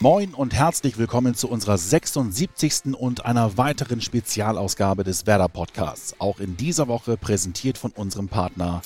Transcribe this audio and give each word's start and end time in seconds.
Moin 0.00 0.34
und 0.34 0.52
herzlich 0.52 0.98
willkommen 0.98 1.36
zu 1.36 1.48
unserer 1.48 1.78
76. 1.78 2.94
und 2.98 3.24
einer 3.24 3.56
weiteren 3.56 4.00
Spezialausgabe 4.00 5.04
des 5.04 5.26
Werder 5.26 5.48
Podcasts. 5.48 6.16
Auch 6.18 6.40
in 6.40 6.56
dieser 6.56 6.88
Woche 6.88 7.16
präsentiert 7.16 7.78
von 7.78 7.92
unserem 7.92 8.28
Partner 8.28 8.82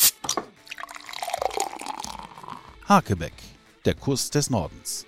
Hakebeck, 2.87 3.33
der 3.87 3.95
Kuss 3.95 4.29
des 4.31 4.51
Nordens. 4.51 5.07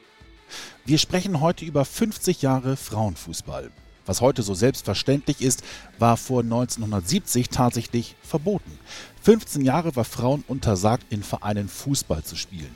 Wir 0.86 0.98
sprechen 0.98 1.40
heute 1.40 1.66
über 1.66 1.84
50 1.84 2.40
Jahre 2.40 2.76
Frauenfußball. 2.76 3.70
Was 4.06 4.22
heute 4.22 4.42
so 4.42 4.54
selbstverständlich 4.54 5.42
ist, 5.42 5.62
war 5.98 6.16
vor 6.16 6.42
1970 6.42 7.50
tatsächlich 7.50 8.16
verboten. 8.22 8.78
15 9.22 9.64
Jahre 9.64 9.94
war 9.94 10.04
Frauen 10.04 10.44
untersagt, 10.48 11.04
in 11.10 11.22
Vereinen 11.22 11.68
Fußball 11.68 12.24
zu 12.24 12.36
spielen. 12.36 12.74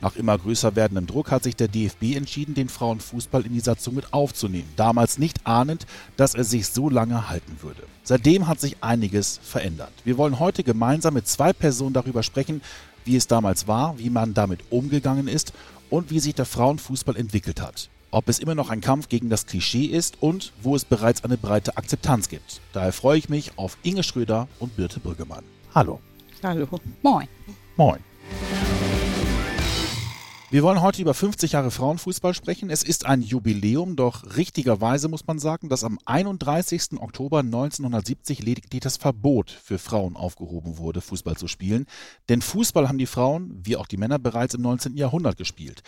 Nach 0.00 0.14
immer 0.14 0.38
größer 0.38 0.76
werdendem 0.76 1.06
Druck 1.06 1.30
hat 1.30 1.42
sich 1.42 1.56
der 1.56 1.68
DFB 1.68 2.14
entschieden, 2.14 2.54
den 2.54 2.68
Frauenfußball 2.68 3.44
in 3.44 3.52
die 3.52 3.60
Satzung 3.60 3.96
mit 3.96 4.12
aufzunehmen. 4.12 4.68
Damals 4.76 5.18
nicht 5.18 5.46
ahnend, 5.46 5.86
dass 6.16 6.34
er 6.34 6.44
sich 6.44 6.68
so 6.68 6.88
lange 6.88 7.28
halten 7.28 7.58
würde. 7.62 7.82
Seitdem 8.04 8.46
hat 8.46 8.60
sich 8.60 8.76
einiges 8.82 9.40
verändert. 9.42 9.92
Wir 10.04 10.16
wollen 10.16 10.38
heute 10.38 10.62
gemeinsam 10.62 11.14
mit 11.14 11.26
zwei 11.26 11.52
Personen 11.52 11.94
darüber 11.94 12.22
sprechen, 12.22 12.62
wie 13.04 13.16
es 13.16 13.26
damals 13.26 13.66
war, 13.66 13.98
wie 13.98 14.10
man 14.10 14.34
damit 14.34 14.60
umgegangen 14.70 15.26
ist 15.26 15.52
und 15.90 16.10
wie 16.10 16.20
sich 16.20 16.34
der 16.34 16.44
Frauenfußball 16.44 17.16
entwickelt 17.16 17.60
hat. 17.60 17.88
Ob 18.10 18.28
es 18.28 18.38
immer 18.38 18.54
noch 18.54 18.70
ein 18.70 18.80
Kampf 18.80 19.08
gegen 19.08 19.28
das 19.28 19.46
Klischee 19.46 19.84
ist 19.84 20.22
und 20.22 20.52
wo 20.62 20.76
es 20.76 20.84
bereits 20.84 21.24
eine 21.24 21.36
breite 21.36 21.76
Akzeptanz 21.76 22.28
gibt. 22.28 22.60
Daher 22.72 22.92
freue 22.92 23.18
ich 23.18 23.28
mich 23.28 23.58
auf 23.58 23.76
Inge 23.82 24.02
Schröder 24.02 24.48
und 24.60 24.76
Birte 24.76 25.00
Brüggemann. 25.00 25.44
Hallo. 25.74 26.00
Hallo. 26.42 26.66
Moin. 27.02 27.28
Moin. 27.76 27.98
Wir 30.50 30.62
wollen 30.62 30.80
heute 30.80 31.02
über 31.02 31.12
50 31.12 31.52
Jahre 31.52 31.70
Frauenfußball 31.70 32.32
sprechen. 32.32 32.70
Es 32.70 32.82
ist 32.82 33.04
ein 33.04 33.20
Jubiläum, 33.20 33.96
doch 33.96 34.34
richtigerweise 34.38 35.08
muss 35.08 35.26
man 35.26 35.38
sagen, 35.38 35.68
dass 35.68 35.84
am 35.84 35.98
31. 36.06 36.92
Oktober 37.00 37.40
1970 37.40 38.42
lediglich 38.42 38.80
das 38.80 38.96
Verbot 38.96 39.50
für 39.50 39.78
Frauen 39.78 40.16
aufgehoben 40.16 40.78
wurde, 40.78 41.02
Fußball 41.02 41.36
zu 41.36 41.48
spielen. 41.48 41.84
Denn 42.30 42.40
Fußball 42.40 42.88
haben 42.88 42.96
die 42.96 43.04
Frauen, 43.04 43.60
wie 43.62 43.76
auch 43.76 43.86
die 43.86 43.98
Männer, 43.98 44.18
bereits 44.18 44.54
im 44.54 44.62
19. 44.62 44.96
Jahrhundert 44.96 45.36
gespielt. 45.36 45.82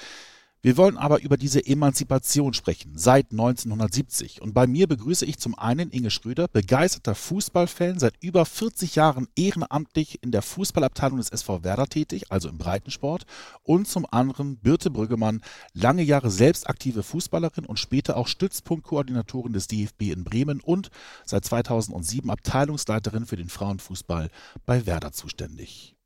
Wir 0.63 0.77
wollen 0.77 0.99
aber 0.99 1.23
über 1.23 1.39
diese 1.39 1.65
Emanzipation 1.65 2.53
sprechen, 2.53 2.93
seit 2.95 3.31
1970. 3.31 4.43
Und 4.43 4.53
bei 4.53 4.67
mir 4.67 4.87
begrüße 4.87 5.25
ich 5.25 5.39
zum 5.39 5.59
einen 5.59 5.91
Inge 5.91 6.11
Schröder, 6.11 6.49
begeisterter 6.49 7.15
Fußballfan, 7.15 7.99
seit 7.99 8.23
über 8.23 8.45
40 8.45 8.95
Jahren 8.95 9.27
ehrenamtlich 9.37 10.23
in 10.23 10.33
der 10.33 10.43
Fußballabteilung 10.43 11.17
des 11.17 11.31
SV 11.31 11.65
Werder 11.65 11.87
tätig, 11.87 12.31
also 12.31 12.51
im 12.51 12.59
Breitensport. 12.59 13.25
Und 13.63 13.89
zum 13.89 14.05
anderen 14.11 14.59
Birte 14.59 14.91
Brüggemann, 14.91 15.41
lange 15.73 16.03
Jahre 16.03 16.31
selbst 16.31 16.69
aktive 16.69 17.03
Fußballerin 17.03 17.65
und 17.65 17.79
später 17.79 18.19
auch 18.19 18.29
Stützpunktkoordinatorin 18.29 19.55
des 19.55 19.67
DFB 19.67 20.13
in 20.13 20.25
Bremen 20.25 20.61
und 20.61 20.91
seit 21.25 21.47
2007 21.47 22.29
Abteilungsleiterin 22.29 23.25
für 23.25 23.37
den 23.37 23.49
Frauenfußball 23.49 24.29
bei 24.67 24.85
Werder 24.85 25.13
zuständig. 25.13 25.97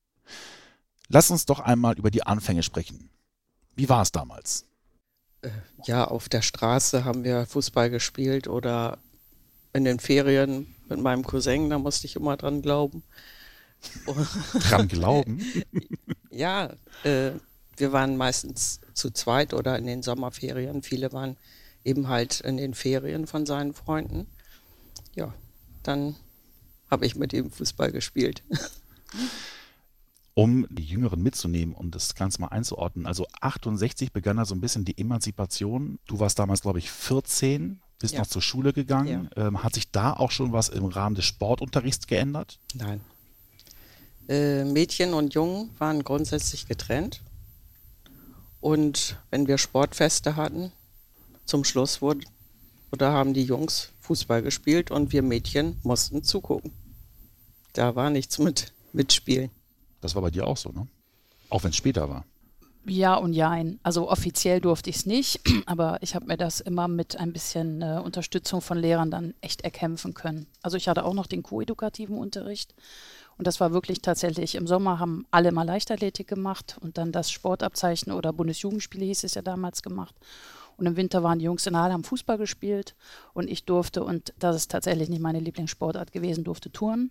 Lass 1.08 1.33
uns 1.33 1.44
doch 1.44 1.58
einmal 1.58 1.98
über 1.98 2.12
die 2.12 2.22
Anfänge 2.22 2.62
sprechen. 2.62 3.11
Wie 3.77 3.89
war 3.89 4.03
es 4.03 4.12
damals? 4.12 4.67
Äh, 5.42 5.50
ja, 5.86 6.05
auf 6.05 6.28
der 6.28 6.42
Straße 6.42 7.05
haben 7.05 7.25
wir 7.25 7.47
Fußball 7.47 7.91
gespielt 7.91 8.48
oder 8.48 8.98
in 9.72 9.84
den 9.84 9.98
Ferien 9.98 10.75
mit 10.89 11.00
meinem 11.00 11.25
Cousin, 11.25 11.70
da 11.70 11.78
musste 11.78 12.06
ich 12.06 12.17
immer 12.17 12.36
dran 12.36 12.62
glauben. 12.62 13.02
dran 14.69 14.89
glauben? 14.89 15.45
ja, 16.30 16.72
äh, 17.02 17.33
wir 17.77 17.92
waren 17.92 18.17
meistens 18.17 18.80
zu 18.95 19.11
zweit 19.11 19.52
oder 19.52 19.77
in 19.77 19.86
den 19.86 20.02
Sommerferien. 20.02 20.83
Viele 20.83 21.12
waren 21.12 21.36
eben 21.84 22.08
halt 22.08 22.41
in 22.41 22.56
den 22.56 22.75
Ferien 22.75 23.27
von 23.27 23.46
seinen 23.46 23.74
Freunden. 23.74 24.27
Ja, 25.14 25.34
dann 25.83 26.17
habe 26.90 27.07
ich 27.07 27.17
mit 27.17 27.33
ihm 27.33 27.51
Fußball 27.51 27.92
gespielt. 27.92 28.42
um 30.34 30.67
die 30.68 30.84
Jüngeren 30.84 31.22
mitzunehmen 31.22 31.74
und 31.74 31.95
das 31.95 32.14
Ganze 32.14 32.40
mal 32.40 32.48
einzuordnen. 32.48 33.06
Also 33.06 33.27
68 33.40 34.12
begann 34.12 34.36
da 34.36 34.45
so 34.45 34.55
ein 34.55 34.61
bisschen 34.61 34.84
die 34.84 34.98
Emanzipation. 34.98 35.98
Du 36.06 36.18
warst 36.18 36.39
damals, 36.39 36.62
glaube 36.62 36.80
ich, 36.80 36.90
14, 36.90 37.80
bist 38.00 38.14
ja. 38.14 38.20
noch 38.20 38.27
zur 38.27 38.42
Schule 38.42 38.72
gegangen. 38.72 39.30
Ja. 39.36 39.46
Ähm, 39.46 39.62
hat 39.62 39.74
sich 39.74 39.90
da 39.92 40.12
auch 40.12 40.33
schon 40.33 40.52
was 40.52 40.68
im 40.68 40.84
Rahmen 40.86 41.14
des 41.14 41.24
Sportunterrichts 41.24 42.08
geändert? 42.08 42.58
Nein. 42.74 43.00
Äh, 44.28 44.64
Mädchen 44.64 45.14
und 45.14 45.34
Jungen 45.34 45.70
waren 45.78 46.02
grundsätzlich 46.02 46.66
getrennt. 46.66 47.22
Und 48.61 49.18
wenn 49.30 49.46
wir 49.46 49.58
Sportfeste 49.58 50.36
hatten, 50.36 50.72
zum 51.45 51.64
Schluss 51.64 52.01
wurde, 52.01 52.27
oder 52.90 53.12
haben 53.12 53.34
die 53.34 53.42
Jungs 53.45 53.92
Fußball 54.01 54.42
gespielt 54.42 54.90
und 54.90 55.12
wir 55.12 55.22
Mädchen 55.22 55.78
mussten 55.83 56.22
zugucken. 56.22 56.72
Da 57.72 57.95
war 57.96 58.11
nichts 58.11 58.39
mit 58.39 58.72
Mitspielen. 58.92 59.51
Das 60.04 60.14
war 60.14 60.20
bei 60.20 60.30
dir 60.30 60.46
auch 60.46 60.58
so, 60.58 60.68
ne? 60.68 60.86
Auch 61.48 61.64
wenn 61.64 61.70
es 61.70 61.76
später 61.76 62.10
war. 62.10 62.26
Ja 62.84 63.14
und 63.14 63.32
jein. 63.32 63.80
Also 63.82 64.10
offiziell 64.10 64.60
durfte 64.60 64.90
ich 64.90 64.96
es 64.96 65.06
nicht, 65.06 65.40
aber 65.66 65.96
ich 66.02 66.14
habe 66.14 66.26
mir 66.26 66.36
das 66.36 66.60
immer 66.60 66.88
mit 66.88 67.16
ein 67.16 67.32
bisschen 67.32 67.80
äh, 67.80 68.02
Unterstützung 68.04 68.60
von 68.60 68.76
Lehrern 68.76 69.10
dann 69.10 69.32
echt 69.40 69.62
erkämpfen 69.62 70.12
können. 70.12 70.46
Also 70.60 70.76
ich 70.76 70.88
hatte 70.88 71.06
auch 71.06 71.14
noch 71.14 71.26
den 71.26 71.42
koedukativen 71.42 72.18
Unterricht 72.18 72.74
und 73.38 73.46
das 73.46 73.60
war 73.60 73.72
wirklich 73.72 74.02
tatsächlich, 74.02 74.56
im 74.56 74.66
Sommer 74.66 74.98
haben 74.98 75.26
alle 75.30 75.52
mal 75.52 75.62
Leichtathletik 75.62 76.28
gemacht 76.28 76.76
und 76.82 76.98
dann 76.98 77.10
das 77.10 77.30
Sportabzeichen 77.30 78.12
oder 78.12 78.34
Bundesjugendspiele 78.34 79.06
hieß 79.06 79.24
es 79.24 79.36
ja 79.36 79.40
damals 79.42 79.82
gemacht. 79.82 80.14
Und 80.77 80.86
im 80.86 80.96
Winter 80.96 81.23
waren 81.23 81.39
die 81.39 81.45
Jungs 81.45 81.67
in 81.67 81.77
Halle, 81.77 81.92
haben 81.92 82.05
Fußball 82.05 82.39
gespielt 82.39 82.95
und 83.33 83.48
ich 83.48 83.64
durfte, 83.64 84.02
und 84.02 84.33
das 84.39 84.57
ist 84.57 84.70
tatsächlich 84.70 85.08
nicht 85.08 85.23
meine 85.23 85.40
Lieblingssportart 85.40 86.12
gewesen, 86.12 86.45
durfte 86.45 86.70
touren. 86.70 87.11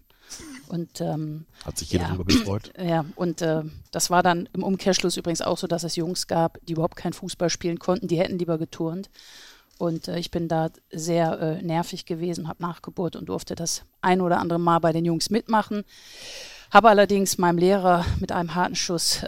Und, 0.68 1.02
ähm, 1.02 1.46
Hat 1.66 1.78
sich 1.78 1.92
jeder 1.92 2.06
ja, 2.06 2.10
darüber 2.10 2.26
gefreut. 2.26 2.72
Ja, 2.82 3.06
und 3.16 3.42
äh, 3.42 3.64
das 3.92 4.10
war 4.10 4.24
dann 4.24 4.50
im 4.54 4.64
Umkehrschluss 4.64 5.18
übrigens 5.18 5.42
auch 5.42 5.58
so, 5.58 5.68
dass 5.68 5.84
es 5.84 5.96
Jungs 5.96 6.28
gab, 6.28 6.60
die 6.66 6.74
überhaupt 6.74 6.96
kein 6.96 7.14
Fußball 7.14 7.50
spielen 7.50 7.80
konnten, 7.80 8.08
die 8.08 8.18
hätten 8.18 8.40
lieber 8.40 8.58
geturnt. 8.58 9.10
Und 9.78 10.08
äh, 10.08 10.18
ich 10.18 10.32
bin 10.32 10.48
da 10.48 10.70
sehr 10.92 11.40
äh, 11.40 11.62
nervig 11.62 12.06
gewesen, 12.06 12.48
habe 12.48 12.62
nachgebohrt 12.62 13.16
und 13.16 13.28
durfte 13.28 13.56
das 13.56 13.84
ein 14.02 14.22
oder 14.22 14.40
andere 14.40 14.60
Mal 14.60 14.80
bei 14.80 14.94
den 14.94 15.06
Jungs 15.06 15.30
mitmachen. 15.30 15.84
Habe 16.72 16.90
allerdings 16.90 17.38
meinem 17.38 17.58
Lehrer 17.58 18.06
mit 18.20 18.32
einem 18.32 18.56
harten 18.56 18.76
Schuss 18.76 19.24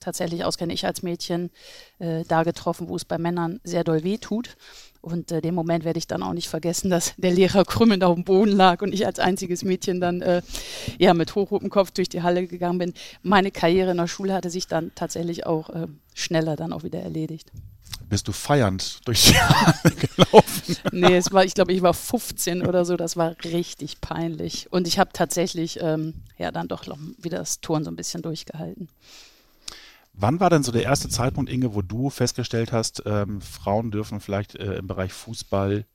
tatsächlich 0.00 0.44
auskenne 0.44 0.72
ich 0.72 0.86
als 0.86 1.02
Mädchen 1.02 1.50
äh, 1.98 2.24
da 2.26 2.42
getroffen, 2.42 2.88
wo 2.88 2.96
es 2.96 3.04
bei 3.04 3.18
Männern 3.18 3.60
sehr 3.64 3.84
doll 3.84 4.02
weh 4.02 4.18
tut. 4.18 4.56
Und 5.02 5.32
äh, 5.32 5.40
den 5.40 5.54
Moment 5.54 5.84
werde 5.84 5.98
ich 5.98 6.06
dann 6.06 6.22
auch 6.22 6.34
nicht 6.34 6.48
vergessen, 6.48 6.90
dass 6.90 7.14
der 7.16 7.32
Lehrer 7.32 7.64
krümmend 7.64 8.04
auf 8.04 8.14
dem 8.14 8.24
Boden 8.24 8.52
lag 8.52 8.82
und 8.82 8.92
ich 8.92 9.06
als 9.06 9.18
einziges 9.18 9.64
Mädchen 9.64 10.00
dann 10.00 10.20
äh, 10.20 10.42
ja 10.98 11.14
mit 11.14 11.34
hochrotem 11.34 11.70
Kopf 11.70 11.90
durch 11.90 12.08
die 12.08 12.22
Halle 12.22 12.46
gegangen 12.46 12.78
bin. 12.78 12.94
Meine 13.22 13.50
Karriere 13.50 13.92
in 13.92 13.96
der 13.96 14.08
Schule 14.08 14.34
hatte 14.34 14.50
sich 14.50 14.66
dann 14.66 14.92
tatsächlich 14.94 15.46
auch 15.46 15.70
äh, 15.70 15.86
schneller 16.14 16.56
dann 16.56 16.72
auch 16.72 16.82
wieder 16.82 17.00
erledigt. 17.00 17.50
Bist 18.08 18.26
du 18.28 18.32
feiernd 18.32 19.00
durch 19.06 19.26
die 19.26 19.34
Halle 19.38 19.94
gelaufen? 19.94 20.76
nee, 20.92 21.16
es 21.16 21.32
war, 21.32 21.44
ich 21.44 21.54
glaube, 21.54 21.72
ich 21.72 21.80
war 21.80 21.94
15 21.94 22.66
oder 22.66 22.84
so. 22.84 22.96
Das 22.96 23.16
war 23.16 23.36
richtig 23.44 24.00
peinlich. 24.00 24.66
Und 24.70 24.88
ich 24.88 24.98
habe 24.98 25.10
tatsächlich 25.12 25.78
ähm, 25.80 26.14
ja 26.36 26.50
dann 26.50 26.68
doch 26.68 26.84
wieder 27.18 27.38
das 27.38 27.60
Turn 27.60 27.84
so 27.84 27.90
ein 27.90 27.96
bisschen 27.96 28.22
durchgehalten. 28.22 28.88
Wann 30.22 30.38
war 30.38 30.50
denn 30.50 30.62
so 30.62 30.70
der 30.70 30.82
erste 30.82 31.08
Zeitpunkt, 31.08 31.50
Inge, 31.50 31.74
wo 31.74 31.80
du 31.80 32.10
festgestellt 32.10 32.72
hast, 32.72 33.02
ähm, 33.06 33.40
Frauen 33.40 33.90
dürfen 33.90 34.20
vielleicht 34.20 34.54
äh, 34.54 34.74
im 34.74 34.86
Bereich 34.86 35.14
Fußball 35.14 35.86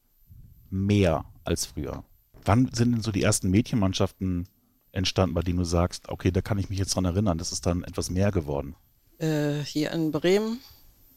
mehr 0.71 1.25
als 1.43 1.67
früher? 1.67 2.03
Wann 2.43 2.71
sind 2.73 2.93
denn 2.93 3.01
so 3.01 3.11
die 3.11 3.21
ersten 3.21 3.51
Mädchenmannschaften 3.51 4.49
entstanden, 4.91 5.35
bei 5.35 5.41
denen 5.41 5.59
du 5.59 5.63
sagst, 5.63 6.09
okay, 6.09 6.31
da 6.31 6.41
kann 6.41 6.57
ich 6.57 6.71
mich 6.71 6.79
jetzt 6.79 6.95
dran 6.95 7.05
erinnern, 7.05 7.37
das 7.37 7.51
ist 7.51 7.67
dann 7.67 7.83
etwas 7.83 8.09
mehr 8.09 8.31
geworden? 8.31 8.75
Äh, 9.19 9.59
hier 9.59 9.91
in 9.91 10.11
Bremen, 10.11 10.59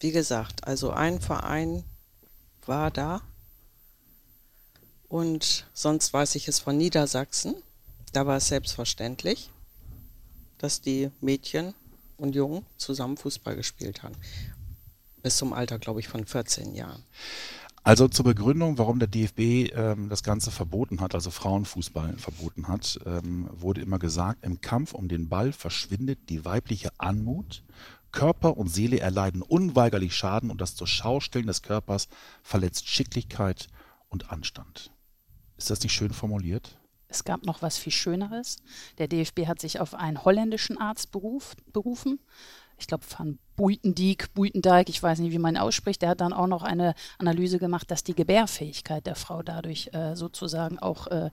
wie 0.01 0.13
gesagt, 0.13 0.67
also 0.67 0.91
ein 0.91 1.23
Verein 1.23 1.85
war 2.67 2.91
da 2.91 3.23
und 5.09 5.67
sonst 5.73 6.13
weiß 6.13 6.35
ich 6.35 6.47
es 6.47 6.59
von 6.59 6.77
Niedersachsen. 6.77 7.55
Da 8.13 8.27
war 8.27 8.37
es 8.37 8.49
selbstverständlich, 8.49 9.51
dass 10.59 10.83
die 10.83 11.11
Mädchen 11.23 11.73
und 12.19 12.35
Jungen 12.35 12.67
zusammen 12.77 13.17
Fußball 13.17 13.57
gespielt 13.57 14.03
haben. 14.03 14.15
Bis 15.23 15.37
zum 15.37 15.53
Alter, 15.53 15.79
glaube 15.79 16.01
ich, 16.01 16.09
von 16.09 16.27
14 16.27 16.75
Jahren. 16.75 17.03
Also 17.83 18.07
zur 18.09 18.27
Begründung, 18.27 18.77
warum 18.77 18.99
der 18.99 19.09
DFB 19.09 19.73
ähm, 19.75 20.09
das 20.11 20.23
Ganze 20.23 20.51
verboten 20.51 21.01
hat, 21.01 21.15
also 21.15 21.31
Frauenfußball 21.31 22.19
verboten 22.19 22.69
hat, 22.69 22.99
ähm, 23.07 23.49
wurde 23.53 23.81
immer 23.81 23.99
gesagt, 23.99 24.45
im 24.45 24.61
Kampf 24.61 24.93
um 24.93 25.09
den 25.09 25.29
Ball 25.29 25.53
verschwindet 25.53 26.29
die 26.29 26.45
weibliche 26.45 26.91
Anmut, 26.99 27.63
Körper 28.13 28.57
und 28.57 28.69
Seele 28.69 29.01
erleiden 29.01 29.43
unweigerlich 29.43 30.15
Schaden 30.15 30.51
und 30.51 30.61
das 30.61 30.75
zur 30.75 30.87
Schaustellen 30.87 31.47
des 31.47 31.63
Körpers 31.63 32.09
verletzt 32.43 32.89
Schicklichkeit 32.89 33.69
und 34.09 34.31
Anstand. 34.31 34.91
Ist 35.57 35.71
das 35.71 35.83
nicht 35.83 35.93
schön 35.93 36.13
formuliert? 36.13 36.78
Es 37.09 37.25
gab 37.25 37.45
noch 37.45 37.63
was 37.63 37.79
viel 37.79 37.93
Schöneres. 37.93 38.59
Der 38.99 39.09
DFB 39.09 39.47
hat 39.47 39.61
sich 39.61 39.81
auf 39.81 39.95
einen 39.95 40.25
holländischen 40.25 40.79
Arzt 40.79 41.11
beruf, 41.11 41.57
berufen, 41.73 42.21
ich 42.79 42.87
glaube, 42.87 43.05
Van 43.17 43.39
Buitendijk, 43.57 44.33
Buitendijk, 44.35 44.89
ich 44.89 45.03
weiß 45.03 45.19
nicht, 45.19 45.33
wie 45.33 45.39
man 45.39 45.57
ihn 45.57 45.61
ausspricht, 45.61 46.01
der 46.01 46.11
hat 46.11 46.21
dann 46.21 46.33
auch 46.33 46.47
noch 46.47 46.63
eine 46.63 46.95
Analyse 47.19 47.59
gemacht, 47.59 47.91
dass 47.91 48.05
die 48.05 48.15
Gebärfähigkeit 48.15 49.05
der 49.05 49.17
Frau 49.17 49.43
dadurch 49.43 49.91
äh, 49.93 50.15
sozusagen 50.15 50.79
auch 50.79 51.09
äh, 51.09 51.31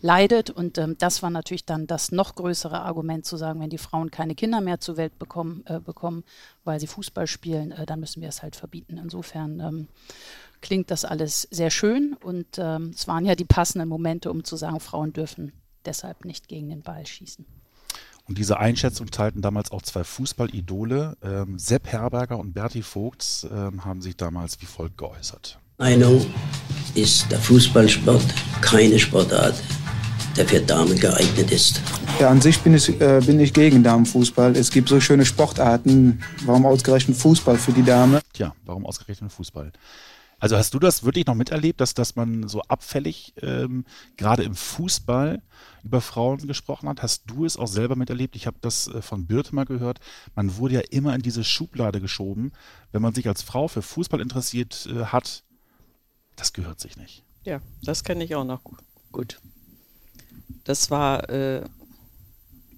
leidet. 0.00 0.48
Und 0.48 0.78
ähm, 0.78 0.96
das 0.98 1.22
war 1.22 1.28
natürlich 1.28 1.66
dann 1.66 1.86
das 1.86 2.10
noch 2.10 2.34
größere 2.36 2.80
Argument 2.80 3.26
zu 3.26 3.36
sagen, 3.36 3.60
wenn 3.60 3.68
die 3.68 3.76
Frauen 3.76 4.10
keine 4.10 4.34
Kinder 4.34 4.62
mehr 4.62 4.80
zur 4.80 4.96
Welt 4.96 5.18
bekommen, 5.18 5.62
äh, 5.66 5.78
bekommen 5.78 6.24
weil 6.64 6.80
sie 6.80 6.86
Fußball 6.86 7.26
spielen, 7.26 7.72
äh, 7.72 7.84
dann 7.84 8.00
müssen 8.00 8.22
wir 8.22 8.30
es 8.30 8.42
halt 8.42 8.56
verbieten. 8.56 8.96
Insofern 8.96 9.60
ähm, 9.60 9.88
klingt 10.60 10.90
das 10.90 11.04
alles 11.04 11.48
sehr 11.50 11.70
schön 11.70 12.16
und 12.22 12.46
ähm, 12.58 12.92
es 12.94 13.08
waren 13.08 13.24
ja 13.24 13.34
die 13.34 13.44
passenden 13.44 13.88
Momente, 13.88 14.30
um 14.30 14.44
zu 14.44 14.56
sagen, 14.56 14.80
Frauen 14.80 15.12
dürfen 15.12 15.52
deshalb 15.84 16.24
nicht 16.24 16.48
gegen 16.48 16.68
den 16.68 16.82
Ball 16.82 17.06
schießen. 17.06 17.46
Und 18.28 18.36
diese 18.36 18.58
Einschätzung 18.58 19.10
teilten 19.10 19.40
damals 19.40 19.72
auch 19.72 19.80
zwei 19.80 20.04
Fußballidole. 20.04 21.16
Ähm, 21.22 21.58
Sepp 21.58 21.86
Herberger 21.86 22.38
und 22.38 22.52
Berti 22.52 22.82
Vogts 22.82 23.46
ähm, 23.50 23.86
haben 23.86 24.02
sich 24.02 24.18
damals 24.18 24.60
wie 24.60 24.66
folgt 24.66 24.98
geäußert. 24.98 25.58
Meinung 25.78 26.26
ist 26.94 27.30
der 27.30 27.38
Fußballsport 27.38 28.26
keine 28.60 28.98
Sportart, 28.98 29.54
der 30.36 30.46
für 30.46 30.60
Damen 30.60 30.98
geeignet 30.98 31.50
ist. 31.50 31.80
Ja, 32.20 32.28
an 32.28 32.42
sich 32.42 32.58
bin 32.60 32.74
ich, 32.74 33.00
äh, 33.00 33.22
bin 33.24 33.40
ich 33.40 33.54
gegen 33.54 33.82
Damenfußball. 33.82 34.56
Es 34.56 34.70
gibt 34.70 34.90
so 34.90 35.00
schöne 35.00 35.24
Sportarten. 35.24 36.20
Warum 36.44 36.66
ausgerechnet 36.66 37.16
Fußball 37.16 37.56
für 37.56 37.72
die 37.72 37.84
Dame? 37.84 38.20
Tja, 38.34 38.54
warum 38.66 38.84
ausgerechnet 38.84 39.32
Fußball? 39.32 39.72
Also 40.40 40.56
hast 40.56 40.72
du 40.72 40.78
das 40.78 41.02
wirklich 41.02 41.26
noch 41.26 41.34
miterlebt, 41.34 41.80
dass, 41.80 41.94
dass 41.94 42.14
man 42.14 42.46
so 42.46 42.62
abfällig 42.62 43.34
ähm, 43.42 43.84
gerade 44.16 44.44
im 44.44 44.54
Fußball 44.54 45.42
über 45.82 46.00
Frauen 46.00 46.46
gesprochen 46.46 46.88
hat? 46.88 47.02
Hast 47.02 47.24
du 47.26 47.44
es 47.44 47.56
auch 47.56 47.66
selber 47.66 47.96
miterlebt? 47.96 48.36
Ich 48.36 48.46
habe 48.46 48.56
das 48.60 48.86
äh, 48.86 49.02
von 49.02 49.26
Birte 49.26 49.54
mal 49.54 49.64
gehört. 49.64 49.98
Man 50.36 50.56
wurde 50.56 50.74
ja 50.74 50.80
immer 50.90 51.14
in 51.14 51.22
diese 51.22 51.42
Schublade 51.42 52.00
geschoben, 52.00 52.52
wenn 52.92 53.02
man 53.02 53.14
sich 53.14 53.26
als 53.26 53.42
Frau 53.42 53.66
für 53.66 53.82
Fußball 53.82 54.20
interessiert 54.20 54.86
äh, 54.86 55.06
hat. 55.06 55.42
Das 56.36 56.52
gehört 56.52 56.78
sich 56.78 56.96
nicht. 56.96 57.24
Ja, 57.42 57.60
das 57.82 58.04
kenne 58.04 58.22
ich 58.22 58.36
auch 58.36 58.44
noch 58.44 58.60
gut. 59.10 59.40
Das 60.62 60.90
war 60.90 61.28
äh, 61.30 61.64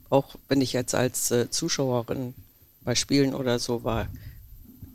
auch, 0.08 0.36
wenn 0.48 0.62
ich 0.62 0.72
jetzt 0.72 0.94
als 0.94 1.30
äh, 1.30 1.50
Zuschauerin 1.50 2.34
bei 2.82 2.94
Spielen 2.94 3.34
oder 3.34 3.58
so 3.58 3.84
war, 3.84 4.08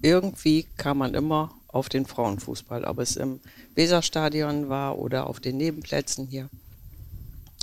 irgendwie 0.02 0.64
kam 0.78 1.00
man 1.00 1.14
immer 1.14 1.54
auf 1.76 1.90
den 1.90 2.06
Frauenfußball, 2.06 2.86
ob 2.86 3.00
es 3.00 3.18
im 3.18 3.42
Weserstadion 3.76 4.70
war 4.70 4.98
oder 4.98 5.28
auf 5.28 5.42
den 5.42 5.58
Nebenplätzen 5.58 6.26
hier. 6.26 6.50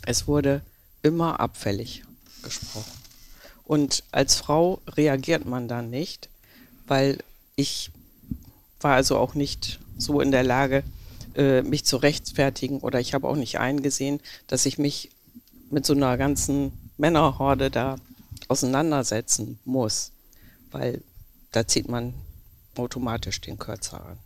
Es 0.04 0.28
wurde 0.28 0.60
immer 1.02 1.40
abfällig 1.40 2.04
gesprochen. 2.42 2.92
Und 3.64 4.04
als 4.12 4.34
Frau 4.34 4.82
reagiert 4.86 5.46
man 5.46 5.66
dann 5.66 5.88
nicht, 5.88 6.28
weil 6.86 7.20
ich 7.56 7.90
war 8.82 8.96
also 8.96 9.16
auch 9.16 9.32
nicht 9.32 9.80
so 9.96 10.20
in 10.20 10.30
der 10.30 10.44
Lage, 10.44 10.84
äh, 11.34 11.62
mich 11.62 11.86
zu 11.86 11.96
rechtfertigen 11.96 12.80
oder 12.80 13.00
ich 13.00 13.14
habe 13.14 13.26
auch 13.26 13.36
nicht 13.36 13.60
eingesehen, 13.60 14.20
dass 14.46 14.66
ich 14.66 14.76
mich 14.76 15.10
mit 15.70 15.86
so 15.86 15.94
einer 15.94 16.18
ganzen 16.18 16.72
Männerhorde 16.98 17.70
da 17.70 17.96
auseinandersetzen 18.48 19.58
muss, 19.64 20.12
weil 20.70 21.00
da 21.50 21.66
zieht 21.66 21.88
man 21.88 22.12
automatisch 22.78 23.40
den 23.40 23.58
Kürzer 23.58 24.04
an. 24.04 24.18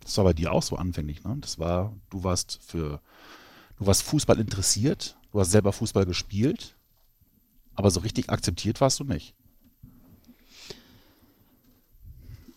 Das 0.00 0.16
war 0.16 0.24
bei 0.24 0.32
dir 0.32 0.52
auch 0.52 0.62
so 0.62 0.76
anfänglich, 0.76 1.22
ne? 1.24 1.36
Das 1.40 1.58
war, 1.58 1.94
du 2.10 2.24
warst 2.24 2.60
für, 2.62 3.00
du 3.78 3.86
warst 3.86 4.02
Fußball 4.02 4.40
interessiert, 4.40 5.16
du 5.32 5.40
hast 5.40 5.50
selber 5.50 5.72
Fußball 5.72 6.06
gespielt, 6.06 6.76
aber 7.74 7.90
so 7.90 8.00
richtig 8.00 8.30
akzeptiert 8.30 8.80
warst 8.80 9.00
du 9.00 9.04
nicht. 9.04 9.34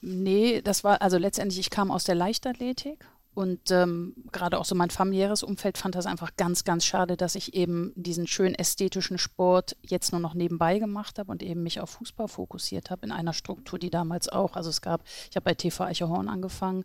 Nee, 0.02 0.62
das 0.62 0.84
war, 0.84 1.02
also 1.02 1.18
letztendlich, 1.18 1.60
ich 1.60 1.70
kam 1.70 1.90
aus 1.90 2.04
der 2.04 2.16
Leichtathletik 2.16 3.06
und 3.36 3.72
ähm, 3.72 4.14
gerade 4.32 4.60
auch 4.60 4.66
so 4.66 4.76
mein 4.76 4.92
familiäres 4.92 5.42
Umfeld 5.42 5.78
fand 5.78 5.96
das 5.96 6.06
einfach 6.06 6.36
ganz, 6.38 6.64
ganz 6.64 6.86
schade, 6.86 7.18
dass 7.18 7.34
ich 7.36 7.56
eben 7.56 7.92
diesen 7.96 8.28
schönen 8.28 8.54
ästhetischen 8.54 9.18
Sport 9.18 9.76
jetzt 9.82 10.12
nur 10.12 10.22
noch 10.22 10.36
nebenbei 10.36 10.78
gemacht 10.78 11.18
habe 11.18 11.32
und 11.32 11.42
eben 11.42 11.64
mich 11.64 11.80
auf 11.80 11.90
Fußball 11.92 12.28
fokussiert 12.28 12.92
habe 12.92 13.06
in 13.06 13.12
einer 13.12 13.34
Struktur, 13.34 13.80
die 13.80 13.90
damals 13.90 14.30
auch, 14.30 14.56
also 14.56 14.70
es 14.70 14.82
gab, 14.82 15.04
ich 15.30 15.36
habe 15.36 15.46
bei 15.46 15.56
TV 15.56 15.84
Eicherhorn 15.84 16.30
angefangen. 16.30 16.84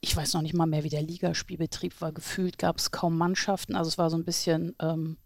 Ich 0.00 0.16
weiß 0.16 0.34
noch 0.34 0.42
nicht 0.42 0.54
mal 0.54 0.66
mehr, 0.66 0.84
wie 0.84 0.90
der 0.90 1.02
Ligaspielbetrieb 1.02 2.00
war. 2.00 2.12
Gefühlt 2.12 2.56
gab 2.56 2.78
es 2.78 2.90
kaum 2.90 3.18
Mannschaften. 3.18 3.74
Also 3.74 3.88
es 3.88 3.98
war 3.98 4.10
so 4.10 4.16
ein 4.16 4.24
bisschen 4.24 4.76
ähm, 4.80 5.16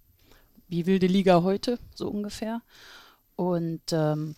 wie 0.67 0.87
wilde 0.87 1.07
Liga 1.07 1.43
heute, 1.43 1.79
so 1.95 2.09
ungefähr. 2.09 2.63
Und 3.37 3.83
ähm, 3.93 4.35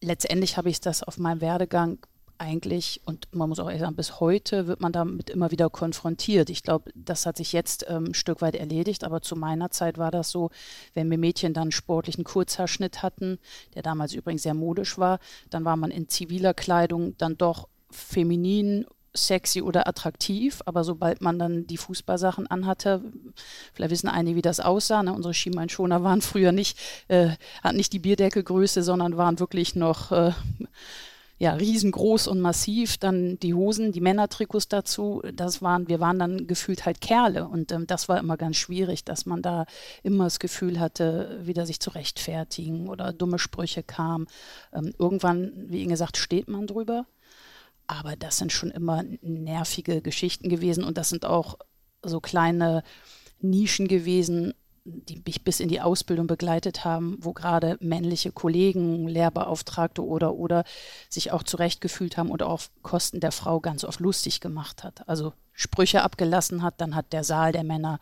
letztendlich 0.00 0.56
habe 0.56 0.70
ich 0.70 0.80
das 0.80 1.02
auf 1.02 1.18
meinem 1.18 1.42
Werdegang 1.42 1.98
eigentlich, 2.38 3.00
und 3.04 3.28
man 3.34 3.48
muss 3.48 3.58
auch 3.58 3.66
ehrlich 3.66 3.80
sagen, 3.80 3.96
bis 3.96 4.20
heute 4.20 4.66
wird 4.66 4.80
man 4.80 4.92
damit 4.92 5.30
immer 5.30 5.50
wieder 5.50 5.70
konfrontiert. 5.70 6.50
Ich 6.50 6.62
glaube, 6.62 6.90
das 6.94 7.26
hat 7.26 7.36
sich 7.36 7.52
jetzt 7.52 7.86
ähm, 7.88 8.06
ein 8.06 8.14
Stück 8.14 8.42
weit 8.42 8.54
erledigt, 8.54 9.04
aber 9.04 9.22
zu 9.22 9.36
meiner 9.36 9.70
Zeit 9.70 9.98
war 9.98 10.10
das 10.10 10.30
so, 10.30 10.50
wenn 10.94 11.10
wir 11.10 11.18
Mädchen 11.18 11.54
dann 11.54 11.72
sportlichen 11.72 12.24
Kurzhaarschnitt 12.24 13.02
hatten, 13.02 13.38
der 13.74 13.82
damals 13.82 14.12
übrigens 14.12 14.42
sehr 14.42 14.54
modisch 14.54 14.98
war, 14.98 15.18
dann 15.50 15.64
war 15.64 15.76
man 15.76 15.90
in 15.90 16.08
ziviler 16.08 16.54
Kleidung 16.54 17.16
dann 17.18 17.36
doch 17.36 17.68
feminin 17.90 18.86
sexy 19.16 19.62
oder 19.62 19.88
attraktiv, 19.88 20.62
aber 20.66 20.84
sobald 20.84 21.20
man 21.20 21.38
dann 21.38 21.66
die 21.66 21.76
Fußballsachen 21.76 22.46
anhatte, 22.46 23.02
vielleicht 23.72 23.90
wissen 23.90 24.08
einige, 24.08 24.36
wie 24.36 24.42
das 24.42 24.60
aussah. 24.60 25.02
Ne? 25.02 25.12
Unsere 25.12 25.34
Schienbeinschoner 25.34 26.02
waren 26.02 26.20
früher 26.20 26.52
nicht, 26.52 26.78
äh, 27.08 27.30
hatten 27.62 27.76
nicht 27.76 27.92
die 27.92 27.98
Bierdeckelgröße, 27.98 28.82
sondern 28.82 29.16
waren 29.16 29.38
wirklich 29.40 29.74
noch 29.74 30.12
äh, 30.12 30.32
ja, 31.38 31.52
riesengroß 31.52 32.28
und 32.28 32.40
massiv. 32.40 32.96
Dann 32.98 33.38
die 33.40 33.54
Hosen, 33.54 33.92
die 33.92 34.00
Männertrikots 34.00 34.68
dazu, 34.68 35.22
das 35.34 35.60
waren, 35.60 35.88
wir 35.88 36.00
waren 36.00 36.18
dann 36.18 36.46
gefühlt 36.46 36.86
halt 36.86 37.00
Kerle. 37.00 37.46
Und 37.46 37.72
ähm, 37.72 37.86
das 37.86 38.08
war 38.08 38.18
immer 38.18 38.36
ganz 38.36 38.56
schwierig, 38.56 39.04
dass 39.04 39.26
man 39.26 39.42
da 39.42 39.66
immer 40.02 40.24
das 40.24 40.38
Gefühl 40.38 40.80
hatte, 40.80 41.38
wieder 41.42 41.66
sich 41.66 41.80
zu 41.80 41.90
rechtfertigen 41.90 42.88
oder 42.88 43.12
dumme 43.12 43.38
Sprüche 43.38 43.82
kamen. 43.82 44.26
Ähm, 44.72 44.94
irgendwann, 44.98 45.52
wie 45.68 45.80
Ihnen 45.80 45.90
gesagt, 45.90 46.16
steht 46.16 46.48
man 46.48 46.66
drüber. 46.66 47.06
Aber 47.86 48.16
das 48.16 48.38
sind 48.38 48.50
schon 48.50 48.70
immer 48.70 49.04
nervige 49.20 50.02
Geschichten 50.02 50.48
gewesen 50.48 50.82
und 50.82 50.98
das 50.98 51.08
sind 51.08 51.24
auch 51.24 51.58
so 52.02 52.20
kleine 52.20 52.82
Nischen 53.40 53.86
gewesen, 53.86 54.54
die 54.86 55.22
mich 55.26 55.42
bis 55.42 55.60
in 55.60 55.68
die 55.68 55.80
Ausbildung 55.80 56.26
begleitet 56.26 56.84
haben, 56.84 57.18
wo 57.20 57.32
gerade 57.32 57.76
männliche 57.80 58.30
Kollegen, 58.30 59.08
Lehrbeauftragte 59.08 60.04
oder 60.04 60.34
oder 60.34 60.64
sich 61.08 61.32
auch 61.32 61.42
zurechtgefühlt 61.42 62.16
haben 62.16 62.30
und 62.30 62.42
auf 62.42 62.70
Kosten 62.82 63.20
der 63.20 63.32
Frau 63.32 63.60
ganz 63.60 63.84
oft 63.84 64.00
lustig 64.00 64.40
gemacht 64.40 64.84
hat. 64.84 65.08
Also 65.08 65.32
Sprüche 65.52 66.02
abgelassen 66.02 66.62
hat, 66.62 66.80
dann 66.80 66.94
hat 66.94 67.12
der 67.12 67.24
Saal 67.24 67.52
der 67.52 67.64
Männer 67.64 67.98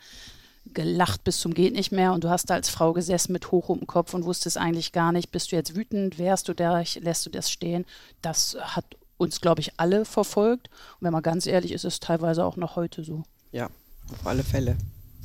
gelacht 0.72 1.24
bis 1.24 1.40
zum 1.40 1.52
geht 1.52 1.74
nicht 1.74 1.92
mehr 1.92 2.12
und 2.12 2.24
du 2.24 2.30
hast 2.30 2.48
da 2.48 2.54
als 2.54 2.70
Frau 2.70 2.92
gesessen 2.92 3.32
mit 3.32 3.50
hoch 3.50 3.68
um 3.68 3.80
den 3.80 3.86
Kopf 3.86 4.14
und 4.14 4.24
wusstest 4.24 4.56
eigentlich 4.56 4.92
gar 4.92 5.12
nicht, 5.12 5.30
bist 5.30 5.52
du 5.52 5.56
jetzt 5.56 5.76
wütend, 5.76 6.18
wärst 6.18 6.48
du 6.48 6.54
da, 6.54 6.82
lässt 7.00 7.26
du 7.26 7.30
das 7.30 7.50
stehen. 7.50 7.84
Das 8.22 8.56
hat 8.60 8.84
uns, 9.16 9.40
glaube 9.40 9.60
ich, 9.60 9.78
alle 9.78 10.04
verfolgt. 10.04 10.68
Und 10.98 11.04
wenn 11.04 11.12
man 11.12 11.22
ganz 11.22 11.46
ehrlich 11.46 11.72
ist, 11.72 11.84
ist 11.84 11.94
es 11.94 12.00
teilweise 12.00 12.44
auch 12.44 12.56
noch 12.56 12.76
heute 12.76 13.04
so. 13.04 13.24
Ja, 13.52 13.68
auf 14.10 14.26
alle 14.26 14.42
Fälle. 14.42 14.76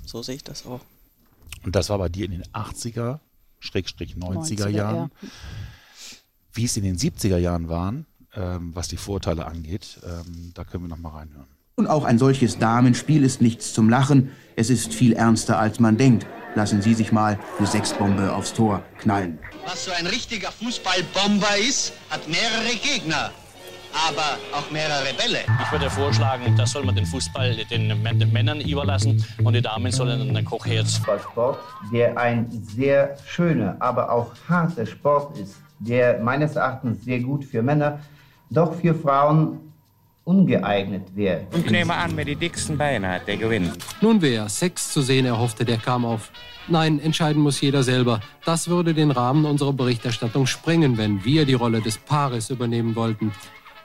So 0.05 0.21
sehe 0.21 0.35
ich 0.35 0.43
das 0.43 0.65
auch. 0.65 0.81
Und 1.63 1.75
das 1.75 1.89
war 1.89 1.97
bei 1.97 2.09
dir 2.09 2.25
in 2.25 2.31
den 2.31 2.43
80er, 2.43 3.19
Schrägstrich 3.59 4.15
90er, 4.15 4.65
90er 4.65 4.69
Jahren. 4.69 5.11
Ja. 5.21 5.29
Wie 6.53 6.65
es 6.65 6.77
in 6.77 6.83
den 6.83 6.97
70er 6.97 7.37
Jahren 7.37 7.69
waren, 7.69 8.05
ähm, 8.35 8.75
was 8.75 8.87
die 8.87 8.97
Vorteile 8.97 9.45
angeht, 9.45 9.99
ähm, 10.03 10.51
da 10.53 10.63
können 10.63 10.83
wir 10.85 10.89
noch 10.89 10.97
mal 10.97 11.09
reinhören. 11.09 11.47
Und 11.75 11.87
auch 11.87 12.03
ein 12.03 12.17
solches 12.17 12.57
Damenspiel 12.57 13.23
ist 13.23 13.41
nichts 13.41 13.73
zum 13.73 13.89
Lachen. 13.89 14.31
Es 14.55 14.69
ist 14.69 14.93
viel 14.93 15.13
ernster, 15.13 15.57
als 15.57 15.79
man 15.79 15.97
denkt. 15.97 16.25
Lassen 16.55 16.81
Sie 16.81 16.93
sich 16.93 17.11
mal 17.11 17.39
eine 17.57 17.67
Sechsbombe 17.67 18.33
aufs 18.33 18.53
Tor 18.53 18.83
knallen. 18.97 19.39
Was 19.65 19.85
so 19.85 19.91
ein 19.91 20.07
richtiger 20.07 20.51
Fußballbomber 20.51 21.57
ist, 21.57 21.93
hat 22.09 22.27
mehrere 22.27 22.75
Gegner 22.83 23.31
aber 23.93 24.37
auch 24.57 24.69
mehrere 24.71 25.13
Bälle. 25.17 25.39
Ich 25.63 25.71
würde 25.71 25.89
vorschlagen, 25.89 26.55
das 26.55 26.71
soll 26.71 26.83
man 26.83 26.95
den 26.95 27.05
Fußball 27.05 27.55
den, 27.69 28.01
Männern 28.31 28.61
überlassen 28.61 29.23
und 29.43 29.53
die 29.53 29.61
Damen 29.61 29.91
sollen 29.91 30.33
den 30.33 30.45
Kochherd. 30.45 30.87
Sport, 30.87 31.59
der 31.91 32.17
ein 32.17 32.47
sehr 32.51 33.17
schöner, 33.25 33.75
aber 33.79 34.11
auch 34.11 34.33
harter 34.47 34.85
Sport 34.85 35.37
ist, 35.37 35.55
der 35.79 36.19
meines 36.19 36.55
Erachtens 36.55 37.03
sehr 37.03 37.19
gut 37.19 37.43
für 37.45 37.61
Männer, 37.61 37.99
doch 38.49 38.73
für 38.75 38.93
Frauen 38.93 39.59
ungeeignet 40.29 41.15
wäre. 41.15 41.47
Und 41.51 41.65
ich 41.65 41.71
nehme 41.71 41.95
an, 41.95 42.11
wer 42.15 42.25
die 42.25 42.35
dicksten 42.35 42.77
Beine 42.77 43.07
hat, 43.09 43.27
der 43.27 43.37
gewinnt. 43.37 43.73
Nun, 44.01 44.21
wer 44.21 44.47
Sex 44.47 44.91
zu 44.91 45.01
sehen 45.01 45.25
erhoffte, 45.25 45.65
der 45.65 45.77
kam 45.77 46.05
auf. 46.05 46.31
Nein, 46.67 46.99
entscheiden 46.99 47.41
muss 47.41 47.59
jeder 47.61 47.81
selber. 47.81 48.19
Das 48.45 48.67
würde 48.67 48.93
den 48.93 49.09
Rahmen 49.09 49.45
unserer 49.45 49.73
Berichterstattung 49.73 50.45
sprengen, 50.45 50.99
wenn 50.99 51.25
wir 51.25 51.45
die 51.45 51.55
Rolle 51.55 51.81
des 51.81 51.97
Paares 51.97 52.51
übernehmen 52.51 52.95
wollten. 52.95 53.31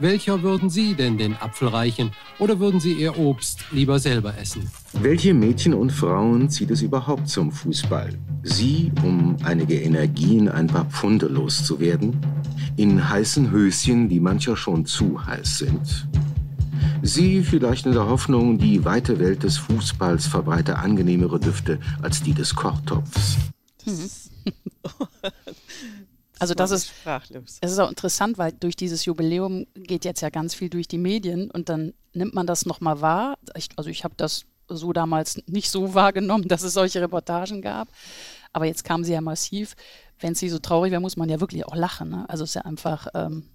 Welcher 0.01 0.43
würden 0.43 0.71
Sie 0.71 0.95
denn 0.95 1.19
den 1.19 1.37
Apfel 1.37 1.69
reichen? 1.69 2.11
Oder 2.41 2.59
würden 2.59 2.81
Sie 2.81 2.95
Ihr 2.95 3.17
Obst 3.17 3.61
lieber 3.71 4.01
selber 4.01 4.37
essen? 4.37 4.69
Welche 4.93 5.33
Mädchen 5.33 5.73
und 5.73 5.93
Frauen 5.93 6.51
zieht 6.51 6.73
es 6.73 6.83
überhaupt 6.83 7.29
zum 7.29 7.53
Fußball? 7.53 8.11
Sie, 8.43 8.91
um 9.05 9.37
einige 9.45 9.81
Energien, 9.81 10.49
ein 10.49 10.67
paar 10.67 10.87
Pfunde 10.87 11.27
loszuwerden? 11.27 12.17
In 12.77 13.09
heißen 13.09 13.53
Höschen, 13.53 14.09
die 14.09 14.19
mancher 14.19 14.57
schon 14.57 14.85
zu 14.85 15.25
heiß 15.25 15.59
sind? 15.59 16.09
Sie 17.03 17.43
vielleicht 17.45 17.87
in 17.87 17.93
der 17.93 18.09
Hoffnung, 18.09 18.59
die 18.59 18.85
weite 18.85 19.21
Welt 19.21 19.45
des 19.45 19.59
Fußballs 19.59 20.27
verbreite 20.27 20.77
angenehmere 20.77 21.39
Düfte 21.39 21.79
als 22.03 22.21
die 22.21 22.35
des 22.35 22.55
Kochtopfs. 22.57 23.37
Mhm. 23.87 24.11
Also 26.39 26.55
das 26.55 26.71
ist, 26.71 26.93
es 27.61 27.73
ist 27.73 27.79
auch 27.79 27.89
interessant, 27.89 28.39
weil 28.39 28.53
durch 28.53 28.77
dieses 28.77 29.05
Jubiläum 29.05 29.67
geht 29.75 30.05
jetzt 30.05 30.21
ja 30.21 30.31
ganz 30.31 30.55
viel 30.55 30.69
durch 30.69 30.89
die 30.89 30.99
Medien 30.99 31.51
und 31.51 31.69
dann 31.69 31.95
nimmt 32.13 32.35
man 32.35 32.47
das 32.47 32.67
nochmal 32.67 33.01
wahr. 33.01 33.39
Ich, 33.57 33.69
also 33.77 33.91
ich 33.91 34.05
habe 34.05 34.15
das 34.17 34.45
so 34.69 34.93
damals 34.93 35.41
nicht 35.47 35.71
so 35.71 35.95
wahrgenommen, 35.95 36.49
dass 36.49 36.63
es 36.63 36.75
solche 36.75 37.01
Reportagen 37.01 37.63
gab. 37.63 37.89
Aber 38.53 38.67
jetzt 38.67 38.85
kamen 38.85 39.05
sie 39.05 39.13
ja 39.13 39.21
massiv. 39.21 39.75
Wenn 40.19 40.35
sie 40.35 40.49
so 40.49 40.59
traurig 40.59 40.93
wäre, 40.93 41.01
muss 41.01 41.17
man 41.17 41.29
ja 41.29 41.41
wirklich 41.41 41.67
auch 41.67 41.75
lachen. 41.75 42.11
Ne? 42.11 42.25
Also 42.29 42.45
es 42.45 42.51
ist 42.51 42.55
ja 42.55 42.63
einfach, 42.63 43.09
ähm, 43.15 43.51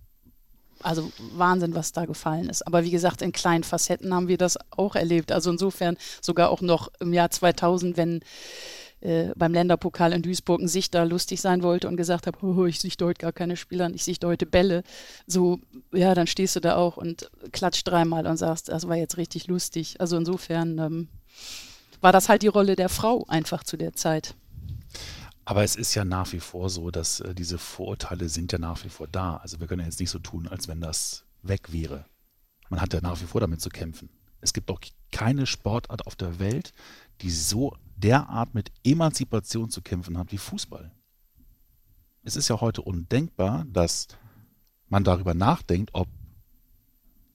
also 0.82 1.12
Wahnsinn, 1.34 1.76
was 1.76 1.92
da 1.92 2.06
gefallen 2.06 2.50
ist. 2.50 2.66
Aber 2.68 2.84
wie 2.84 2.92
gesagt, 2.92 3.22
in 3.22 3.32
kleinen 3.32 3.64
Facetten 3.64 4.14
haben 4.14 4.28
wir 4.28 4.38
das 4.38 4.58
auch 4.72 4.96
erlebt. 4.96 5.32
Also 5.32 5.52
insofern 5.52 5.98
sogar 6.22 6.50
auch 6.50 6.62
noch 6.62 6.90
im 7.00 7.14
Jahr 7.14 7.32
2000, 7.32 7.98
wenn 7.98 8.22
äh, 9.02 9.30
beim 9.36 9.54
Länderpokal 9.54 10.14
in 10.14 10.22
Duisburg 10.22 10.62
ein 10.62 10.68
Sichter 10.68 11.06
lustig 11.06 11.42
sein 11.42 11.64
wollte 11.64 11.88
und 11.88 11.98
gesagt 11.98 12.28
habe, 12.28 12.38
oh, 12.46 12.66
ich 12.66 12.80
sichte 12.80 13.06
heute 13.06 13.20
gar 13.20 13.32
keine 13.32 13.56
Spieler, 13.56 13.90
ich 13.94 14.04
sichte 14.04 14.28
heute 14.28 14.46
Bälle. 14.46 14.84
So, 15.26 15.60
ja, 15.94 16.14
dann 16.14 16.28
stehst 16.28 16.56
du 16.56 16.60
da 16.60 16.76
auch 16.76 16.98
und 16.98 17.30
klatscht 17.52 17.88
dreimal 17.88 18.28
und 18.28 18.38
sagst, 18.38 18.70
das 18.70 18.88
war 18.88 18.96
jetzt 18.96 19.18
richtig 19.18 19.48
lustig. 19.48 20.02
Also 20.02 20.18
insofern 20.18 20.78
ähm, 20.80 21.08
war 22.02 22.12
das 22.12 22.30
halt 22.30 22.42
die 22.42 22.48
Rolle 22.48 22.76
der 22.76 22.90
Frau 22.90 23.26
einfach 23.28 23.64
zu 23.64 23.78
der 23.78 23.94
Zeit. 23.94 24.36
Aber 25.46 25.64
es 25.64 25.76
ist 25.76 25.96
ja 25.96 26.06
nach 26.06 26.32
wie 26.32 26.40
vor 26.40 26.70
so, 26.70 26.92
dass 26.92 27.22
äh, 27.22 27.34
diese 27.34 27.58
Vorurteile 27.58 28.30
sind 28.30 28.52
ja 28.52 28.60
nach 28.60 28.84
wie 28.84 28.90
vor 28.90 29.08
da. 29.08 29.38
Also 29.38 29.60
wir 29.60 29.68
können 29.68 29.82
ja 29.82 29.88
jetzt 29.88 30.00
nicht 30.00 30.12
so 30.12 30.20
tun, 30.20 30.48
als 30.48 30.68
wenn 30.68 30.82
das 30.82 31.24
weg 31.42 31.72
wäre. 31.72 32.06
Man 32.70 32.82
hat 32.82 32.94
ja 32.94 33.02
nach 33.02 33.20
wie 33.20 33.26
vor 33.26 33.42
damit 33.42 33.62
zu 33.62 33.70
kämpfen. 33.70 34.10
Es 34.42 34.54
gibt 34.54 34.70
auch 34.70 34.80
keine 35.12 35.46
Sportart 35.48 36.06
auf 36.06 36.16
der 36.16 36.40
Welt, 36.40 36.74
die 37.22 37.32
so 37.32 37.76
derart 38.00 38.54
mit 38.54 38.72
Emanzipation 38.84 39.70
zu 39.70 39.82
kämpfen 39.82 40.18
hat 40.18 40.32
wie 40.32 40.38
Fußball. 40.38 40.92
Es 42.24 42.36
ist 42.36 42.50
ja 42.50 42.60
heute 42.62 42.82
undenkbar, 42.82 43.66
dass 43.70 44.08
man 44.88 45.04
darüber 45.04 45.34
nachdenkt, 45.34 45.92
ob 45.94 46.08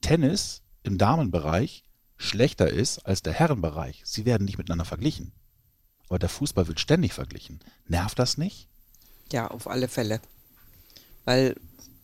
Tennis 0.00 0.62
im 0.82 0.98
Damenbereich 0.98 1.84
schlechter 2.16 2.68
ist 2.68 2.98
als 3.06 3.22
der 3.22 3.32
Herrenbereich. 3.32 4.02
Sie 4.04 4.24
werden 4.24 4.44
nicht 4.44 4.58
miteinander 4.58 4.84
verglichen. 4.84 5.32
Aber 6.08 6.18
der 6.18 6.28
Fußball 6.28 6.68
wird 6.68 6.80
ständig 6.80 7.14
verglichen. 7.14 7.60
Nervt 7.88 8.18
das 8.18 8.36
nicht? 8.38 8.68
Ja, 9.32 9.48
auf 9.48 9.68
alle 9.68 9.88
Fälle. 9.88 10.20
Weil 11.24 11.56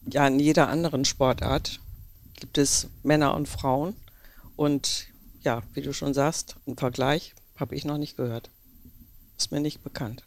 ja 0.06 0.26
in 0.26 0.40
jeder 0.40 0.68
anderen 0.68 1.04
Sportart 1.04 1.80
gibt 2.34 2.58
es 2.58 2.88
Männer 3.02 3.34
und 3.34 3.48
Frauen. 3.48 3.94
Und 4.56 5.06
ja, 5.42 5.62
wie 5.74 5.82
du 5.82 5.92
schon 5.92 6.14
sagst, 6.14 6.56
im 6.66 6.76
Vergleich 6.76 7.34
habe 7.60 7.74
ich 7.74 7.84
noch 7.84 7.98
nicht 7.98 8.16
gehört. 8.16 8.50
Ist 9.36 9.52
mir 9.52 9.60
nicht 9.60 9.82
bekannt. 9.82 10.22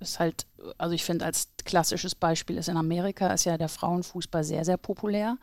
Ist 0.00 0.18
halt, 0.18 0.46
also 0.76 0.94
ich 0.94 1.04
finde, 1.04 1.24
als 1.24 1.48
klassisches 1.64 2.14
Beispiel 2.14 2.58
ist 2.58 2.68
in 2.68 2.76
Amerika 2.76 3.32
ist 3.32 3.44
ja 3.44 3.56
der 3.56 3.68
Frauenfußball 3.68 4.44
sehr, 4.44 4.64
sehr 4.64 4.76
populär. 4.76 5.38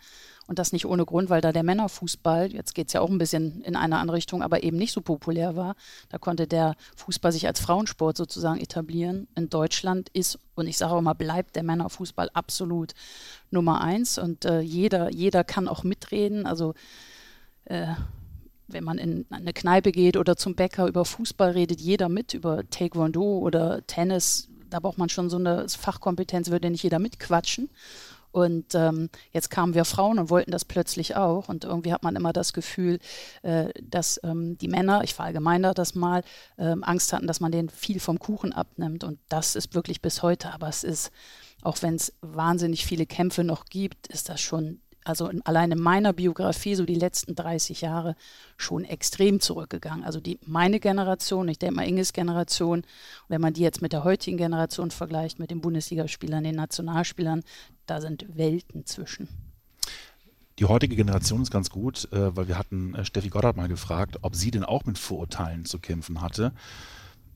Und 0.47 0.59
das 0.59 0.73
nicht 0.73 0.85
ohne 0.85 1.05
Grund, 1.05 1.29
weil 1.29 1.39
da 1.39 1.53
der 1.53 1.63
Männerfußball, 1.63 2.51
jetzt 2.51 2.75
geht 2.75 2.87
es 2.87 2.93
ja 2.93 2.99
auch 2.99 3.09
ein 3.09 3.17
bisschen 3.17 3.61
in 3.61 3.77
eine 3.77 3.99
andere 3.99 4.17
Richtung, 4.17 4.43
aber 4.43 4.63
eben 4.63 4.77
nicht 4.77 4.91
so 4.91 4.99
populär 4.99 5.55
war. 5.55 5.75
Da 6.09 6.17
konnte 6.17 6.47
der 6.47 6.75
Fußball 6.97 7.31
sich 7.31 7.47
als 7.47 7.61
Frauensport 7.61 8.17
sozusagen 8.17 8.59
etablieren. 8.59 9.29
In 9.35 9.49
Deutschland 9.49 10.09
ist, 10.09 10.39
und 10.55 10.67
ich 10.67 10.77
sage 10.77 10.93
auch 10.93 11.01
mal, 11.01 11.13
bleibt 11.13 11.55
der 11.55 11.63
Männerfußball 11.63 12.29
absolut 12.33 12.93
Nummer 13.49 13.81
eins. 13.81 14.17
Und 14.17 14.43
äh, 14.43 14.59
jeder, 14.59 15.09
jeder 15.11 15.45
kann 15.45 15.69
auch 15.69 15.83
mitreden. 15.83 16.45
Also 16.45 16.73
äh, 17.65 17.93
wenn 18.73 18.83
man 18.83 18.97
in 18.97 19.25
eine 19.29 19.53
Kneipe 19.53 19.91
geht 19.91 20.17
oder 20.17 20.35
zum 20.35 20.55
Bäcker 20.55 20.87
über 20.87 21.05
Fußball 21.05 21.51
redet, 21.51 21.81
jeder 21.81 22.09
mit 22.09 22.33
über 22.33 22.67
Taekwondo 22.69 23.39
oder 23.39 23.85
Tennis. 23.87 24.49
Da 24.69 24.79
braucht 24.79 24.97
man 24.97 25.09
schon 25.09 25.29
so 25.29 25.37
eine 25.37 25.67
Fachkompetenz, 25.67 26.49
würde 26.49 26.69
nicht 26.69 26.83
jeder 26.83 26.99
mitquatschen. 26.99 27.69
Und 28.31 28.75
ähm, 28.75 29.09
jetzt 29.33 29.49
kamen 29.49 29.73
wir 29.73 29.83
Frauen 29.83 30.17
und 30.17 30.29
wollten 30.29 30.51
das 30.51 30.63
plötzlich 30.63 31.15
auch. 31.15 31.49
Und 31.49 31.65
irgendwie 31.65 31.91
hat 31.91 32.03
man 32.03 32.15
immer 32.15 32.31
das 32.31 32.53
Gefühl, 32.53 32.99
äh, 33.41 33.69
dass 33.81 34.19
ähm, 34.23 34.57
die 34.57 34.69
Männer, 34.69 35.03
ich 35.03 35.13
verallgemeine 35.13 35.73
das 35.73 35.95
mal, 35.95 36.23
ähm, 36.57 36.83
Angst 36.83 37.11
hatten, 37.11 37.27
dass 37.27 37.41
man 37.41 37.51
denen 37.51 37.69
viel 37.69 37.99
vom 37.99 38.19
Kuchen 38.19 38.53
abnimmt. 38.53 39.03
Und 39.03 39.19
das 39.27 39.55
ist 39.55 39.75
wirklich 39.75 40.01
bis 40.01 40.23
heute. 40.23 40.53
Aber 40.53 40.69
es 40.69 40.83
ist, 40.83 41.11
auch 41.61 41.81
wenn 41.81 41.95
es 41.95 42.13
wahnsinnig 42.21 42.85
viele 42.85 43.05
Kämpfe 43.05 43.43
noch 43.43 43.65
gibt, 43.65 44.07
ist 44.07 44.29
das 44.29 44.39
schon 44.39 44.79
also 45.03 45.27
in, 45.27 45.41
allein 45.46 45.72
in 45.72 45.79
meiner 45.79 46.13
Biografie, 46.13 46.75
so 46.75 46.86
die 46.86 46.96
letzten 46.96 47.36
30 47.36 47.81
Jahre, 47.81 48.15
schon 48.58 48.86
extrem 48.86 49.39
zurückgegangen. 49.39 50.03
Also 50.03 50.20
die, 50.20 50.39
meine 50.46 50.79
Generation, 50.79 51.48
ich 51.48 51.60
denke 51.60 51.75
mal 51.75 51.88
Inges 51.88 52.13
Generation, 52.13 52.84
wenn 53.27 53.41
man 53.41 53.53
die 53.53 53.62
jetzt 53.62 53.81
mit 53.81 53.93
der 53.93 54.03
heutigen 54.03 54.38
Generation 54.38 54.91
vergleicht, 54.91 55.39
mit 55.39 55.51
den 55.51 55.62
Bundesligaspielern, 55.62 56.43
den 56.43 56.55
Nationalspielern, 56.55 57.43
da 57.86 58.01
sind 58.01 58.25
Welten 58.38 58.86
zwischen. 58.86 59.27
Die 60.60 60.65
heutige 60.65 60.96
Generation 60.96 61.41
ist 61.41 61.51
ganz 61.51 61.72
gut, 61.72 62.08
äh, 62.12 62.36
weil 62.36 62.48
wir 62.48 62.58
hatten 62.58 62.93
äh, 62.93 63.03
Steffi 63.03 63.29
Goddard 63.29 63.58
mal 63.58 63.67
gefragt, 63.67 64.20
ob 64.22 64.36
sie 64.36 64.51
denn 64.51 64.63
auch 64.63 64.86
mit 64.86 65.00
Vorurteilen 65.00 65.65
zu 65.65 65.79
kämpfen 65.79 66.22
hatte. 66.22 66.53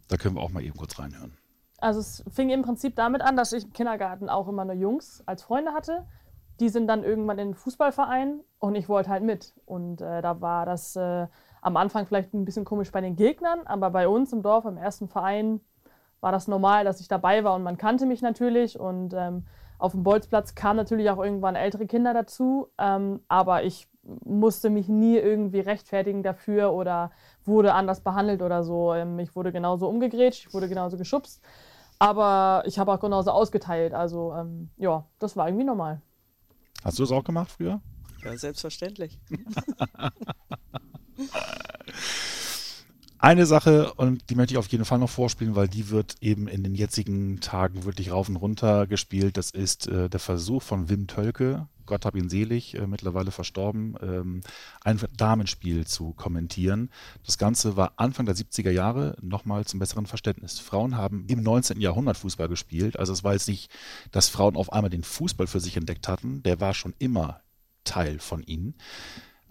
Da 0.07 0.17
können 0.17 0.35
wir 0.35 0.41
auch 0.41 0.51
mal 0.51 0.63
eben 0.63 0.77
kurz 0.77 0.99
reinhören. 0.99 1.33
Also 1.79 1.99
es 1.99 2.23
fing 2.31 2.51
im 2.51 2.61
Prinzip 2.61 2.95
damit 2.95 3.21
an, 3.21 3.35
dass 3.35 3.51
ich 3.53 3.63
im 3.63 3.73
Kindergarten 3.73 4.29
auch 4.29 4.47
immer 4.47 4.63
nur 4.63 4.75
Jungs 4.75 5.23
als 5.25 5.43
Freunde 5.43 5.73
hatte 5.73 6.05
die 6.59 6.69
sind 6.69 6.87
dann 6.87 7.03
irgendwann 7.03 7.39
in 7.39 7.49
den 7.49 7.55
Fußballverein 7.55 8.39
und 8.59 8.75
ich 8.75 8.89
wollte 8.89 9.09
halt 9.09 9.23
mit. 9.23 9.53
Und 9.65 10.01
äh, 10.01 10.21
da 10.21 10.41
war 10.41 10.65
das 10.65 10.95
äh, 10.95 11.27
am 11.61 11.77
Anfang 11.77 12.05
vielleicht 12.05 12.33
ein 12.33 12.45
bisschen 12.45 12.65
komisch 12.65 12.91
bei 12.91 13.01
den 13.01 13.15
Gegnern, 13.15 13.61
aber 13.65 13.89
bei 13.89 14.07
uns 14.07 14.31
im 14.33 14.41
Dorf, 14.41 14.65
im 14.65 14.77
ersten 14.77 15.07
Verein, 15.07 15.61
war 16.21 16.31
das 16.31 16.47
normal, 16.47 16.85
dass 16.85 16.99
ich 17.01 17.07
dabei 17.07 17.43
war 17.43 17.53
und 17.55 17.63
man 17.63 17.77
kannte 17.77 18.05
mich 18.05 18.21
natürlich. 18.21 18.79
Und 18.79 19.13
ähm, 19.13 19.45
auf 19.77 19.91
dem 19.91 20.03
Bolzplatz 20.03 20.55
kamen 20.55 20.77
natürlich 20.77 21.09
auch 21.09 21.23
irgendwann 21.23 21.55
ältere 21.55 21.85
Kinder 21.85 22.13
dazu, 22.13 22.69
ähm, 22.77 23.19
aber 23.27 23.63
ich 23.63 23.87
musste 24.23 24.69
mich 24.69 24.87
nie 24.87 25.17
irgendwie 25.17 25.59
rechtfertigen 25.59 26.23
dafür 26.23 26.73
oder 26.73 27.11
wurde 27.43 27.73
anders 27.73 28.01
behandelt 28.01 28.41
oder 28.41 28.63
so. 28.63 28.93
Ähm, 28.93 29.19
ich 29.19 29.35
wurde 29.35 29.51
genauso 29.51 29.87
umgegrätscht, 29.87 30.47
ich 30.47 30.53
wurde 30.53 30.69
genauso 30.69 30.97
geschubst, 30.97 31.43
aber 31.99 32.63
ich 32.65 32.79
habe 32.79 32.93
auch 32.93 32.99
genauso 32.99 33.31
ausgeteilt. 33.31 33.93
Also 33.93 34.33
ähm, 34.33 34.69
ja, 34.77 35.05
das 35.19 35.35
war 35.37 35.47
irgendwie 35.47 35.65
normal. 35.65 36.01
Hast 36.85 36.99
du 36.99 37.03
das 37.03 37.11
auch 37.11 37.23
gemacht 37.23 37.51
früher? 37.51 37.81
Ja, 38.23 38.37
selbstverständlich. 38.37 39.19
Eine 43.25 43.47
Sache, 43.47 43.91
und 43.95 44.29
die 44.29 44.35
möchte 44.35 44.53
ich 44.53 44.59
auf 44.59 44.67
jeden 44.67 44.85
Fall 44.85 44.99
noch 44.99 45.09
vorspielen, 45.09 45.55
weil 45.55 45.67
die 45.67 45.89
wird 45.89 46.17
eben 46.21 46.47
in 46.47 46.61
den 46.61 46.75
jetzigen 46.75 47.39
Tagen 47.39 47.83
wirklich 47.83 48.11
rauf 48.11 48.29
und 48.29 48.35
runter 48.35 48.85
gespielt. 48.85 49.35
Das 49.35 49.49
ist 49.49 49.87
äh, 49.87 50.09
der 50.11 50.19
Versuch 50.19 50.61
von 50.61 50.89
Wim 50.89 51.07
Tölke, 51.07 51.67
Gott 51.87 52.05
hab 52.05 52.15
ihn 52.15 52.29
selig, 52.29 52.75
äh, 52.75 52.85
mittlerweile 52.85 53.31
verstorben, 53.31 53.95
ähm, 53.99 54.41
ein 54.83 54.99
Damenspiel 55.17 55.87
zu 55.87 56.13
kommentieren. 56.13 56.91
Das 57.25 57.39
Ganze 57.39 57.75
war 57.75 57.93
Anfang 57.95 58.27
der 58.27 58.35
70er 58.35 58.69
Jahre, 58.69 59.17
nochmal 59.23 59.65
zum 59.65 59.79
besseren 59.79 60.05
Verständnis. 60.05 60.59
Frauen 60.59 60.95
haben 60.95 61.25
im 61.27 61.41
19. 61.41 61.81
Jahrhundert 61.81 62.17
Fußball 62.17 62.47
gespielt. 62.47 62.99
Also 62.99 63.11
es 63.11 63.23
war 63.23 63.33
jetzt 63.33 63.47
nicht, 63.47 63.71
dass 64.11 64.29
Frauen 64.29 64.55
auf 64.55 64.71
einmal 64.71 64.91
den 64.91 65.03
Fußball 65.03 65.47
für 65.47 65.59
sich 65.59 65.77
entdeckt 65.77 66.07
hatten. 66.07 66.43
Der 66.43 66.61
war 66.61 66.75
schon 66.75 66.93
immer 66.99 67.41
Teil 67.85 68.19
von 68.19 68.43
ihnen. 68.43 68.75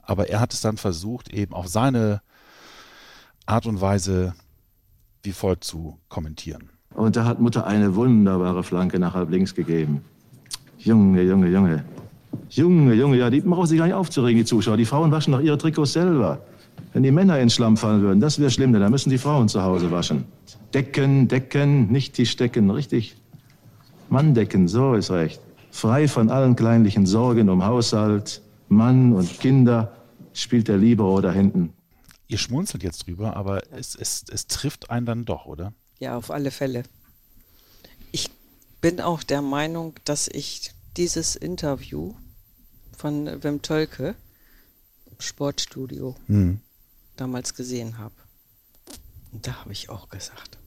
Aber 0.01 0.29
er 0.29 0.39
hat 0.39 0.55
es 0.55 0.61
dann 0.61 0.77
versucht, 0.77 1.29
eben 1.31 1.55
auf 1.55 1.67
seine 1.67 2.23
Art 3.47 3.67
und 3.67 3.81
Weise 3.81 4.35
wie 5.25 5.33
folgt 5.33 5.65
zu 5.65 5.99
kommentieren. 6.09 6.69
Und 6.95 7.17
da 7.17 7.25
hat 7.25 7.41
Mutter 7.41 7.67
eine 7.67 7.95
wunderbare 7.97 8.63
Flanke 8.63 8.99
nach 8.99 9.15
halb 9.15 9.31
links 9.31 9.55
gegeben. 9.55 10.03
Junge, 10.79 11.23
Junge, 11.23 11.49
Junge. 11.49 11.85
Junge, 12.51 12.95
Junge, 12.95 13.17
ja, 13.17 13.31
die 13.31 13.41
brauchen 13.41 13.67
sich 13.67 13.79
gar 13.79 13.87
nicht 13.87 13.95
aufzuregen, 13.95 14.39
die 14.39 14.45
Zuschauer. 14.45 14.77
Die 14.77 14.85
Frauen 14.85 15.11
waschen 15.11 15.33
doch 15.33 15.41
ihre 15.41 15.59
Trikots 15.59 15.95
selber. 15.95 16.41
Wenn 16.93 17.03
die 17.03 17.11
Männer 17.11 17.39
ins 17.39 17.55
Schlamm 17.55 17.77
fallen 17.77 18.03
würden, 18.03 18.21
das 18.21 18.39
wäre 18.39 18.51
schlimm, 18.51 18.73
denn 18.73 18.83
dann 18.83 18.91
müssen 18.91 19.11
die 19.11 19.19
Frauen 19.19 19.49
zu 19.49 19.63
Hause 19.63 19.91
waschen. 19.91 20.25
Decken, 20.73 21.27
decken, 21.29 21.91
nicht 21.91 22.15
Tischdecken, 22.15 22.71
richtig. 22.71 23.17
Manndecken, 24.11 24.69
so 24.69 24.95
ist 24.95 25.11
recht. 25.11 25.41
Frei 25.71 26.07
von 26.07 26.31
allen 26.31 26.55
kleinlichen 26.55 27.07
Sorgen 27.07 27.49
um 27.49 27.65
Haushalt, 27.65 28.43
Mann 28.69 29.13
und 29.13 29.41
Kinder, 29.41 29.93
spielt 30.33 30.69
der 30.69 30.77
Libero 30.77 31.21
da 31.21 31.33
hinten. 31.33 31.73
Ihr 32.35 32.39
schmunzelt 32.39 32.83
jetzt 32.83 33.07
drüber, 33.07 33.37
aber 33.37 33.63
es, 33.73 33.95
es, 33.95 34.25
es 34.29 34.49
trifft 34.49 34.91
einen 34.91 35.07
dann 35.07 35.25
doch, 35.25 35.47
oder? 35.47 35.73
Ja, 36.01 36.17
auf 36.17 36.33
alle 36.33 36.51
Fälle. 36.51 36.83
Ich 38.11 38.29
bin 38.81 39.01
auch 39.01 39.23
der 39.23 39.41
Meinung, 39.41 39.95
dass 40.05 40.27
ich 40.27 40.73
dieses 40.97 41.37
Interview 41.37 42.13
von 42.99 43.41
Wim 43.45 43.63
Tölke, 43.63 44.17
Sportstudio, 45.21 46.17
Mhm. 46.27 46.61
damals 47.15 47.55
gesehen 47.55 47.99
habe. 47.99 48.17
Und 49.31 49.47
da 49.47 49.61
habe 49.61 49.71
ich 49.71 49.89
auch 49.89 50.09
gesagt, 50.09 50.59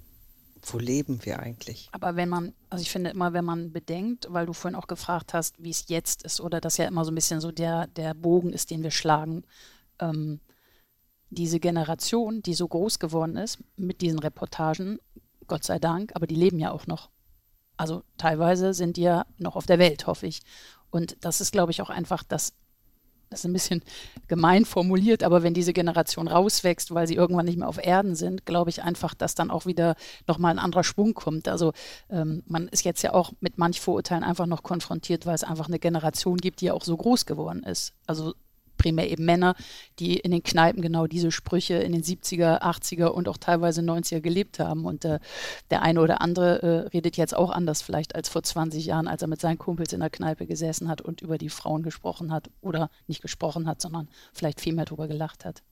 wo 0.64 0.78
leben 0.80 1.20
wir 1.26 1.40
eigentlich? 1.40 1.90
Aber 1.92 2.16
wenn 2.16 2.30
man, 2.30 2.54
also 2.70 2.82
ich 2.82 2.92
finde 2.92 3.10
immer, 3.10 3.34
wenn 3.34 3.44
man 3.44 3.74
bedenkt, 3.74 4.28
weil 4.30 4.46
du 4.46 4.54
vorhin 4.54 4.80
auch 4.80 4.88
gefragt 4.88 5.34
hast, 5.34 5.62
wie 5.62 5.72
es 5.72 5.84
jetzt 5.90 6.24
ist, 6.24 6.40
oder 6.40 6.62
das 6.62 6.78
ja 6.78 6.86
immer 6.88 7.04
so 7.04 7.12
ein 7.12 7.16
bisschen 7.16 7.42
so 7.42 7.52
der, 7.52 7.88
der 7.88 8.14
Bogen 8.14 8.54
ist, 8.54 8.72
den 8.72 8.84
wir 8.84 8.92
schlagen, 8.92 9.44
ähm, 10.00 10.40
diese 11.30 11.60
Generation, 11.60 12.42
die 12.42 12.54
so 12.54 12.68
groß 12.68 13.00
geworden 13.00 13.38
ist 13.38 13.60
mit 13.76 14.02
diesen 14.02 14.20
Reportagen, 14.20 15.00
Gott 15.48 15.64
sei 15.64 15.80
Dank, 15.80 16.12
aber 16.16 16.28
die 16.28 16.36
leben 16.36 16.60
ja 16.60 16.72
auch 16.72 16.88
noch. 16.88 17.10
Also 17.78 18.04
teilweise 18.18 18.74
sind 18.74 18.98
die 18.98 19.04
ja 19.04 19.26
noch 19.38 19.56
auf 19.56 19.66
der 19.66 19.80
Welt, 19.80 20.08
hoffe 20.08 20.28
ich. 20.28 20.42
Und 20.90 21.18
das 21.22 21.42
ist, 21.42 21.52
glaube 21.52 21.72
ich, 21.72 21.82
auch 21.82 21.90
einfach 21.90 22.24
das, 22.24 22.54
das 23.30 23.42
ist 23.42 23.46
ein 23.46 23.54
bisschen 23.54 23.84
gemein 24.28 24.66
formuliert, 24.66 25.24
aber 25.24 25.44
wenn 25.44 25.54
diese 25.54 25.74
Generation 25.74 26.28
rauswächst, 26.28 26.94
weil 26.94 27.08
sie 27.08 27.16
irgendwann 27.16 27.46
nicht 27.46 27.58
mehr 27.58 27.68
auf 27.68 27.84
Erden 27.84 28.16
sind, 28.16 28.46
glaube 28.46 28.70
ich 28.70 28.82
einfach, 28.84 29.14
dass 29.14 29.36
dann 29.36 29.52
auch 29.52 29.66
wieder 29.66 29.96
nochmal 30.28 30.52
ein 30.52 30.60
anderer 30.60 30.84
Schwung 30.84 31.14
kommt. 31.14 31.48
Also 31.48 31.74
ähm, 32.10 32.44
man 32.48 32.68
ist 32.70 32.84
jetzt 32.84 33.04
ja 33.04 33.14
auch 33.14 33.32
mit 33.42 33.58
manch 33.58 33.80
Vorurteilen 33.80 34.24
einfach 34.24 34.48
noch 34.48 34.64
konfrontiert, 34.64 35.26
weil 35.26 35.36
es 35.36 35.44
einfach 35.44 35.68
eine 35.68 35.80
Generation 35.80 36.38
gibt, 36.38 36.62
die 36.62 36.66
ja 36.66 36.74
auch 36.74 36.84
so 36.84 36.98
groß 36.98 37.26
geworden 37.26 37.64
ist. 37.64 37.94
Also 38.08 38.34
primär 38.78 39.10
eben 39.10 39.26
Männer, 39.26 39.56
die 40.00 40.18
in 40.18 40.32
den 40.32 40.44
Kneipen 40.44 40.82
genau 40.82 41.08
diese 41.08 41.32
Sprüche 41.32 41.76
in 41.76 41.92
den 41.92 42.04
70er, 42.04 42.62
80er 42.62 43.08
und 43.08 43.28
auch 43.28 43.38
teilweise 43.38 43.82
90er 43.82 44.22
gelebt 44.22 44.60
haben. 44.60 44.86
Und 44.86 45.06
äh, 45.06 45.20
der 45.72 45.82
eine 45.82 46.02
oder 46.02 46.22
andere 46.22 46.62
äh, 46.62 46.88
redet 46.90 47.18
jetzt 47.18 47.36
auch 47.36 47.50
anders 47.50 47.82
vielleicht 47.82 48.16
als 48.16 48.30
vor 48.30 48.44
20 48.44 48.86
Jahren, 48.86 49.08
als 49.08 49.22
er 49.22 49.28
mit 49.28 49.42
seinen 49.42 49.58
Kumpels 49.58 49.94
in 49.94 50.00
der 50.00 50.10
Kneipe 50.10 50.46
gesessen 50.46 50.88
hat 50.88 51.02
und 51.02 51.22
über 51.22 51.38
die 51.38 51.50
Frauen 51.50 51.84
gesprochen 51.84 52.32
hat 52.32 52.50
oder 52.62 52.90
nicht 53.08 53.22
gesprochen 53.22 53.68
hat, 53.68 53.82
sondern 53.82 54.08
vielleicht 54.34 54.62
viel 54.62 54.74
mehr 54.74 54.86
drüber 54.86 55.08
gelacht 55.08 55.46
hat. 55.46 55.64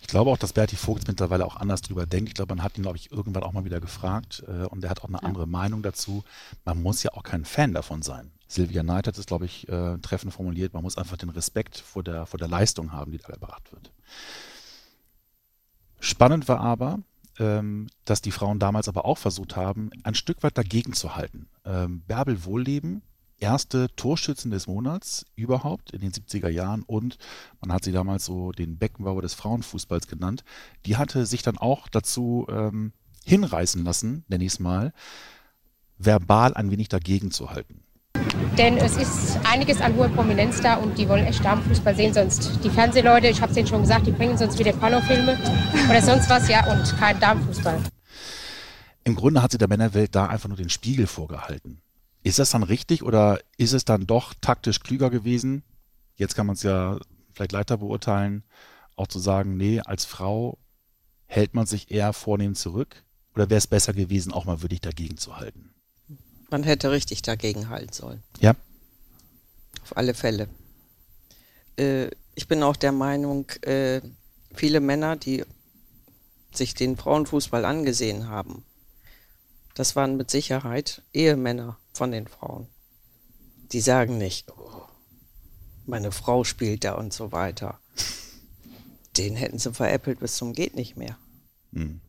Ich 0.00 0.08
glaube 0.08 0.30
auch, 0.30 0.38
dass 0.38 0.52
Berti 0.52 0.76
Vogt 0.76 1.08
mittlerweile 1.08 1.44
auch 1.44 1.56
anders 1.56 1.82
drüber 1.82 2.06
denkt. 2.06 2.28
Ich 2.28 2.34
glaube, 2.34 2.54
man 2.54 2.64
hat 2.64 2.76
ihn, 2.78 2.82
glaube 2.82 2.96
ich, 2.96 3.12
irgendwann 3.12 3.42
auch 3.42 3.52
mal 3.52 3.64
wieder 3.64 3.80
gefragt 3.80 4.42
äh, 4.46 4.64
und 4.64 4.82
er 4.84 4.90
hat 4.90 5.02
auch 5.02 5.08
eine 5.08 5.22
andere 5.22 5.46
Meinung 5.46 5.82
dazu. 5.82 6.24
Man 6.64 6.82
muss 6.82 7.02
ja 7.02 7.12
auch 7.12 7.22
kein 7.22 7.44
Fan 7.44 7.74
davon 7.74 8.02
sein. 8.02 8.30
Silvia 8.46 8.82
Neid 8.82 9.06
hat 9.06 9.18
es, 9.18 9.26
glaube 9.26 9.44
ich, 9.44 9.68
äh, 9.68 9.98
treffend 9.98 10.32
formuliert. 10.32 10.72
Man 10.72 10.82
muss 10.82 10.96
einfach 10.96 11.18
den 11.18 11.28
Respekt 11.28 11.78
vor 11.78 12.02
der, 12.02 12.24
vor 12.24 12.38
der 12.38 12.48
Leistung 12.48 12.92
haben, 12.92 13.12
die 13.12 13.18
da 13.18 13.28
gebracht 13.28 13.70
wird. 13.72 13.92
Spannend 16.00 16.48
war 16.48 16.60
aber, 16.60 17.00
ähm, 17.38 17.88
dass 18.04 18.22
die 18.22 18.30
Frauen 18.30 18.58
damals 18.58 18.88
aber 18.88 19.04
auch 19.04 19.18
versucht 19.18 19.56
haben, 19.56 19.90
ein 20.02 20.14
Stück 20.14 20.42
weit 20.42 20.56
dagegen 20.56 20.92
zu 20.92 21.16
halten. 21.16 21.48
Ähm, 21.64 22.00
Bärbel 22.06 22.44
Wohlleben, 22.44 23.02
erste 23.40 23.88
Torschützen 23.96 24.50
des 24.50 24.66
Monats 24.66 25.26
überhaupt 25.36 25.92
in 25.92 26.00
den 26.00 26.12
70er 26.12 26.48
Jahren 26.48 26.82
und 26.82 27.18
man 27.60 27.72
hat 27.72 27.84
sie 27.84 27.92
damals 27.92 28.24
so 28.24 28.52
den 28.52 28.78
Beckenbauer 28.78 29.22
des 29.22 29.34
Frauenfußballs 29.34 30.08
genannt. 30.08 30.44
Die 30.86 30.96
hatte 30.96 31.26
sich 31.26 31.42
dann 31.42 31.58
auch 31.58 31.88
dazu 31.88 32.46
ähm, 32.50 32.92
hinreißen 33.24 33.84
lassen, 33.84 34.24
nenne 34.28 34.44
ich 34.44 34.52
es 34.52 34.60
mal, 34.60 34.92
verbal 35.98 36.54
ein 36.54 36.70
wenig 36.70 36.88
dagegen 36.88 37.30
zu 37.30 37.50
halten. 37.50 37.82
Denn 38.56 38.76
es 38.76 38.96
ist 38.96 39.38
einiges 39.44 39.80
an 39.80 39.94
hoher 39.96 40.08
Prominenz 40.08 40.60
da 40.60 40.74
und 40.74 40.98
die 40.98 41.08
wollen 41.08 41.24
echt 41.24 41.44
Damenfußball 41.44 41.94
sehen. 41.94 42.12
Sonst 42.12 42.58
die 42.64 42.70
Fernsehleute, 42.70 43.28
ich 43.28 43.40
habe 43.40 43.52
es 43.52 43.58
ihnen 43.58 43.66
schon 43.66 43.82
gesagt, 43.82 44.06
die 44.06 44.10
bringen 44.10 44.36
sonst 44.36 44.58
wieder 44.58 44.72
Pornofilme 44.72 45.38
oder 45.88 46.02
sonst 46.02 46.28
was, 46.28 46.48
ja, 46.48 46.70
und 46.72 46.96
kein 46.98 47.18
Damenfußball. 47.20 47.80
Im 49.04 49.14
Grunde 49.14 49.42
hat 49.42 49.52
sie 49.52 49.58
der 49.58 49.68
Männerwelt 49.68 50.14
da 50.14 50.26
einfach 50.26 50.48
nur 50.48 50.56
den 50.56 50.70
Spiegel 50.70 51.06
vorgehalten. 51.06 51.80
Ist 52.22 52.38
das 52.38 52.50
dann 52.50 52.62
richtig 52.62 53.02
oder 53.02 53.40
ist 53.56 53.72
es 53.72 53.84
dann 53.84 54.06
doch 54.06 54.34
taktisch 54.40 54.80
klüger 54.80 55.10
gewesen? 55.10 55.62
Jetzt 56.16 56.34
kann 56.34 56.46
man 56.46 56.54
es 56.54 56.62
ja 56.62 56.98
vielleicht 57.32 57.52
leichter 57.52 57.78
beurteilen, 57.78 58.42
auch 58.96 59.06
zu 59.06 59.18
sagen, 59.18 59.56
nee, 59.56 59.80
als 59.80 60.04
Frau 60.04 60.58
hält 61.26 61.54
man 61.54 61.66
sich 61.66 61.90
eher 61.90 62.12
vornehm 62.12 62.54
zurück? 62.54 63.04
Oder 63.34 63.50
wäre 63.50 63.58
es 63.58 63.68
besser 63.68 63.92
gewesen, 63.92 64.32
auch 64.32 64.44
mal 64.44 64.62
wirklich 64.62 64.80
dagegen 64.80 65.16
zu 65.16 65.36
halten? 65.36 65.72
Man 66.50 66.64
hätte 66.64 66.90
richtig 66.90 67.22
dagegen 67.22 67.68
halten 67.68 67.92
sollen. 67.92 68.22
Ja. 68.40 68.54
Auf 69.82 69.96
alle 69.96 70.14
Fälle. 70.14 70.48
Äh, 71.76 72.08
ich 72.34 72.48
bin 72.48 72.62
auch 72.62 72.76
der 72.76 72.92
Meinung, 72.92 73.48
äh, 73.62 74.00
viele 74.54 74.80
Männer, 74.80 75.16
die 75.16 75.44
sich 76.52 76.74
den 76.74 76.96
Frauenfußball 76.96 77.64
angesehen 77.64 78.28
haben, 78.28 78.64
das 79.74 79.94
waren 79.94 80.16
mit 80.16 80.30
Sicherheit 80.30 81.02
Ehemänner 81.12 81.78
von 81.98 82.12
den 82.12 82.26
Frauen. 82.26 82.68
Die 83.72 83.80
sagen 83.80 84.16
nicht, 84.16 84.50
oh, 84.56 84.86
meine 85.84 86.12
Frau 86.12 86.44
spielt 86.44 86.84
da 86.84 86.94
und 86.94 87.12
so 87.12 87.32
weiter. 87.32 87.78
Den 89.16 89.36
hätten 89.36 89.58
sie 89.58 89.74
veräppelt 89.74 90.20
bis 90.20 90.36
zum 90.36 90.52
geht 90.52 90.76
nicht 90.76 90.96
mehr. 90.96 91.18
Hm. 91.72 92.00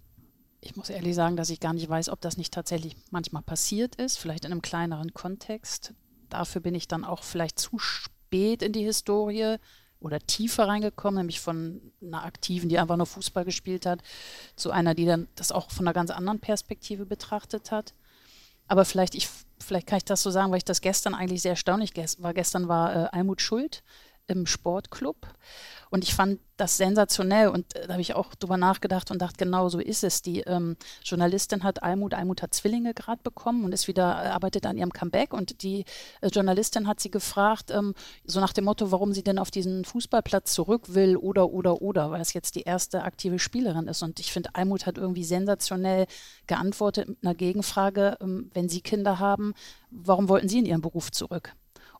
Ich 0.61 0.75
muss 0.75 0.89
ehrlich 0.89 1.15
sagen, 1.15 1.35
dass 1.35 1.49
ich 1.49 1.59
gar 1.59 1.73
nicht 1.73 1.89
weiß, 1.89 2.09
ob 2.09 2.21
das 2.21 2.37
nicht 2.37 2.53
tatsächlich 2.53 2.95
manchmal 3.11 3.41
passiert 3.41 3.95
ist, 3.95 4.17
vielleicht 4.17 4.45
in 4.45 4.51
einem 4.51 4.61
kleineren 4.61 5.13
Kontext. 5.13 5.93
Dafür 6.29 6.61
bin 6.61 6.75
ich 6.75 6.87
dann 6.87 7.03
auch 7.03 7.23
vielleicht 7.23 7.57
zu 7.57 7.79
spät 7.79 8.61
in 8.61 8.73
die 8.73 8.83
Historie 8.83 9.55
oder 9.99 10.19
tiefer 10.19 10.67
reingekommen, 10.67 11.17
nämlich 11.17 11.39
von 11.39 11.81
einer 12.01 12.23
Aktiven, 12.23 12.69
die 12.69 12.77
einfach 12.77 12.97
nur 12.97 13.05
Fußball 13.05 13.43
gespielt 13.43 13.85
hat, 13.85 14.01
zu 14.55 14.69
einer, 14.71 14.93
die 14.93 15.05
dann 15.05 15.27
das 15.35 15.51
auch 15.51 15.71
von 15.71 15.87
einer 15.87 15.93
ganz 15.93 16.11
anderen 16.11 16.39
Perspektive 16.39 17.05
betrachtet 17.05 17.71
hat. 17.71 17.93
Aber 18.67 18.85
vielleicht, 18.85 19.15
ich, 19.15 19.27
vielleicht 19.63 19.87
kann 19.87 19.97
ich 19.97 20.05
das 20.05 20.21
so 20.21 20.31
sagen, 20.31 20.51
weil 20.51 20.57
ich 20.57 20.65
das 20.65 20.81
gestern 20.81 21.13
eigentlich 21.13 21.41
sehr 21.41 21.51
erstaunlich 21.51 21.93
war. 22.19 22.33
Gestern 22.33 22.67
war 22.67 22.95
äh, 22.95 23.09
Almut 23.11 23.41
Schuld 23.41 23.83
im 24.29 24.45
Sportclub. 24.45 25.27
Und 25.89 26.03
ich 26.03 26.13
fand 26.13 26.39
das 26.55 26.77
sensationell 26.77 27.47
und 27.47 27.75
äh, 27.75 27.87
da 27.87 27.93
habe 27.93 28.01
ich 28.01 28.13
auch 28.13 28.35
drüber 28.35 28.57
nachgedacht 28.57 29.09
und 29.09 29.21
dachte, 29.21 29.37
genau 29.37 29.69
so 29.69 29.79
ist 29.79 30.03
es. 30.03 30.21
Die 30.21 30.41
ähm, 30.41 30.77
Journalistin 31.03 31.63
hat 31.63 31.81
Almut, 31.81 32.13
Almut 32.13 32.43
hat 32.43 32.53
Zwillinge 32.53 32.93
gerade 32.93 33.21
bekommen 33.23 33.63
und 33.63 33.73
ist 33.73 33.87
wieder, 33.87 34.23
äh, 34.23 34.27
arbeitet 34.27 34.65
an 34.65 34.77
ihrem 34.77 34.93
Comeback 34.93 35.33
und 35.33 35.63
die 35.63 35.85
äh, 36.21 36.27
Journalistin 36.27 36.87
hat 36.87 36.99
sie 36.99 37.09
gefragt, 37.09 37.71
ähm, 37.71 37.95
so 38.23 38.39
nach 38.39 38.53
dem 38.53 38.65
Motto, 38.65 38.91
warum 38.91 39.13
sie 39.13 39.23
denn 39.23 39.39
auf 39.39 39.49
diesen 39.49 39.83
Fußballplatz 39.83 40.53
zurück 40.53 40.93
will 40.93 41.17
oder, 41.17 41.49
oder, 41.49 41.81
oder, 41.81 42.11
weil 42.11 42.21
es 42.21 42.33
jetzt 42.33 42.55
die 42.55 42.63
erste 42.63 43.03
aktive 43.03 43.39
Spielerin 43.39 43.87
ist. 43.87 44.03
Und 44.03 44.19
ich 44.19 44.31
finde, 44.31 44.49
Almut 44.53 44.85
hat 44.85 44.97
irgendwie 44.97 45.23
sensationell 45.23 46.05
geantwortet 46.45 47.07
mit 47.09 47.17
einer 47.23 47.33
Gegenfrage, 47.33 48.17
ähm, 48.21 48.51
wenn 48.53 48.69
sie 48.69 48.81
Kinder 48.81 49.17
haben, 49.17 49.53
warum 49.89 50.29
wollten 50.29 50.49
sie 50.49 50.59
in 50.59 50.65
ihren 50.65 50.81
Beruf 50.81 51.11
zurück? 51.11 51.55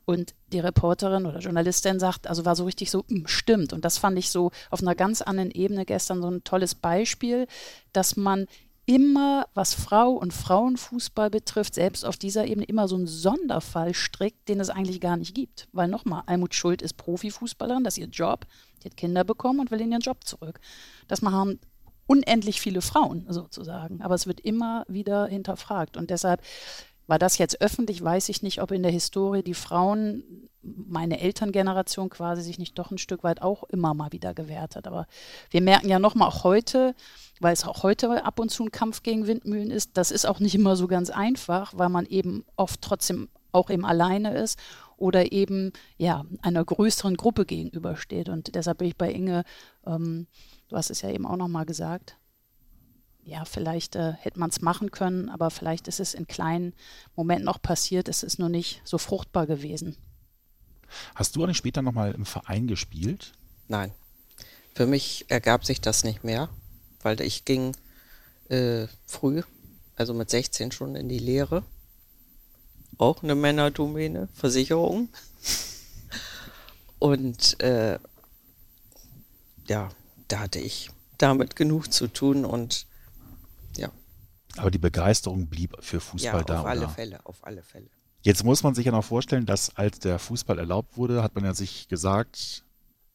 Und 0.10 0.34
die 0.48 0.60
Reporterin 0.60 1.28
oder 1.28 1.38
Journalistin 1.38 2.00
sagt, 2.00 2.26
also 2.26 2.44
war 2.44 2.56
so 2.56 2.64
richtig 2.64 2.90
so, 2.90 3.06
hm, 3.10 3.28
stimmt. 3.28 3.74
Und 3.74 3.86
das 3.86 4.00
fand 4.00 4.18
ich 4.18 4.32
so 4.32 4.50
auf 4.72 4.82
einer 4.82 4.96
ganz 4.96 5.22
anderen 5.22 5.52
Ebene 5.52 5.86
gestern 5.86 6.24
so 6.24 6.32
ein 6.32 6.44
tolles 6.44 6.74
Beispiel, 6.74 7.46
dass 7.94 8.16
man 8.16 8.48
immer, 8.88 9.46
was 9.54 9.76
Frau 9.76 10.14
und 10.14 10.34
Frauenfußball 10.34 11.30
betrifft, 11.30 11.76
selbst 11.76 12.06
auf 12.06 12.18
dieser 12.18 12.48
Ebene 12.48 12.66
immer 12.66 12.88
so 12.88 12.96
einen 12.96 13.06
Sonderfall 13.06 13.94
strickt, 13.94 14.50
den 14.50 14.60
es 14.60 14.72
eigentlich 14.72 15.00
gar 15.00 15.16
nicht 15.16 15.36
gibt. 15.36 15.68
Weil 15.74 15.88
nochmal, 15.88 16.24
Almut 16.26 16.56
Schuld 16.56 16.82
ist 16.82 16.98
Profifußballerin, 16.98 17.84
das 17.84 18.00
ist 18.00 18.00
ihr 18.00 18.08
Job, 18.08 18.48
die 18.82 18.86
hat 18.86 18.98
Kinder 18.98 19.24
bekommen 19.24 19.60
und 19.60 19.70
will 19.70 19.82
in 19.82 19.92
ihren 19.92 20.02
Job 20.02 20.26
zurück. 20.26 20.60
Das 21.08 21.22
machen 21.22 21.60
unendlich 22.08 22.60
viele 22.60 22.82
Frauen 22.82 23.28
sozusagen, 23.30 24.02
aber 24.02 24.16
es 24.16 24.26
wird 24.26 24.40
immer 24.40 24.86
wieder 24.88 25.28
hinterfragt. 25.28 25.96
Und 25.96 26.10
deshalb 26.10 26.42
war 27.10 27.18
das 27.18 27.40
jetzt 27.40 27.60
öffentlich? 27.60 28.04
Weiß 28.04 28.30
ich 28.30 28.44
nicht, 28.44 28.62
ob 28.62 28.72
in 28.72 28.84
der 28.84 28.92
Historie 28.92 29.42
die 29.42 29.56
Frauen, 29.56 30.24
meine 30.62 31.20
Elterngeneration 31.20 32.10
quasi, 32.10 32.44
sich 32.44 32.60
nicht 32.60 32.78
doch 32.78 32.92
ein 32.92 33.00
Stück 33.00 33.24
weit 33.24 33.42
auch 33.42 33.64
immer 33.64 33.96
mal 33.96 34.12
wieder 34.12 34.36
gewehrt 34.36 34.76
hat. 34.76 34.86
Aber 34.86 35.08
wir 35.50 35.62
merken 35.62 35.90
ja 35.90 35.98
nochmal 35.98 36.28
auch 36.28 36.44
heute, 36.44 36.94
weil 37.40 37.54
es 37.54 37.66
auch 37.66 37.82
heute 37.82 38.24
ab 38.24 38.40
und 38.40 38.50
zu 38.50 38.64
ein 38.64 38.72
Kampf 38.72 39.02
gegen 39.02 39.26
Windmühlen 39.26 39.72
ist, 39.72 39.98
das 39.98 40.12
ist 40.12 40.28
auch 40.28 40.40
nicht 40.40 40.54
immer 40.54 40.76
so 40.76 40.86
ganz 40.86 41.10
einfach, 41.10 41.74
weil 41.76 41.90
man 41.90 42.06
eben 42.06 42.46
oft 42.56 42.80
trotzdem 42.82 43.28
auch 43.52 43.72
eben 43.72 43.86
alleine 43.86 44.36
ist 44.36 44.60
oder 44.96 45.32
eben 45.32 45.74
ja 45.98 46.26
einer 46.44 46.64
größeren 46.64 47.18
Gruppe 47.18 47.46
gegenübersteht. 47.46 48.30
Und 48.30 48.54
deshalb 48.54 48.78
bin 48.78 48.88
ich 48.90 48.98
bei 48.98 49.12
Inge, 49.12 49.46
ähm, 49.88 50.28
du 50.68 50.76
hast 50.76 50.92
es 50.92 51.02
ja 51.02 51.10
eben 51.10 51.26
auch 51.26 51.38
nochmal 51.38 51.66
gesagt, 51.66 52.19
ja, 53.30 53.46
vielleicht 53.46 53.96
äh, 53.96 54.14
hätte 54.14 54.40
man 54.40 54.50
es 54.50 54.62
machen 54.62 54.90
können, 54.90 55.30
aber 55.30 55.52
vielleicht 55.52 55.88
ist 55.88 56.00
es 56.00 56.14
in 56.16 56.28
kleinen 56.28 56.74
Momenten 57.16 57.48
auch 57.48 57.62
passiert. 57.62 58.08
Es 58.08 58.24
ist 58.24 58.40
nur 58.40 58.50
nicht 58.50 58.82
so 58.84 58.98
fruchtbar 58.98 59.46
gewesen. 59.46 59.96
Hast 61.14 61.36
du 61.36 61.44
auch 61.44 61.48
nicht 61.48 61.58
später 61.58 61.84
nochmal 61.84 62.14
im 62.14 62.26
Verein 62.26 62.68
gespielt? 62.68 63.34
Nein. 63.68 63.94
Für 64.74 64.88
mich 64.88 65.26
ergab 65.28 65.64
sich 65.64 65.80
das 65.80 66.04
nicht 66.04 66.24
mehr, 66.24 66.50
weil 67.02 67.22
ich 67.22 67.46
ging 67.46 67.76
äh, 68.50 68.88
früh, 69.06 69.44
also 69.96 70.14
mit 70.16 70.32
16 70.32 70.72
schon 70.72 70.96
in 70.96 71.08
die 71.08 71.20
Lehre. 71.20 71.64
Auch 72.98 73.22
eine 73.22 73.36
Männerdomäne, 73.36 74.28
Versicherung. 74.34 75.10
Und 76.98 77.60
äh, 77.62 78.00
ja, 79.68 79.90
da 80.28 80.40
hatte 80.40 80.60
ich 80.60 80.90
damit 81.20 81.56
genug 81.56 81.94
zu 81.94 82.08
tun 82.08 82.44
und. 82.44 82.89
Aber 84.60 84.72
die 84.72 84.78
Begeisterung 84.78 85.48
blieb 85.48 85.76
für 85.80 86.00
Fußball 86.00 86.42
ja, 86.42 86.44
da, 86.44 86.60
auf 86.62 86.66
alle 86.66 86.82
oder? 86.82 86.90
Fälle, 86.90 87.26
auf 87.26 87.46
alle 87.46 87.64
Fälle. 87.64 87.90
Jetzt 88.22 88.44
muss 88.44 88.64
man 88.64 88.76
sich 88.76 88.86
ja 88.86 88.92
noch 88.92 89.04
vorstellen, 89.04 89.46
dass 89.46 89.76
als 89.78 90.00
der 90.00 90.20
Fußball 90.20 90.60
erlaubt 90.60 90.98
wurde, 90.98 91.24
hat 91.24 91.36
man 91.36 91.46
ja 91.46 91.54
sich 91.54 91.88
gesagt, 91.88 92.66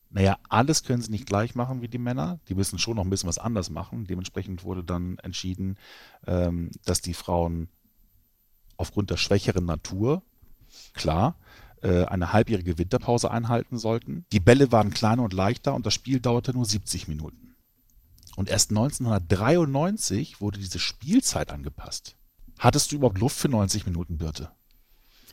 naja, 0.08 0.38
alles 0.48 0.84
können 0.84 1.02
sie 1.02 1.10
nicht 1.10 1.26
gleich 1.26 1.54
machen 1.54 1.82
wie 1.82 1.88
die 1.88 1.98
Männer. 1.98 2.38
Die 2.48 2.54
müssen 2.54 2.78
schon 2.78 2.96
noch 2.96 3.04
ein 3.04 3.10
bisschen 3.10 3.28
was 3.28 3.38
anders 3.38 3.68
machen. 3.68 4.06
Dementsprechend 4.06 4.64
wurde 4.64 4.84
dann 4.84 5.18
entschieden, 5.18 5.76
ähm, 6.26 6.70
dass 6.84 7.00
die 7.00 7.14
Frauen 7.14 7.68
aufgrund 8.76 9.10
der 9.10 9.16
schwächeren 9.16 9.66
Natur, 9.66 10.22
klar, 10.94 11.36
äh, 11.82 12.04
eine 12.04 12.32
halbjährige 12.32 12.78
Winterpause 12.78 13.30
einhalten 13.30 13.76
sollten. 13.76 14.24
Die 14.32 14.40
Bälle 14.40 14.72
waren 14.72 14.90
kleiner 14.90 15.22
und 15.22 15.32
leichter 15.32 15.74
und 15.74 15.84
das 15.84 15.94
Spiel 15.94 16.20
dauerte 16.20 16.52
nur 16.52 16.64
70 16.64 17.08
Minuten. 17.08 17.53
Und 18.36 18.48
erst 18.48 18.70
1993 18.70 20.40
wurde 20.40 20.58
diese 20.58 20.78
Spielzeit 20.78 21.50
angepasst. 21.52 22.16
Hattest 22.58 22.90
du 22.90 22.96
überhaupt 22.96 23.18
Luft 23.18 23.36
für 23.36 23.48
90 23.48 23.86
Minuten, 23.86 24.18
Birte? 24.18 24.50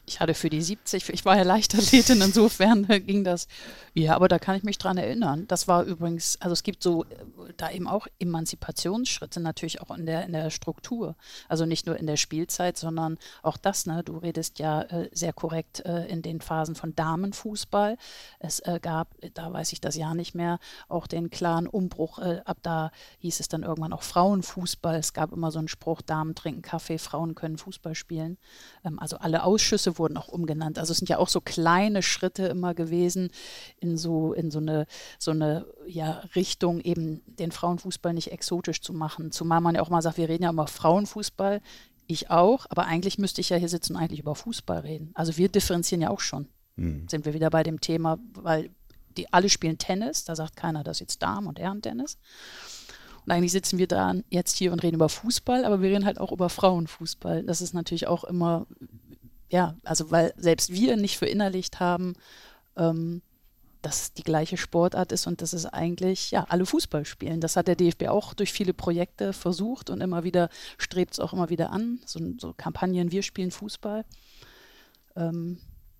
Ich 0.05 0.19
hatte 0.19 0.33
für 0.33 0.49
die 0.49 0.61
70, 0.61 1.09
ich 1.09 1.25
war 1.25 1.37
ja 1.37 1.43
Leichtathletin, 1.43 2.21
insofern 2.21 2.87
ging 2.87 3.23
das. 3.23 3.47
Ja, 3.93 4.15
aber 4.15 4.27
da 4.27 4.39
kann 4.39 4.55
ich 4.55 4.63
mich 4.63 4.77
dran 4.77 4.97
erinnern. 4.97 5.45
Das 5.47 5.67
war 5.67 5.83
übrigens, 5.83 6.39
also 6.41 6.53
es 6.53 6.63
gibt 6.63 6.81
so 6.81 7.05
da 7.57 7.69
eben 7.71 7.87
auch 7.87 8.07
Emanzipationsschritte 8.19 9.39
natürlich 9.39 9.81
auch 9.81 9.91
in 9.95 10.05
der, 10.05 10.25
in 10.25 10.33
der 10.33 10.49
Struktur. 10.49 11.15
Also 11.47 11.65
nicht 11.65 11.85
nur 11.85 11.97
in 11.97 12.07
der 12.07 12.17
Spielzeit, 12.17 12.77
sondern 12.77 13.17
auch 13.41 13.57
das, 13.57 13.85
ne? 13.85 14.03
Du 14.03 14.17
redest 14.17 14.59
ja 14.59 14.81
äh, 14.83 15.09
sehr 15.11 15.33
korrekt 15.33 15.85
äh, 15.85 16.05
in 16.07 16.21
den 16.21 16.41
Phasen 16.41 16.75
von 16.75 16.95
Damenfußball. 16.95 17.97
Es 18.39 18.59
äh, 18.61 18.79
gab, 18.81 19.09
da 19.33 19.51
weiß 19.51 19.73
ich 19.73 19.81
das 19.81 19.95
Jahr 19.95 20.15
nicht 20.15 20.35
mehr, 20.35 20.59
auch 20.87 21.07
den 21.07 21.29
klaren 21.29 21.67
Umbruch. 21.67 22.19
Äh, 22.19 22.41
ab 22.45 22.57
da 22.61 22.91
hieß 23.19 23.39
es 23.39 23.47
dann 23.47 23.63
irgendwann 23.63 23.93
auch 23.93 24.03
Frauenfußball. 24.03 24.95
Es 24.95 25.13
gab 25.13 25.31
immer 25.31 25.51
so 25.51 25.59
einen 25.59 25.67
Spruch, 25.67 26.01
Damen 26.01 26.35
trinken 26.35 26.61
Kaffee, 26.61 26.97
Frauen 26.97 27.35
können 27.35 27.57
Fußball 27.57 27.95
spielen. 27.95 28.37
Ähm, 28.83 28.99
also 28.99 29.17
alle 29.17 29.43
Ausschüsse 29.43 29.90
wurden 29.97 30.17
auch 30.17 30.27
umgenannt. 30.27 30.77
Also 30.79 30.91
es 30.91 30.97
sind 30.97 31.09
ja 31.09 31.17
auch 31.17 31.27
so 31.27 31.41
kleine 31.41 32.01
Schritte 32.01 32.45
immer 32.45 32.73
gewesen 32.73 33.29
in 33.79 33.97
so, 33.97 34.33
in 34.33 34.51
so 34.51 34.59
eine, 34.59 34.87
so 35.19 35.31
eine 35.31 35.65
ja, 35.87 36.23
Richtung, 36.35 36.81
eben 36.81 37.21
den 37.25 37.51
Frauenfußball 37.51 38.13
nicht 38.13 38.31
exotisch 38.31 38.81
zu 38.81 38.93
machen. 38.93 39.31
Zumal 39.31 39.61
man 39.61 39.75
ja 39.75 39.81
auch 39.81 39.89
mal 39.89 40.01
sagt, 40.01 40.17
wir 40.17 40.29
reden 40.29 40.43
ja 40.43 40.49
immer 40.49 40.67
Frauenfußball. 40.67 41.61
Ich 42.07 42.29
auch, 42.29 42.65
aber 42.69 42.85
eigentlich 42.85 43.17
müsste 43.17 43.41
ich 43.41 43.49
ja 43.49 43.57
hier 43.57 43.69
sitzen 43.69 43.95
und 43.95 44.01
eigentlich 44.01 44.19
über 44.19 44.35
Fußball 44.35 44.79
reden. 44.79 45.11
Also 45.13 45.37
wir 45.37 45.49
differenzieren 45.49 46.01
ja 46.01 46.09
auch 46.09 46.19
schon. 46.19 46.47
Mhm. 46.75 47.07
Sind 47.07 47.25
wir 47.25 47.33
wieder 47.33 47.49
bei 47.49 47.63
dem 47.63 47.79
Thema, 47.79 48.19
weil 48.33 48.69
die 49.17 49.31
alle 49.31 49.49
spielen 49.49 49.77
Tennis, 49.77 50.23
da 50.23 50.35
sagt 50.35 50.55
keiner, 50.55 50.83
das 50.83 50.97
ist 50.97 51.01
jetzt 51.01 51.23
Damen- 51.23 51.47
und 51.47 51.59
Herren-Tennis. 51.59 52.17
Und 53.25 53.31
eigentlich 53.31 53.51
sitzen 53.51 53.77
wir 53.77 53.87
da 53.87 54.15
jetzt 54.29 54.57
hier 54.57 54.71
und 54.71 54.81
reden 54.81 54.95
über 54.95 55.09
Fußball, 55.09 55.63
aber 55.63 55.81
wir 55.81 55.89
reden 55.89 56.05
halt 56.05 56.19
auch 56.19 56.31
über 56.31 56.49
Frauenfußball. 56.49 57.43
Das 57.43 57.61
ist 57.61 57.73
natürlich 57.73 58.07
auch 58.07 58.23
immer 58.23 58.65
ja, 59.51 59.75
also 59.83 60.11
weil 60.11 60.33
selbst 60.37 60.71
wir 60.71 60.95
nicht 60.95 61.17
verinnerlicht 61.17 61.79
haben, 61.79 62.13
ähm, 62.77 63.21
dass 63.81 64.01
es 64.01 64.13
die 64.13 64.23
gleiche 64.23 64.57
Sportart 64.57 65.11
ist 65.11 65.27
und 65.27 65.41
dass 65.41 65.53
es 65.53 65.65
eigentlich, 65.65 66.31
ja, 66.31 66.45
alle 66.49 66.65
Fußball 66.65 67.03
spielen. 67.03 67.41
Das 67.41 67.55
hat 67.55 67.67
der 67.67 67.75
DFB 67.75 68.07
auch 68.07 68.33
durch 68.33 68.53
viele 68.53 68.73
Projekte 68.73 69.33
versucht 69.33 69.89
und 69.89 70.01
immer 70.01 70.23
wieder 70.23 70.49
strebt 70.77 71.13
es 71.13 71.19
auch 71.19 71.33
immer 71.33 71.49
wieder 71.49 71.71
an. 71.71 71.99
So, 72.05 72.19
so 72.37 72.53
Kampagnen, 72.55 73.11
wir 73.11 73.23
spielen 73.23 73.51
Fußball. 73.51 74.05
Ähm, 75.15 75.57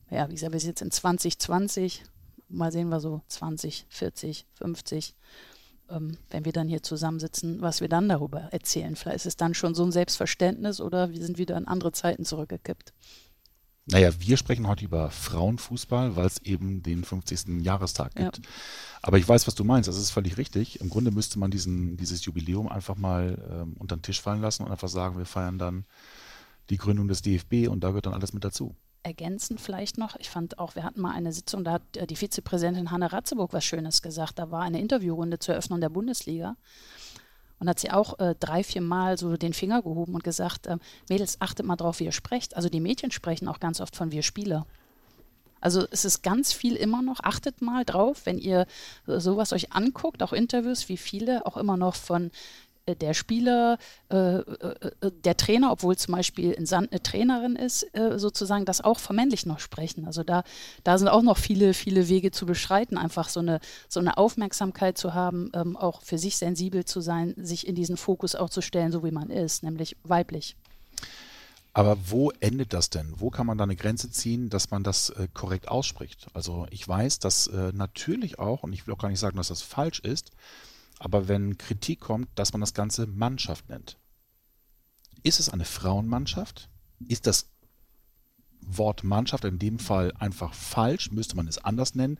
ja, 0.09 0.29
wie 0.29 0.35
gesagt, 0.35 0.53
wir 0.53 0.59
sind 0.59 0.69
jetzt 0.69 0.81
in 0.81 0.91
2020, 0.91 2.03
mal 2.47 2.71
sehen 2.71 2.89
wir 2.89 2.99
so 2.99 3.21
20, 3.27 3.87
40, 3.89 4.45
50, 4.53 5.15
ähm, 5.89 6.17
wenn 6.29 6.45
wir 6.45 6.53
dann 6.53 6.67
hier 6.67 6.83
zusammensitzen, 6.83 7.61
was 7.61 7.81
wir 7.81 7.89
dann 7.89 8.07
darüber 8.07 8.41
erzählen. 8.51 8.95
Vielleicht 8.95 9.17
ist 9.17 9.25
es 9.25 9.37
dann 9.37 9.53
schon 9.53 9.73
so 9.75 9.83
ein 9.83 9.91
Selbstverständnis 9.91 10.79
oder 10.79 11.11
wir 11.11 11.21
sind 11.21 11.37
wieder 11.37 11.57
in 11.57 11.67
andere 11.67 11.91
Zeiten 11.91 12.25
zurückgekippt. 12.25 12.93
Naja, 13.91 14.10
wir 14.19 14.38
sprechen 14.38 14.67
heute 14.67 14.86
über 14.86 15.10
Frauenfußball, 15.10 16.15
weil 16.15 16.25
es 16.25 16.41
eben 16.43 16.82
den 16.82 17.04
50. 17.04 17.62
Jahrestag 17.62 18.15
gibt. 18.15 18.38
Ja. 18.38 18.43
Aber 19.01 19.17
ich 19.17 19.27
weiß, 19.27 19.47
was 19.47 19.56
du 19.56 19.65
meinst. 19.65 19.89
Das 19.89 19.97
ist 19.97 20.12
völlig 20.12 20.38
richtig. 20.38 20.80
Im 20.80 20.89
Grunde 20.89 21.12
müsste 21.12 21.39
man 21.39 21.51
diesen, 21.51 21.97
dieses 21.97 22.23
Jubiläum 22.23 22.69
einfach 22.69 22.95
mal 22.95 23.38
ähm, 23.51 23.75
unter 23.80 23.97
den 23.97 24.01
Tisch 24.01 24.21
fallen 24.21 24.41
lassen 24.41 24.63
und 24.63 24.71
einfach 24.71 24.88
sagen, 24.88 25.17
wir 25.17 25.25
feiern 25.25 25.58
dann 25.58 25.86
die 26.69 26.77
Gründung 26.77 27.10
des 27.10 27.21
DFB 27.21 27.67
und 27.67 27.84
da 27.84 27.89
gehört 27.89 28.06
dann 28.06 28.13
alles 28.13 28.32
mit 28.32 28.45
dazu. 28.45 28.75
Ergänzend 29.04 29.60
vielleicht 29.60 29.97
noch, 29.97 30.15
ich 30.19 30.30
fand 30.30 30.60
auch, 30.60 30.75
wir 30.75 30.84
hatten 30.84 31.01
mal 31.01 31.12
eine 31.12 31.34
Sitzung, 31.34 31.63
da 31.63 31.73
hat 31.73 31.97
äh, 31.97 32.08
die 32.08 32.15
Vizepräsidentin 32.15 32.91
Hanne 32.91 33.12
Ratzeburg 33.12 33.51
was 33.51 33.65
Schönes 33.65 34.01
gesagt. 34.01 34.39
Da 34.39 34.51
war 34.51 34.62
eine 34.62 34.80
Interviewrunde 34.80 35.39
zur 35.39 35.56
Eröffnung 35.56 35.82
der 35.82 35.89
Bundesliga. 35.89 36.56
Und 37.62 37.69
hat 37.69 37.80
sie 37.80 37.91
auch 37.91 38.17
äh, 38.17 38.34
drei, 38.39 38.63
vier 38.63 38.82
Mal 38.82 39.19
so 39.19 39.38
den 39.38 39.54
Finger 39.54 39.84
gehoben 39.84 40.15
und 40.15 40.24
gesagt, 40.24 40.65
äh, 40.65 40.78
Mädels, 41.10 41.39
achtet 41.41 41.63
mal 41.63 41.76
drauf, 41.76 42.00
wie 42.00 42.06
ihr 42.06 42.12
sprecht. 42.12 42.56
Also 42.56 42.69
die 42.69 42.80
Mädchen 42.80 43.12
sprechen 43.12 43.47
auch 43.47 43.60
ganz 43.60 43.80
oft 43.80 43.95
von 43.95 44.12
wir 44.12 44.24
Spieler. 44.24 44.65
Also 45.60 45.86
es 45.91 46.04
ist 46.04 46.24
ganz 46.24 46.54
viel 46.54 46.76
immer 46.76 47.04
noch, 47.04 47.19
achtet 47.19 47.62
mal 47.62 47.86
drauf, 47.86 48.21
wenn 48.26 48.39
ihr 48.39 48.65
äh, 49.06 49.19
sowas 49.19 49.54
euch 49.54 49.74
anguckt, 49.74 50.24
auch 50.24 50.34
Interviews, 50.34 50.89
wie 50.89 50.97
viele 50.97 51.45
auch 51.45 51.56
immer 51.56 51.78
noch 51.78 51.93
von 51.93 52.32
der 52.88 53.13
Spieler, 53.13 53.78
äh, 54.10 54.38
äh, 54.38 55.12
der 55.24 55.38
Trainer, 55.38 55.72
obwohl 55.72 55.96
zum 55.98 56.15
Beispiel 56.15 56.52
in 56.52 56.65
Sand 56.65 56.91
eine 56.91 57.02
Trainerin 57.02 57.56
ist, 57.56 57.86
sozusagen 58.15 58.65
das 58.65 58.82
auch 58.82 59.00
vermännlich 59.00 59.46
noch 59.46 59.60
sprechen. 59.60 60.06
Also 60.06 60.24
da, 60.24 60.44
da 60.84 60.98
sind 60.98 61.08
auch 61.08 61.22
noch 61.22 61.38
viele, 61.38 61.74
viele 61.74 62.10
Wege 62.10 62.32
zu 62.32 62.46
beschreiten, 62.46 62.98
einfach 62.98 63.30
so 63.30 63.39
eine, 63.39 63.60
so 63.88 64.00
eine 64.00 64.17
Aufmerksamkeit 64.17 64.98
zu 64.98 65.13
haben, 65.13 65.52
ähm, 65.54 65.78
auch 65.78 66.02
für 66.02 66.17
sich 66.17 66.38
sensibel 66.38 66.86
zu 66.86 67.02
sein, 67.02 67.34
sich 67.38 67.67
in 67.67 67.76
diesen 67.76 67.98
Fokus 67.98 68.36
auch 68.36 68.50
zu 68.50 68.62
stellen, 68.62 68.91
so 68.91 69.04
wie 69.04 69.12
man 69.12 69.30
ist, 69.30 69.63
nämlich 69.63 69.98
weiblich. 70.04 70.56
Aber 71.74 71.98
wo 72.10 72.32
endet 72.41 72.74
das 72.74 72.89
denn? 72.89 73.13
Wo 73.17 73.30
kann 73.30 73.48
man 73.48 73.58
da 73.58 73.63
eine 73.63 73.78
Grenze 73.78 74.12
ziehen, 74.12 74.50
dass 74.50 74.72
man 74.72 74.84
das 74.84 75.10
äh, 75.12 75.28
korrekt 75.34 75.70
ausspricht? 75.70 76.28
Also 76.34 76.67
ich 76.70 76.86
weiß, 76.86 77.20
dass 77.20 77.48
äh, 77.48 77.72
natürlich 77.74 78.39
auch, 78.39 78.63
und 78.63 78.74
ich 78.74 78.86
will 78.86 78.94
auch 78.94 79.00
gar 79.00 79.10
nicht 79.10 79.20
sagen, 79.20 79.38
dass 79.38 79.48
das 79.48 79.62
falsch 79.62 80.00
ist, 80.00 80.32
aber 81.01 81.27
wenn 81.27 81.57
Kritik 81.57 81.99
kommt, 81.99 82.29
dass 82.35 82.53
man 82.53 82.61
das 82.61 82.75
Ganze 82.75 83.07
Mannschaft 83.07 83.69
nennt. 83.69 83.97
Ist 85.23 85.39
es 85.39 85.49
eine 85.49 85.65
Frauenmannschaft? 85.65 86.69
Ist 87.07 87.25
das 87.25 87.47
Wort 88.61 89.03
Mannschaft 89.03 89.43
in 89.45 89.57
dem 89.57 89.79
Fall 89.79 90.13
einfach 90.19 90.53
falsch? 90.53 91.11
Müsste 91.11 91.35
man 91.35 91.47
es 91.47 91.57
anders 91.57 91.95
nennen? 91.95 92.19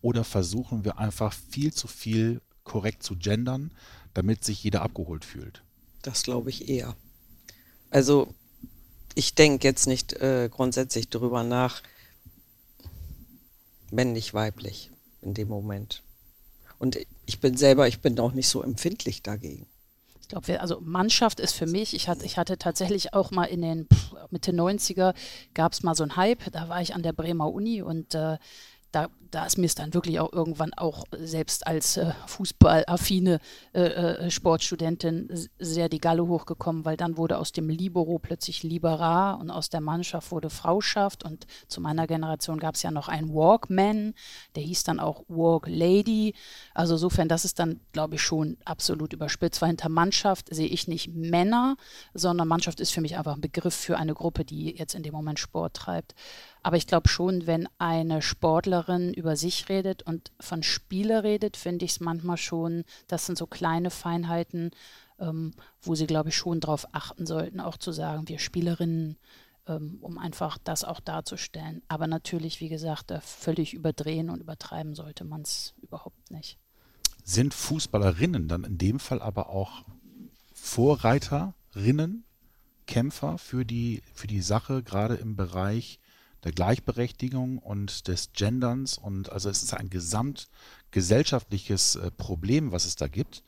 Oder 0.00 0.24
versuchen 0.24 0.84
wir 0.84 0.98
einfach 0.98 1.32
viel 1.32 1.72
zu 1.72 1.86
viel 1.86 2.42
korrekt 2.64 3.04
zu 3.04 3.14
gendern, 3.16 3.72
damit 4.12 4.42
sich 4.42 4.64
jeder 4.64 4.82
abgeholt 4.82 5.24
fühlt? 5.24 5.62
Das 6.02 6.24
glaube 6.24 6.50
ich 6.50 6.68
eher. 6.68 6.96
Also 7.90 8.34
ich 9.14 9.36
denke 9.36 9.68
jetzt 9.68 9.86
nicht 9.86 10.14
äh, 10.14 10.48
grundsätzlich 10.50 11.08
darüber 11.10 11.44
nach, 11.44 11.80
männlich, 13.92 14.34
weiblich 14.34 14.90
in 15.22 15.32
dem 15.32 15.46
Moment. 15.46 16.02
Und 16.80 16.98
ich 17.26 17.40
bin 17.40 17.56
selber, 17.56 17.88
ich 17.88 18.00
bin 18.00 18.18
auch 18.20 18.32
nicht 18.32 18.48
so 18.48 18.62
empfindlich 18.62 19.22
dagegen. 19.22 19.66
Ich 20.20 20.28
glaube, 20.28 20.60
also 20.60 20.80
Mannschaft 20.80 21.38
ist 21.38 21.52
für 21.52 21.66
mich, 21.66 21.94
ich 21.94 22.08
hatte, 22.08 22.24
ich 22.24 22.36
hatte 22.36 22.58
tatsächlich 22.58 23.14
auch 23.14 23.30
mal 23.30 23.44
in 23.44 23.62
den 23.62 23.88
Mitte 24.30 24.50
90er 24.50 25.14
gab 25.54 25.72
es 25.72 25.84
mal 25.84 25.94
so 25.94 26.02
einen 26.02 26.16
Hype, 26.16 26.50
da 26.50 26.68
war 26.68 26.80
ich 26.82 26.94
an 26.94 27.02
der 27.02 27.12
Bremer 27.12 27.52
Uni 27.52 27.80
und 27.80 28.14
äh, 28.14 28.38
da, 28.90 29.08
da 29.36 29.44
ist 29.44 29.58
mir 29.58 29.66
es 29.66 29.74
dann 29.74 29.92
wirklich 29.92 30.18
auch 30.18 30.32
irgendwann 30.32 30.72
auch 30.72 31.04
selbst 31.12 31.66
als 31.66 31.98
äh, 31.98 32.14
fußballaffine 32.26 33.38
äh, 33.74 33.80
äh, 33.82 34.30
Sportstudentin 34.30 35.28
sehr 35.58 35.90
die 35.90 35.98
Galle 35.98 36.26
hochgekommen, 36.26 36.86
weil 36.86 36.96
dann 36.96 37.18
wurde 37.18 37.36
aus 37.36 37.52
dem 37.52 37.68
Libero 37.68 38.18
plötzlich 38.18 38.62
Liberar 38.62 39.38
und 39.38 39.50
aus 39.50 39.68
der 39.68 39.82
Mannschaft 39.82 40.30
wurde 40.30 40.48
Frauschaft 40.48 41.22
und 41.22 41.46
zu 41.68 41.82
meiner 41.82 42.06
Generation 42.06 42.58
gab 42.58 42.76
es 42.76 42.82
ja 42.82 42.90
noch 42.90 43.08
einen 43.08 43.28
Walkman, 43.28 44.14
der 44.54 44.62
hieß 44.62 44.84
dann 44.84 45.00
auch 45.00 45.22
Walk 45.28 45.66
Lady. 45.68 46.34
Also 46.72 46.94
insofern, 46.94 47.28
das 47.28 47.44
ist 47.44 47.58
dann, 47.58 47.80
glaube 47.92 48.14
ich, 48.14 48.22
schon 48.22 48.56
absolut 48.64 49.12
überspitzt, 49.12 49.60
weil 49.60 49.68
hinter 49.68 49.90
Mannschaft 49.90 50.48
sehe 50.54 50.68
ich 50.68 50.88
nicht 50.88 51.14
Männer, 51.14 51.76
sondern 52.14 52.48
Mannschaft 52.48 52.80
ist 52.80 52.92
für 52.92 53.02
mich 53.02 53.18
einfach 53.18 53.34
ein 53.34 53.42
Begriff 53.42 53.74
für 53.74 53.98
eine 53.98 54.14
Gruppe, 54.14 54.46
die 54.46 54.74
jetzt 54.78 54.94
in 54.94 55.02
dem 55.02 55.12
Moment 55.12 55.38
Sport 55.38 55.74
treibt. 55.74 56.14
Aber 56.66 56.76
ich 56.76 56.88
glaube 56.88 57.08
schon, 57.08 57.46
wenn 57.46 57.68
eine 57.78 58.22
Sportlerin 58.22 59.14
über 59.14 59.25
sich 59.34 59.68
redet 59.68 60.04
und 60.04 60.30
von 60.38 60.62
Spiele 60.62 61.24
redet, 61.24 61.56
finde 61.56 61.84
ich 61.84 61.92
es 61.92 62.00
manchmal 62.00 62.36
schon, 62.36 62.84
das 63.08 63.26
sind 63.26 63.36
so 63.36 63.46
kleine 63.46 63.90
Feinheiten, 63.90 64.70
ähm, 65.18 65.54
wo 65.82 65.94
sie, 65.94 66.06
glaube 66.06 66.28
ich, 66.28 66.36
schon 66.36 66.60
darauf 66.60 66.86
achten 66.92 67.26
sollten, 67.26 67.58
auch 67.58 67.76
zu 67.76 67.90
sagen, 67.90 68.28
wir 68.28 68.38
Spielerinnen, 68.38 69.16
ähm, 69.66 69.98
um 70.00 70.18
einfach 70.18 70.58
das 70.58 70.84
auch 70.84 71.00
darzustellen. 71.00 71.82
Aber 71.88 72.06
natürlich, 72.06 72.60
wie 72.60 72.68
gesagt, 72.68 73.12
völlig 73.22 73.74
überdrehen 73.74 74.30
und 74.30 74.40
übertreiben 74.40 74.94
sollte 74.94 75.24
man 75.24 75.42
es 75.42 75.74
überhaupt 75.82 76.30
nicht. 76.30 76.58
Sind 77.24 77.54
Fußballerinnen 77.54 78.46
dann 78.46 78.64
in 78.64 78.78
dem 78.78 79.00
Fall 79.00 79.20
aber 79.20 79.48
auch 79.48 79.84
Vorreiterinnen, 80.52 82.24
Kämpfer 82.86 83.38
für 83.38 83.64
die, 83.64 84.02
für 84.14 84.28
die 84.28 84.42
Sache, 84.42 84.82
gerade 84.82 85.14
im 85.14 85.34
Bereich 85.34 85.98
der 86.44 86.52
Gleichberechtigung 86.52 87.58
und 87.58 88.08
des 88.08 88.32
Genderns. 88.32 88.98
Und 88.98 89.32
also 89.32 89.48
es 89.48 89.62
ist 89.62 89.74
ein 89.74 89.90
gesamtgesellschaftliches 89.90 91.96
äh, 91.96 92.10
Problem, 92.10 92.72
was 92.72 92.84
es 92.84 92.96
da 92.96 93.08
gibt. 93.08 93.42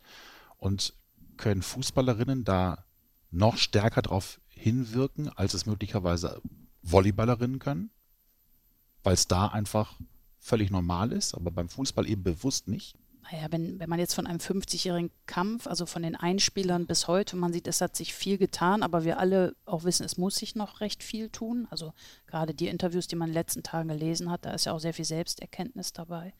Und 0.59 0.95
können 1.37 1.63
Fußballerinnen 1.63 2.45
da 2.45 2.85
noch 3.31 3.57
stärker 3.57 4.03
darauf 4.03 4.41
hinwirken, 4.49 5.29
als 5.29 5.55
es 5.55 5.67
möglicherweise 5.67 6.41
Volleyballerinnen 6.83 7.59
können, 7.59 7.91
weil 9.03 9.15
es 9.15 9.29
da 9.29 9.47
einfach 9.47 9.99
völlig 10.39 10.71
normal 10.71 11.13
ist, 11.13 11.35
aber 11.35 11.51
beim 11.51 11.69
Fußball 11.69 12.09
eben 12.09 12.23
bewusst 12.23 12.69
nicht? 12.69 12.97
Naja, 13.31 13.49
wenn, 13.51 13.79
wenn 13.79 13.91
man 13.91 13.99
jetzt 13.99 14.15
von 14.15 14.27
einem 14.27 14.39
50-jährigen 14.39 15.11
Kampf, 15.27 15.67
also 15.67 15.85
von 15.85 16.03
den 16.03 16.17
Einspielern 16.17 16.87
bis 16.87 17.09
heute, 17.09 17.37
man 17.37 17.53
sieht, 17.53 17.67
es 17.67 17.81
hat 17.83 17.95
sich 17.95 18.15
viel 18.15 18.39
getan, 18.39 18.83
aber 18.83 19.05
wir 19.05 19.19
alle 19.19 19.55
auch 19.67 19.85
wissen, 19.85 20.05
es 20.05 20.17
muss 20.17 20.37
sich 20.37 20.55
noch 20.55 20.81
recht 20.81 21.03
viel 21.03 21.29
tun. 21.29 21.67
Also 21.71 21.93
gerade 22.27 22.55
die 22.55 22.69
Interviews, 22.69 23.07
die 23.07 23.17
man 23.17 23.29
in 23.29 23.33
den 23.33 23.41
letzten 23.41 23.63
Tagen 23.63 23.89
gelesen 23.89 24.31
hat, 24.31 24.47
da 24.47 24.53
ist 24.53 24.65
ja 24.65 24.73
auch 24.73 24.79
sehr 24.79 24.95
viel 24.95 25.05
Selbsterkenntnis 25.05 25.93
dabei. 25.93 26.33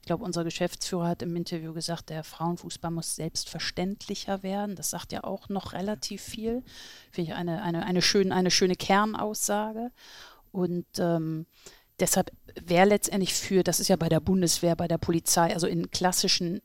Ich 0.00 0.06
glaube, 0.06 0.24
unser 0.24 0.44
Geschäftsführer 0.44 1.08
hat 1.08 1.22
im 1.22 1.34
Interview 1.36 1.72
gesagt, 1.74 2.10
der 2.10 2.24
Frauenfußball 2.24 2.90
muss 2.90 3.16
selbstverständlicher 3.16 4.42
werden. 4.42 4.76
Das 4.76 4.90
sagt 4.90 5.12
ja 5.12 5.24
auch 5.24 5.48
noch 5.48 5.72
relativ 5.72 6.22
viel. 6.22 6.62
Finde 7.10 7.30
ich 7.30 7.36
eine, 7.36 7.62
eine, 7.62 7.84
eine, 7.84 8.02
schön, 8.02 8.32
eine 8.32 8.50
schöne 8.50 8.76
Kernaussage. 8.76 9.90
Und 10.52 10.86
ähm, 10.98 11.46
deshalb 12.00 12.30
wäre 12.60 12.88
letztendlich 12.88 13.34
für, 13.34 13.62
das 13.62 13.80
ist 13.80 13.88
ja 13.88 13.96
bei 13.96 14.08
der 14.08 14.20
Bundeswehr, 14.20 14.76
bei 14.76 14.88
der 14.88 14.98
Polizei, 14.98 15.52
also 15.52 15.66
in 15.66 15.90
klassischen 15.90 16.60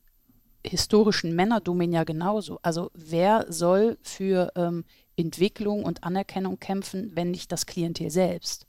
historischen 0.66 1.36
Männerdomänen 1.36 1.94
ja 1.94 2.04
genauso. 2.04 2.60
Also 2.62 2.92
wer 2.94 3.46
soll 3.50 3.98
für 4.02 4.52
ähm, 4.56 4.84
Entwicklung 5.16 5.84
und 5.84 6.04
Anerkennung 6.04 6.60
kämpfen, 6.60 7.12
wenn 7.16 7.32
nicht 7.32 7.52
das 7.52 7.66
Klientel 7.66 8.10
selbst? 8.12 8.68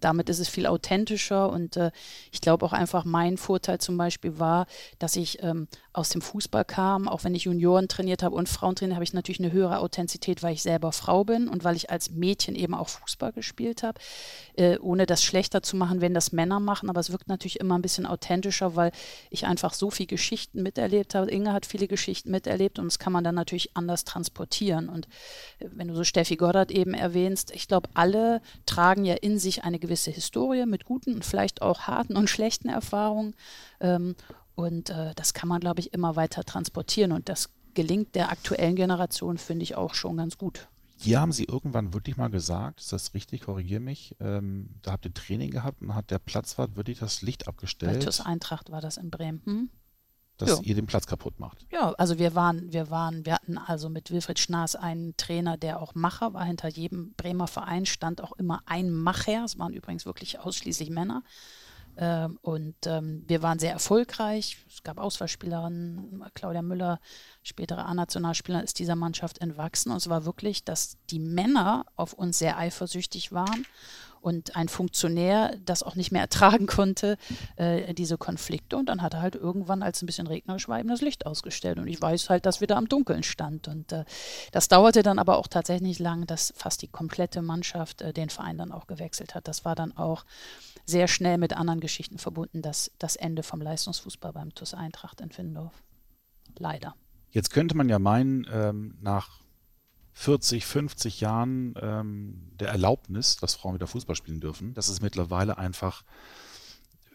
Damit 0.00 0.28
ist 0.28 0.38
es 0.38 0.48
viel 0.48 0.66
authentischer 0.66 1.50
und 1.50 1.76
äh, 1.76 1.90
ich 2.32 2.40
glaube 2.40 2.64
auch 2.66 2.72
einfach 2.72 3.04
mein 3.04 3.36
Vorteil 3.36 3.78
zum 3.78 3.96
Beispiel 3.96 4.38
war, 4.38 4.66
dass 4.98 5.16
ich 5.16 5.42
ähm, 5.42 5.68
aus 5.92 6.08
dem 6.08 6.20
Fußball 6.20 6.64
kam, 6.64 7.08
auch 7.08 7.24
wenn 7.24 7.34
ich 7.34 7.44
Junioren 7.44 7.88
trainiert 7.88 8.22
habe 8.22 8.34
und 8.34 8.48
Frauen 8.48 8.74
trainiert, 8.74 8.96
habe 8.96 9.04
ich 9.04 9.12
natürlich 9.12 9.40
eine 9.40 9.52
höhere 9.52 9.78
Authentizität, 9.78 10.42
weil 10.42 10.54
ich 10.54 10.62
selber 10.62 10.92
Frau 10.92 11.24
bin 11.24 11.48
und 11.48 11.64
weil 11.64 11.76
ich 11.76 11.90
als 11.90 12.10
Mädchen 12.10 12.54
eben 12.54 12.74
auch 12.74 12.88
Fußball 12.88 13.32
gespielt 13.32 13.82
habe, 13.82 14.00
äh, 14.56 14.78
ohne 14.78 15.06
das 15.06 15.22
schlechter 15.22 15.62
zu 15.62 15.76
machen, 15.76 16.00
wenn 16.00 16.14
das 16.14 16.32
Männer 16.32 16.60
machen, 16.60 16.90
aber 16.90 17.00
es 17.00 17.12
wirkt 17.12 17.28
natürlich 17.28 17.60
immer 17.60 17.78
ein 17.78 17.82
bisschen 17.82 18.06
authentischer, 18.06 18.76
weil 18.76 18.92
ich 19.30 19.46
einfach 19.46 19.72
so 19.72 19.90
viele 19.90 20.08
Geschichten 20.08 20.62
miterlebt 20.62 21.14
habe. 21.14 21.30
Inge 21.30 21.52
hat 21.52 21.66
viele 21.66 21.86
Geschichten 21.86 22.30
miterlebt 22.30 22.78
und 22.78 22.86
das 22.86 22.98
kann 22.98 23.12
man 23.12 23.24
dann 23.24 23.34
natürlich 23.34 23.76
anders 23.76 24.04
transportieren. 24.04 24.88
Und 24.88 25.06
äh, 25.58 25.68
wenn 25.72 25.88
du 25.88 25.94
so 25.94 26.04
Steffi 26.04 26.36
Goddard 26.36 26.70
eben 26.70 26.94
erwähnst, 26.94 27.52
ich 27.52 27.68
glaube, 27.68 27.88
alle 27.94 28.40
tragen 28.66 29.04
ja 29.04 29.14
in 29.14 29.38
sich 29.38 29.64
eine 29.64 29.78
gewisse 29.84 30.10
Historie 30.10 30.66
mit 30.66 30.84
guten 30.84 31.14
und 31.14 31.24
vielleicht 31.24 31.62
auch 31.62 31.82
harten 31.82 32.16
und 32.16 32.30
schlechten 32.30 32.68
Erfahrungen. 32.68 33.34
Ähm, 33.80 34.16
und 34.54 34.90
äh, 34.90 35.14
das 35.14 35.34
kann 35.34 35.48
man, 35.48 35.60
glaube 35.60 35.80
ich, 35.80 35.92
immer 35.92 36.16
weiter 36.16 36.44
transportieren. 36.44 37.12
Und 37.12 37.28
das 37.28 37.50
gelingt 37.74 38.14
der 38.14 38.30
aktuellen 38.30 38.76
Generation, 38.76 39.38
finde 39.38 39.64
ich, 39.64 39.76
auch 39.76 39.94
schon 39.94 40.16
ganz 40.16 40.38
gut. 40.38 40.68
Hier 40.96 41.20
haben 41.20 41.32
Sie 41.32 41.44
irgendwann 41.44 41.92
wirklich 41.92 42.16
mal 42.16 42.30
gesagt, 42.30 42.80
ist 42.80 42.92
das 42.92 43.14
richtig, 43.14 43.42
korrigiere 43.42 43.80
mich, 43.80 44.16
ähm, 44.20 44.70
da 44.82 44.92
habt 44.92 45.04
ihr 45.04 45.12
Training 45.12 45.50
gehabt 45.50 45.82
und 45.82 45.94
hat 45.94 46.10
der 46.10 46.20
Platzwart 46.20 46.76
wirklich 46.76 47.00
das 47.00 47.20
Licht 47.20 47.48
abgestellt. 47.48 47.98
Bei 47.98 48.04
TuS 48.04 48.20
Eintracht 48.20 48.70
war 48.70 48.80
das 48.80 48.96
in 48.96 49.10
Bremen. 49.10 49.42
Hm? 49.44 49.70
Dass 50.36 50.50
jo. 50.50 50.60
ihr 50.62 50.74
den 50.74 50.86
Platz 50.86 51.06
kaputt 51.06 51.38
macht. 51.38 51.64
Ja, 51.70 51.92
also 51.92 52.18
wir 52.18 52.34
waren, 52.34 52.72
wir 52.72 52.90
waren, 52.90 53.24
wir 53.24 53.34
hatten 53.34 53.56
also 53.56 53.88
mit 53.88 54.10
Wilfried 54.10 54.40
Schnaas 54.40 54.74
einen 54.74 55.16
Trainer, 55.16 55.56
der 55.56 55.80
auch 55.80 55.94
Macher 55.94 56.34
war. 56.34 56.44
Hinter 56.44 56.68
jedem 56.68 57.14
Bremer 57.14 57.46
Verein 57.46 57.86
stand 57.86 58.20
auch 58.20 58.32
immer 58.32 58.60
ein 58.66 58.90
Macher. 58.90 59.44
Es 59.44 59.58
waren 59.58 59.72
übrigens 59.72 60.06
wirklich 60.06 60.40
ausschließlich 60.40 60.90
Männer. 60.90 61.22
Ähm, 61.96 62.38
und 62.42 62.74
ähm, 62.86 63.22
wir 63.26 63.42
waren 63.42 63.58
sehr 63.58 63.72
erfolgreich. 63.72 64.58
Es 64.68 64.82
gab 64.82 64.98
Auswahlspielerinnen, 64.98 66.24
Claudia 66.34 66.62
Müller, 66.62 66.98
spätere 67.42 67.84
A-Nationalspielerin, 67.86 68.64
ist 68.64 68.78
dieser 68.80 68.96
Mannschaft 68.96 69.38
entwachsen. 69.38 69.92
Und 69.92 69.98
es 69.98 70.08
war 70.08 70.24
wirklich, 70.24 70.64
dass 70.64 70.98
die 71.10 71.20
Männer 71.20 71.86
auf 71.94 72.12
uns 72.12 72.38
sehr 72.38 72.58
eifersüchtig 72.58 73.30
waren 73.30 73.64
und 74.24 74.56
ein 74.56 74.68
Funktionär 74.68 75.54
das 75.66 75.82
auch 75.82 75.96
nicht 75.96 76.10
mehr 76.10 76.22
ertragen 76.22 76.66
konnte, 76.66 77.18
äh, 77.56 77.92
diese 77.92 78.16
Konflikte. 78.16 78.78
Und 78.78 78.88
dann 78.88 79.02
hat 79.02 79.12
er 79.12 79.20
halt 79.20 79.34
irgendwann, 79.34 79.82
als 79.82 80.02
ein 80.02 80.06
bisschen 80.06 80.26
regnerisch 80.26 80.66
war, 80.66 80.80
eben 80.80 80.88
das 80.88 81.02
Licht 81.02 81.26
ausgestellt. 81.26 81.78
Und 81.78 81.88
ich 81.88 82.00
weiß 82.00 82.30
halt, 82.30 82.46
dass 82.46 82.60
wir 82.60 82.66
da 82.66 82.76
am 82.76 82.88
Dunkeln 82.88 83.22
stand. 83.22 83.68
Und 83.68 83.92
äh, 83.92 84.04
das 84.50 84.68
dauerte 84.68 85.02
dann 85.02 85.18
aber 85.18 85.36
auch 85.36 85.46
tatsächlich 85.46 85.98
lang, 85.98 86.26
dass 86.26 86.54
fast 86.56 86.80
die 86.80 86.88
komplette 86.88 87.42
Mannschaft 87.42 88.00
äh, 88.00 88.14
den 88.14 88.30
Verein 88.30 88.56
dann 88.56 88.72
auch 88.72 88.86
gewechselt 88.86 89.34
hat. 89.34 89.46
Das 89.46 89.66
war 89.66 89.74
dann 89.74 89.94
auch 89.94 90.24
sehr 90.86 91.06
schnell 91.06 91.36
mit 91.36 91.54
anderen 91.54 91.80
Geschichten 91.80 92.16
verbunden, 92.16 92.62
dass 92.62 92.90
das 92.98 93.16
Ende 93.16 93.42
vom 93.42 93.60
Leistungsfußball 93.60 94.32
beim 94.32 94.54
TuS 94.54 94.72
Eintracht 94.72 95.20
in 95.20 95.30
Findorf. 95.30 95.82
Leider. 96.58 96.94
Jetzt 97.30 97.50
könnte 97.50 97.76
man 97.76 97.90
ja 97.90 97.98
meinen, 97.98 98.46
ähm, 98.50 98.96
nach 99.02 99.43
40, 100.14 100.64
50 100.64 101.20
Jahren 101.20 101.74
ähm, 101.80 102.50
der 102.54 102.68
Erlaubnis, 102.68 103.36
dass 103.36 103.54
Frauen 103.54 103.74
wieder 103.74 103.88
Fußball 103.88 104.16
spielen 104.16 104.40
dürfen, 104.40 104.72
dass 104.74 104.88
es 104.88 105.00
mittlerweile 105.00 105.58
einfach 105.58 106.04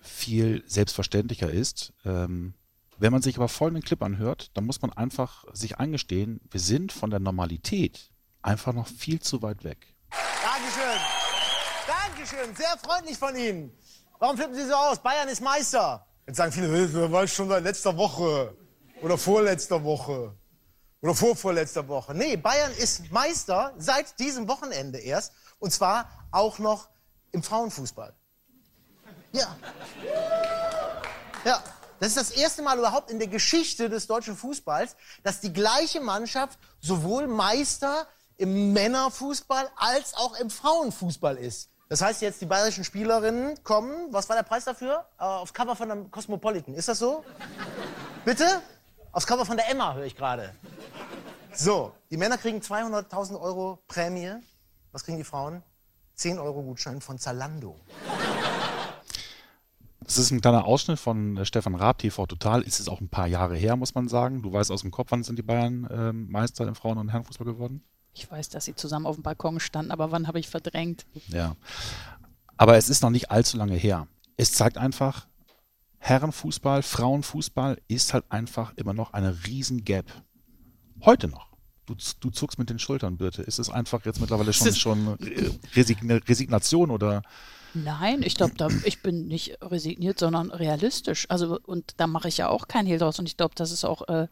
viel 0.01 0.63
selbstverständlicher 0.67 1.49
ist. 1.49 1.93
Ähm, 2.05 2.53
wenn 2.97 3.13
man 3.13 3.21
sich 3.21 3.38
aber 3.38 3.47
folgenden 3.47 3.83
Clip 3.83 4.01
anhört, 4.03 4.51
dann 4.53 4.65
muss 4.65 4.81
man 4.81 4.91
einfach 4.91 5.45
sich 5.53 5.77
eingestehen, 5.77 6.41
wir 6.51 6.59
sind 6.59 6.91
von 6.91 7.09
der 7.09 7.19
Normalität 7.19 8.12
einfach 8.41 8.73
noch 8.73 8.88
viel 8.88 9.21
zu 9.21 9.41
weit 9.41 9.63
weg. 9.63 9.95
Dankeschön. 10.43 10.99
Dankeschön. 11.88 12.55
Sehr 12.55 12.77
freundlich 12.83 13.17
von 13.17 13.35
Ihnen. 13.35 13.71
Warum 14.19 14.35
flippen 14.35 14.55
Sie 14.55 14.65
so 14.65 14.73
aus? 14.73 15.01
Bayern 15.01 15.29
ist 15.29 15.41
Meister. 15.41 16.05
Jetzt 16.27 16.38
sagen 16.38 16.51
viele, 16.51 16.67
das 16.67 17.12
war 17.12 17.25
schon 17.27 17.47
seit 17.47 17.63
letzter 17.63 17.95
Woche 17.95 18.53
oder 19.01 19.17
vorletzter 19.17 19.81
Woche. 19.83 20.35
Oder 21.01 21.15
vorvorletzter 21.15 21.88
Woche. 21.88 22.13
Nee, 22.13 22.35
Bayern 22.35 22.71
ist 22.73 23.12
Meister 23.12 23.73
seit 23.77 24.19
diesem 24.19 24.47
Wochenende 24.47 24.99
erst. 24.99 25.33
Und 25.59 25.71
zwar 25.71 26.09
auch 26.31 26.59
noch 26.59 26.89
im 27.31 27.43
Frauenfußball. 27.43 28.13
Ja. 29.31 29.55
Ja. 31.45 31.63
Das 31.99 32.09
ist 32.09 32.17
das 32.17 32.31
erste 32.31 32.62
Mal 32.62 32.77
überhaupt 32.77 33.12
in 33.12 33.19
der 33.19 33.27
Geschichte 33.27 33.89
des 33.89 34.07
deutschen 34.07 34.38
Fußballs, 34.38 34.95
dass 35.23 35.41
die 35.41 35.51
gleiche 35.51 35.99
Mannschaft 35.99 36.57
sowohl 36.79 37.27
Meister 37.27 38.07
im 38.38 38.71
Männerfußball 38.71 39.69
als 39.75 40.13
auch 40.13 40.39
im 40.39 40.49
Frauenfußball 40.49 41.35
ist. 41.35 41.69
Das 41.89 42.01
heißt 42.01 42.21
jetzt, 42.21 42.39
die 42.39 42.45
bayerischen 42.45 42.85
Spielerinnen 42.85 43.62
kommen, 43.63 44.13
was 44.13 44.29
war 44.29 44.38
der 44.38 44.43
Preis 44.43 44.63
dafür? 44.63 45.05
Äh, 45.19 45.23
aufs 45.23 45.53
Cover 45.53 45.75
von 45.75 45.89
der 45.89 45.97
Cosmopolitan. 46.09 46.73
Ist 46.73 46.88
das 46.88 46.99
so? 46.99 47.25
Bitte? 48.23 48.62
Aufs 49.19 49.27
Cover 49.27 49.45
von 49.45 49.58
der 49.58 49.69
Emma 49.69 49.95
höre 49.95 50.05
ich 50.05 50.15
gerade. 50.15 50.53
So, 51.53 51.91
die 52.10 52.15
Männer 52.15 52.38
kriegen 52.38 52.60
200.000 52.60 53.38
Euro 53.38 53.84
Prämie. 53.89 54.32
Was 54.93 55.03
kriegen 55.03 55.17
die 55.17 55.25
Frauen? 55.25 55.62
10 56.15 56.39
Euro 56.39 56.63
Gutschein 56.63 57.01
von 57.01 57.19
Zalando. 57.19 57.75
Das 59.99 60.17
ist 60.17 60.32
ein 60.32 60.39
kleiner 60.39 60.63
Ausschnitt 60.63 60.99
von 60.99 61.36
äh, 61.36 61.43
Stefan 61.43 61.75
Raab, 61.75 61.97
TV 61.97 62.27
Total. 62.27 62.62
Ist 62.62 62.79
es 62.79 62.88
auch 62.88 63.01
ein 63.01 63.10
paar 63.10 63.27
Jahre 63.27 63.58
her, 63.58 63.75
muss 63.75 63.93
man 63.93 64.08
sagen. 64.08 64.41
Du 64.41 64.53
weißt 64.53 64.71
aus 64.71 64.84
dem 64.84 64.91
Kopf, 64.91 65.08
wann 65.10 65.23
sind 65.23 65.38
die 65.38 65.43
Bayern 65.43 65.84
äh, 65.84 66.13
Meister 66.13 66.65
im 66.65 66.75
Frauen- 66.75 66.97
und 66.97 67.10
Herrenfußball 67.10 67.45
geworden? 67.45 67.84
Ich 68.13 68.32
weiß, 68.32 68.47
dass 68.47 68.63
sie 68.63 68.75
zusammen 68.75 69.05
auf 69.05 69.17
dem 69.17 69.23
Balkon 69.23 69.60
standen, 69.60 69.91
aber 69.91 70.12
wann 70.12 70.29
habe 70.29 70.39
ich 70.39 70.47
verdrängt? 70.47 71.05
Ja. 71.27 71.58
Aber 72.55 72.77
es 72.77 72.88
ist 72.88 73.03
noch 73.03 73.10
nicht 73.10 73.32
allzu 73.32 73.58
lange 73.58 73.75
her. 73.75 74.08
Es 74.38 74.53
zeigt 74.53 74.77
einfach, 74.77 75.27
Herrenfußball, 75.99 76.81
Frauenfußball 76.81 77.79
ist 77.88 78.13
halt 78.13 78.25
einfach 78.29 78.73
immer 78.77 78.93
noch 78.93 79.13
eine 79.13 79.45
riesen 79.45 79.83
Gap. 79.83 80.05
Heute 81.01 81.27
noch. 81.27 81.49
Du, 81.85 81.95
du 82.19 82.29
zuckst 82.29 82.59
mit 82.59 82.69
den 82.69 82.79
Schultern, 82.79 83.17
Birte. 83.17 83.41
Ist 83.41 83.59
es 83.59 83.69
einfach 83.69 84.05
jetzt 84.05 84.21
mittlerweile 84.21 84.53
schon, 84.53 84.73
schon 84.73 85.17
Resign 85.75 86.12
Resignation 86.27 86.91
oder? 86.91 87.23
Nein, 87.73 88.23
ich 88.23 88.35
glaube, 88.35 88.53
ich 88.83 89.01
bin 89.01 89.27
nicht 89.27 89.57
resigniert, 89.62 90.17
sondern 90.19 90.51
realistisch. 90.51 91.25
Also, 91.29 91.59
und 91.65 91.93
da 91.97 92.07
mache 92.07 92.27
ich 92.27 92.38
ja 92.38 92.49
auch 92.49 92.67
kein 92.67 92.85
Hehl 92.85 92.97
draus. 92.97 93.19
Und 93.19 93.27
ich 93.27 93.38
glaube, 93.38 93.53
das 93.55 93.71
ist 93.71 93.85
auch 93.85 94.07
äh, 94.07 94.27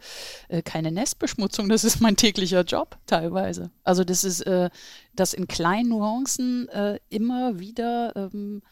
äh, 0.48 0.62
keine 0.64 0.92
Nestbeschmutzung. 0.92 1.70
Das 1.70 1.84
ist 1.84 2.02
mein 2.02 2.16
täglicher 2.16 2.64
Job 2.64 2.98
teilweise. 3.06 3.70
Also, 3.84 4.04
das 4.04 4.24
ist, 4.24 4.42
äh, 4.42 4.70
dass 5.16 5.34
in 5.34 5.48
kleinen 5.48 5.90
Nuancen 5.90 6.68
äh, 6.70 7.00
immer 7.10 7.60
wieder 7.60 8.16
ähm, 8.16 8.64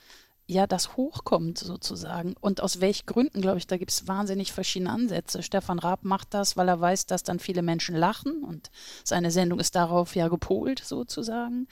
ja, 0.47 0.67
das 0.67 0.95
hochkommt 0.95 1.57
sozusagen. 1.57 2.35
Und 2.39 2.61
aus 2.61 2.79
welchen 2.79 3.07
Gründen, 3.07 3.41
glaube 3.41 3.57
ich, 3.57 3.65
da 3.65 3.77
gibt 3.77 3.89
es 3.89 4.07
wahnsinnig 4.07 4.53
verschiedene 4.53 4.91
Ansätze. 4.91 5.41
Stefan 5.41 5.79
Raab 5.79 6.03
macht 6.03 6.35
das, 6.35 6.55
weil 6.55 6.67
er 6.67 6.79
weiß, 6.79 7.07
dass 7.07 7.23
dann 7.23 7.39
viele 7.39 7.63
Menschen 7.63 7.95
lachen 7.95 8.43
und 8.43 8.69
seine 9.03 9.31
Sendung 9.31 9.59
ist 9.59 9.75
darauf 9.75 10.15
ja 10.15 10.27
gepolt 10.27 10.83
sozusagen. 10.85 11.67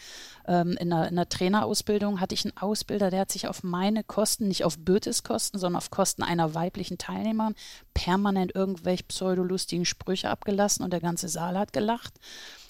Ähm, 0.47 0.75
in, 0.79 0.89
der, 0.89 1.09
in 1.09 1.15
der 1.15 1.29
Trainerausbildung 1.29 2.19
hatte 2.19 2.33
ich 2.33 2.45
einen 2.45 2.57
Ausbilder, 2.57 3.11
der 3.11 3.21
hat 3.21 3.31
sich 3.31 3.47
auf 3.47 3.61
meine 3.61 4.03
Kosten, 4.03 4.47
nicht 4.47 4.65
auf 4.65 4.79
Birtes 4.79 5.21
Kosten, 5.21 5.59
sondern 5.59 5.77
auf 5.77 5.91
Kosten 5.91 6.23
einer 6.23 6.55
weiblichen 6.55 6.97
Teilnehmerin 6.97 7.53
permanent 7.93 8.55
irgendwelche 8.55 9.03
pseudolustigen 9.03 9.85
Sprüche 9.85 10.31
abgelassen 10.31 10.83
und 10.83 10.91
der 10.91 11.01
ganze 11.01 11.29
Saal 11.29 11.59
hat 11.59 11.73
gelacht. 11.73 12.15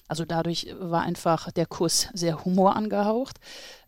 Also 0.06 0.26
dadurch 0.26 0.74
war 0.78 1.02
einfach 1.02 1.50
der 1.50 1.64
Kurs 1.64 2.08
sehr 2.12 2.44
Humor 2.44 2.76
angehaucht. 2.76 3.40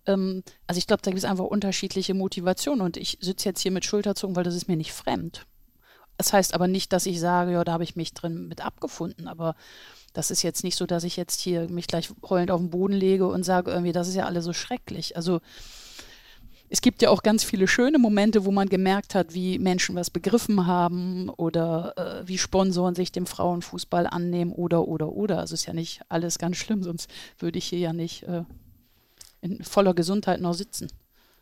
Ähm, 0.07 0.42
also 0.66 0.79
ich 0.79 0.87
glaube, 0.87 1.03
da 1.03 1.11
gibt 1.11 1.19
es 1.19 1.25
einfach 1.25 1.45
unterschiedliche 1.45 2.14
Motivationen 2.14 2.81
und 2.81 2.97
ich 2.97 3.19
sitze 3.21 3.49
jetzt 3.49 3.61
hier 3.61 3.73
mit 3.73 3.85
Schulterzucken, 3.85 4.37
weil 4.37 4.45
das 4.45 4.55
ist 4.55 4.69
mir 4.69 4.77
nicht 4.77 4.92
fremd. 4.92 5.47
Das 6.16 6.33
heißt 6.33 6.55
aber 6.55 6.66
nicht, 6.66 6.92
dass 6.92 7.07
ich 7.07 7.21
sage, 7.21 7.53
ja, 7.53 7.64
da 7.64 7.73
habe 7.73 7.85
ich 7.85 7.97
mich 7.97 8.14
drin 8.14 8.49
mit 8.49 8.64
abgefunden, 8.64 9.29
aber 9.29 9.55
das 10.14 10.31
ist 10.31 10.42
jetzt 10.42 10.64
nicht 10.64 10.77
so, 10.77 10.87
dass 10.87 11.05
ich 11.05 11.16
jetzt 11.16 11.40
hier 11.40 11.69
mich 11.69 11.88
gleich 11.88 12.09
heulend 12.29 12.51
auf 12.51 12.61
den 12.61 12.71
Boden 12.71 12.95
lege 12.95 13.27
und 13.27 13.42
sage 13.42 13.71
irgendwie, 13.71 13.92
das 13.92 14.09
ist 14.09 14.14
ja 14.14 14.25
alles 14.25 14.45
so 14.47 14.55
schrecklich. 14.55 15.14
Also 15.14 15.40
es 16.69 16.81
gibt 16.81 17.03
ja 17.03 17.11
auch 17.11 17.23
ganz 17.23 17.45
viele 17.45 17.69
schöne 17.69 17.99
Momente, 17.99 18.45
wo 18.45 18.51
man 18.51 18.69
gemerkt 18.69 19.14
hat, 19.14 19.35
wie 19.35 19.59
Menschen 19.59 19.95
was 19.95 20.11
begriffen 20.11 20.66
haben 20.66 21.29
oder 21.29 21.95
äh, 21.97 22.29
wie 22.29 22.38
Sponsoren 22.38 22.95
sich 22.95 23.12
dem 23.12 23.27
Frauenfußball 23.27 24.07
annehmen 24.07 24.53
oder, 24.53 24.88
oder, 24.88 25.12
oder. 25.12 25.38
Also 25.38 25.55
ist 25.55 25.66
ja 25.66 25.75
nicht 25.75 26.01
alles 26.09 26.38
ganz 26.38 26.57
schlimm, 26.57 26.83
sonst 26.83 27.11
würde 27.38 27.59
ich 27.59 27.66
hier 27.66 27.79
ja 27.79 27.92
nicht 27.92 28.25
äh, 28.25 28.42
in 29.47 29.65
voller 29.65 29.95
Gesundheit 29.95 30.41
noch 30.41 30.55
sitzen. 30.55 30.89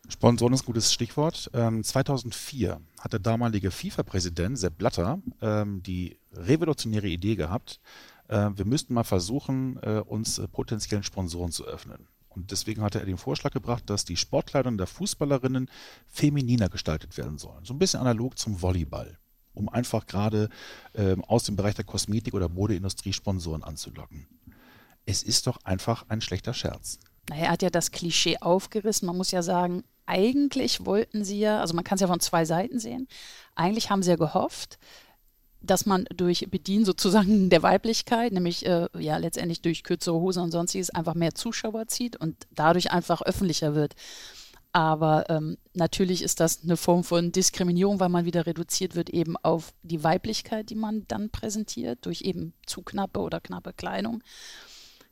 Sponsoren 0.08 0.52
ist 0.52 0.62
ein 0.62 0.66
gutes 0.66 0.92
Stichwort. 0.92 1.50
Ähm, 1.54 1.82
2004 1.82 2.80
hat 3.00 3.12
der 3.12 3.20
damalige 3.20 3.70
FIFA-Präsident 3.70 4.58
Sepp 4.58 4.76
Blatter 4.76 5.20
ähm, 5.40 5.82
die 5.82 6.18
revolutionäre 6.32 7.08
Idee 7.08 7.36
gehabt, 7.36 7.80
äh, 8.28 8.50
wir 8.54 8.64
müssten 8.64 8.94
mal 8.94 9.04
versuchen, 9.04 9.78
äh, 9.82 10.02
uns 10.04 10.38
äh, 10.38 10.48
potenziellen 10.48 11.04
Sponsoren 11.04 11.52
zu 11.52 11.64
öffnen. 11.64 12.08
Und 12.28 12.50
deswegen 12.50 12.82
hatte 12.82 12.98
er 12.98 13.06
den 13.06 13.18
Vorschlag 13.18 13.52
gebracht, 13.52 13.88
dass 13.88 14.04
die 14.04 14.16
Sportkleidung 14.16 14.76
der 14.76 14.88
Fußballerinnen 14.88 15.70
femininer 16.08 16.68
gestaltet 16.68 17.16
werden 17.16 17.38
sollen. 17.38 17.64
So 17.64 17.74
ein 17.74 17.78
bisschen 17.78 18.00
analog 18.00 18.38
zum 18.38 18.60
Volleyball, 18.60 19.18
um 19.52 19.68
einfach 19.68 20.06
gerade 20.06 20.48
ähm, 20.94 21.22
aus 21.24 21.44
dem 21.44 21.54
Bereich 21.54 21.76
der 21.76 21.84
Kosmetik- 21.84 22.34
oder 22.34 22.48
Modeindustrie 22.48 23.12
Sponsoren 23.12 23.62
anzulocken. 23.62 24.26
Es 25.06 25.22
ist 25.22 25.46
doch 25.46 25.58
einfach 25.64 26.06
ein 26.08 26.20
schlechter 26.20 26.54
Scherz. 26.54 26.98
Naja, 27.30 27.44
er 27.44 27.50
hat 27.50 27.62
ja 27.62 27.70
das 27.70 27.90
Klischee 27.90 28.38
aufgerissen. 28.40 29.06
Man 29.06 29.16
muss 29.16 29.30
ja 29.30 29.42
sagen, 29.42 29.84
eigentlich 30.06 30.84
wollten 30.84 31.24
sie 31.24 31.40
ja, 31.40 31.60
also 31.60 31.74
man 31.74 31.84
kann 31.84 31.96
es 31.96 32.02
ja 32.02 32.06
von 32.06 32.20
zwei 32.20 32.44
Seiten 32.44 32.78
sehen, 32.78 33.08
eigentlich 33.54 33.90
haben 33.90 34.02
sie 34.02 34.10
ja 34.10 34.16
gehofft, 34.16 34.78
dass 35.62 35.86
man 35.86 36.04
durch 36.14 36.46
Bedienen 36.50 36.84
sozusagen 36.84 37.48
der 37.50 37.62
Weiblichkeit, 37.62 38.32
nämlich 38.32 38.66
äh, 38.66 38.88
ja 38.98 39.16
letztendlich 39.16 39.62
durch 39.62 39.82
kürzere 39.82 40.20
Hosen 40.20 40.42
und 40.42 40.50
sonstiges, 40.50 40.90
einfach 40.90 41.14
mehr 41.14 41.34
Zuschauer 41.34 41.86
zieht 41.88 42.16
und 42.16 42.46
dadurch 42.50 42.90
einfach 42.90 43.22
öffentlicher 43.22 43.74
wird. 43.74 43.94
Aber 44.72 45.30
ähm, 45.30 45.56
natürlich 45.72 46.20
ist 46.22 46.40
das 46.40 46.64
eine 46.64 46.76
Form 46.76 47.04
von 47.04 47.30
Diskriminierung, 47.30 48.00
weil 48.00 48.08
man 48.08 48.24
wieder 48.24 48.44
reduziert 48.44 48.96
wird 48.96 49.08
eben 49.08 49.36
auf 49.36 49.72
die 49.82 50.02
Weiblichkeit, 50.02 50.68
die 50.68 50.74
man 50.74 51.04
dann 51.06 51.30
präsentiert, 51.30 52.04
durch 52.04 52.22
eben 52.22 52.54
zu 52.66 52.82
knappe 52.82 53.20
oder 53.20 53.40
knappe 53.40 53.72
Kleidung. 53.72 54.22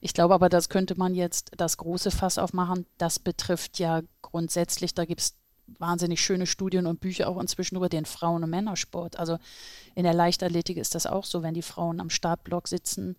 Ich 0.05 0.15
glaube 0.15 0.35
aber, 0.35 0.49
das 0.49 0.69
könnte 0.69 0.99
man 0.99 1.15
jetzt 1.15 1.53
das 1.57 1.77
große 1.77 2.11
Fass 2.11 2.37
aufmachen. 2.37 2.87
Das 2.99 3.21
betrifft 3.21 3.79
ja 3.79 4.03
grundsätzlich, 4.21 4.95
da 4.95 5.05
gibt 5.05 5.21
es 5.21 5.39
wahnsinnig 5.79 6.21
schöne 6.21 6.47
Studien 6.47 6.87
und 6.87 6.99
Bücher 6.99 7.29
auch 7.29 7.41
inzwischen 7.41 7.77
über 7.77 7.89
den 7.89 8.05
Frauen- 8.05 8.43
und 8.43 8.51
Männersport. 8.51 9.17
Also 9.17 9.39
in 9.95 10.03
der 10.03 10.13
Leichtathletik 10.13 10.77
ist 10.77 10.97
das 10.97 11.07
auch 11.07 11.25
so, 11.25 11.45
wenn 11.45 11.55
die 11.55 11.63
Frauen 11.63 12.01
am 12.01 12.11
Startblock 12.11 12.67
sitzen, 12.67 13.17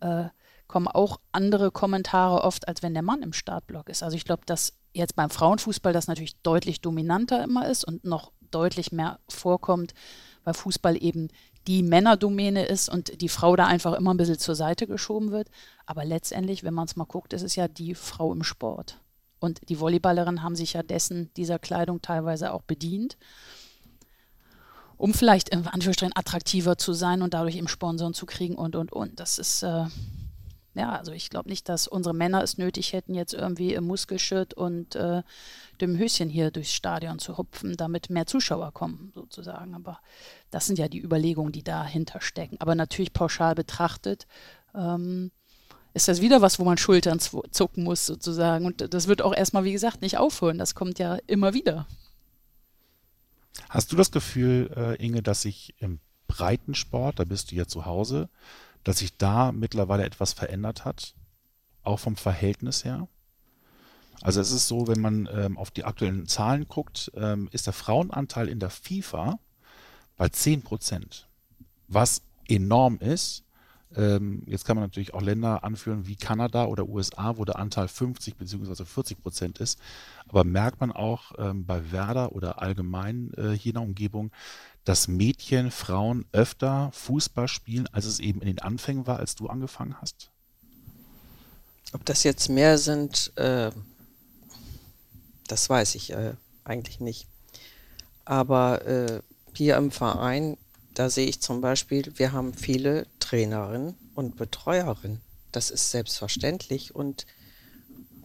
äh, 0.00 0.24
kommen 0.68 0.88
auch 0.88 1.20
andere 1.32 1.70
Kommentare 1.70 2.42
oft, 2.42 2.66
als 2.66 2.82
wenn 2.82 2.94
der 2.94 3.02
Mann 3.02 3.22
im 3.22 3.34
Startblock 3.34 3.90
ist. 3.90 4.02
Also 4.02 4.16
ich 4.16 4.24
glaube, 4.24 4.44
dass 4.46 4.72
jetzt 4.94 5.14
beim 5.14 5.28
Frauenfußball 5.28 5.92
das 5.92 6.06
natürlich 6.06 6.40
deutlich 6.40 6.80
dominanter 6.80 7.44
immer 7.44 7.68
ist 7.68 7.84
und 7.84 8.04
noch 8.06 8.32
deutlich 8.50 8.90
mehr 8.90 9.18
vorkommt, 9.28 9.92
weil 10.44 10.54
Fußball 10.54 10.96
eben 10.96 11.28
die 11.66 11.82
Männerdomäne 11.82 12.64
ist 12.64 12.88
und 12.88 13.20
die 13.20 13.28
Frau 13.28 13.56
da 13.56 13.66
einfach 13.66 13.92
immer 13.94 14.12
ein 14.12 14.16
bisschen 14.16 14.38
zur 14.38 14.54
Seite 14.54 14.86
geschoben 14.86 15.30
wird. 15.30 15.48
Aber 15.86 16.04
letztendlich, 16.04 16.64
wenn 16.64 16.74
man 16.74 16.86
es 16.86 16.96
mal 16.96 17.04
guckt, 17.04 17.32
ist 17.32 17.42
es 17.42 17.56
ja 17.56 17.68
die 17.68 17.94
Frau 17.94 18.32
im 18.32 18.42
Sport. 18.42 18.98
Und 19.38 19.60
die 19.68 19.80
Volleyballerinnen 19.80 20.42
haben 20.42 20.56
sich 20.56 20.74
ja 20.74 20.82
dessen, 20.82 21.30
dieser 21.36 21.58
Kleidung 21.58 22.00
teilweise 22.00 22.52
auch 22.52 22.62
bedient, 22.62 23.16
um 24.96 25.14
vielleicht 25.14 25.48
in 25.48 25.66
Anführungsstrichen 25.66 26.16
attraktiver 26.16 26.78
zu 26.78 26.92
sein 26.92 27.22
und 27.22 27.34
dadurch 27.34 27.56
eben 27.56 27.66
Sponsoren 27.66 28.14
zu 28.14 28.24
kriegen 28.24 28.54
und, 28.54 28.76
und, 28.76 28.92
und. 28.92 29.18
Das 29.18 29.38
ist, 29.38 29.64
äh, 29.64 29.86
ja, 30.74 30.92
also 30.92 31.12
ich 31.12 31.28
glaube 31.28 31.50
nicht, 31.50 31.68
dass 31.68 31.86
unsere 31.86 32.14
Männer 32.14 32.42
es 32.42 32.56
nötig 32.56 32.92
hätten, 32.92 33.14
jetzt 33.14 33.34
irgendwie 33.34 33.74
im 33.74 33.84
Muskelshirt 33.84 34.54
und 34.54 34.94
äh, 34.94 35.22
dem 35.80 35.98
Höschen 35.98 36.30
hier 36.30 36.50
durchs 36.50 36.72
Stadion 36.72 37.18
zu 37.18 37.36
hupfen, 37.36 37.76
damit 37.76 38.08
mehr 38.08 38.26
Zuschauer 38.26 38.72
kommen, 38.72 39.12
sozusagen. 39.14 39.74
Aber 39.74 40.00
das 40.50 40.66
sind 40.66 40.78
ja 40.78 40.88
die 40.88 41.02
Überlegungen, 41.02 41.52
die 41.52 41.62
dahinter 41.62 42.20
stecken. 42.20 42.56
Aber 42.60 42.74
natürlich 42.74 43.12
pauschal 43.12 43.54
betrachtet, 43.54 44.26
ähm, 44.74 45.30
ist 45.94 46.08
das 46.08 46.22
wieder 46.22 46.40
was, 46.40 46.58
wo 46.58 46.64
man 46.64 46.78
Schultern 46.78 47.20
zucken 47.20 47.84
muss 47.84 48.06
sozusagen. 48.06 48.64
Und 48.64 48.94
das 48.94 49.08
wird 49.08 49.20
auch 49.20 49.34
erstmal, 49.34 49.64
wie 49.64 49.72
gesagt, 49.72 50.00
nicht 50.00 50.16
aufhören. 50.16 50.56
Das 50.56 50.74
kommt 50.74 50.98
ja 50.98 51.18
immer 51.26 51.52
wieder. 51.52 51.86
Hast 53.68 53.92
du 53.92 53.96
das 53.96 54.10
Gefühl, 54.10 54.70
äh, 54.74 55.04
Inge, 55.04 55.22
dass 55.22 55.42
sich 55.42 55.74
im 55.78 56.00
Breitensport, 56.28 57.18
da 57.18 57.24
bist 57.24 57.50
du 57.50 57.56
ja 57.56 57.66
zu 57.66 57.84
Hause, 57.84 58.30
dass 58.84 58.98
sich 58.98 59.16
da 59.16 59.52
mittlerweile 59.52 60.04
etwas 60.04 60.32
verändert 60.32 60.84
hat? 60.84 61.14
Auch 61.82 61.98
vom 61.98 62.16
Verhältnis 62.16 62.84
her? 62.84 63.08
Also 64.20 64.40
es 64.40 64.52
ist 64.52 64.68
so, 64.68 64.86
wenn 64.86 65.00
man 65.00 65.28
ähm, 65.32 65.58
auf 65.58 65.70
die 65.70 65.84
aktuellen 65.84 66.26
Zahlen 66.28 66.68
guckt, 66.68 67.10
ähm, 67.16 67.48
ist 67.52 67.66
der 67.66 67.72
Frauenanteil 67.72 68.48
in 68.48 68.60
der 68.60 68.70
FIFA 68.70 69.38
bei 70.16 70.28
10 70.28 70.62
Prozent, 70.62 71.28
was 71.88 72.22
enorm 72.48 72.98
ist. 72.98 73.44
Ähm, 73.96 74.42
jetzt 74.46 74.64
kann 74.64 74.76
man 74.76 74.84
natürlich 74.84 75.12
auch 75.12 75.20
Länder 75.20 75.64
anführen 75.64 76.06
wie 76.06 76.16
Kanada 76.16 76.66
oder 76.66 76.88
USA, 76.88 77.36
wo 77.36 77.44
der 77.44 77.58
Anteil 77.58 77.88
50 77.88 78.36
bzw. 78.36 78.84
40 78.84 79.20
Prozent 79.20 79.58
ist. 79.58 79.78
Aber 80.28 80.44
merkt 80.44 80.80
man 80.80 80.92
auch 80.92 81.32
ähm, 81.38 81.66
bei 81.66 81.90
Werder 81.92 82.32
oder 82.32 82.62
allgemein 82.62 83.32
äh, 83.34 83.50
hier 83.50 83.70
in 83.70 83.74
der 83.74 83.82
Umgebung, 83.82 84.30
dass 84.84 85.08
Mädchen, 85.08 85.70
Frauen 85.70 86.24
öfter 86.32 86.90
Fußball 86.92 87.48
spielen, 87.48 87.88
als 87.92 88.04
es 88.04 88.18
eben 88.18 88.40
in 88.40 88.48
den 88.48 88.58
Anfängen 88.58 89.06
war, 89.06 89.18
als 89.18 89.34
du 89.34 89.48
angefangen 89.48 90.00
hast? 90.00 90.30
Ob 91.92 92.04
das 92.04 92.24
jetzt 92.24 92.48
mehr 92.48 92.78
sind, 92.78 93.36
äh, 93.36 93.70
das 95.46 95.68
weiß 95.68 95.94
ich 95.94 96.12
äh, 96.12 96.34
eigentlich 96.64 97.00
nicht. 97.00 97.26
Aber 98.24 98.86
äh, 98.86 99.20
hier 99.54 99.76
im 99.76 99.90
Verein 99.90 100.56
da 100.94 101.08
sehe 101.08 101.26
ich 101.26 101.40
zum 101.40 101.60
Beispiel, 101.60 102.12
wir 102.16 102.32
haben 102.32 102.54
viele 102.54 103.06
Trainerinnen 103.18 103.94
und 104.14 104.36
Betreuerinnen. 104.36 105.20
Das 105.50 105.70
ist 105.70 105.90
selbstverständlich 105.90 106.94
und 106.94 107.26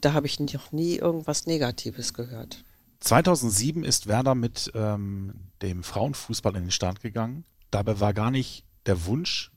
da 0.02 0.14
habe 0.14 0.28
ich 0.28 0.40
noch 0.40 0.72
nie 0.72 0.96
irgendwas 0.96 1.46
Negatives 1.46 2.14
gehört. 2.14 2.64
2007 3.00 3.84
ist 3.84 4.08
Werder 4.08 4.36
mit 4.36 4.72
ähm, 4.74 5.36
dem 5.62 5.84
Frauenfußball 5.84 6.56
in 6.56 6.64
den 6.64 6.72
Start 6.72 7.02
gegangen. 7.02 7.46
Dabei 7.72 8.00
war 8.00 8.14
gar 8.14 8.32
nicht 8.32 8.64
der 8.86 9.06
Wunsch 9.06 9.52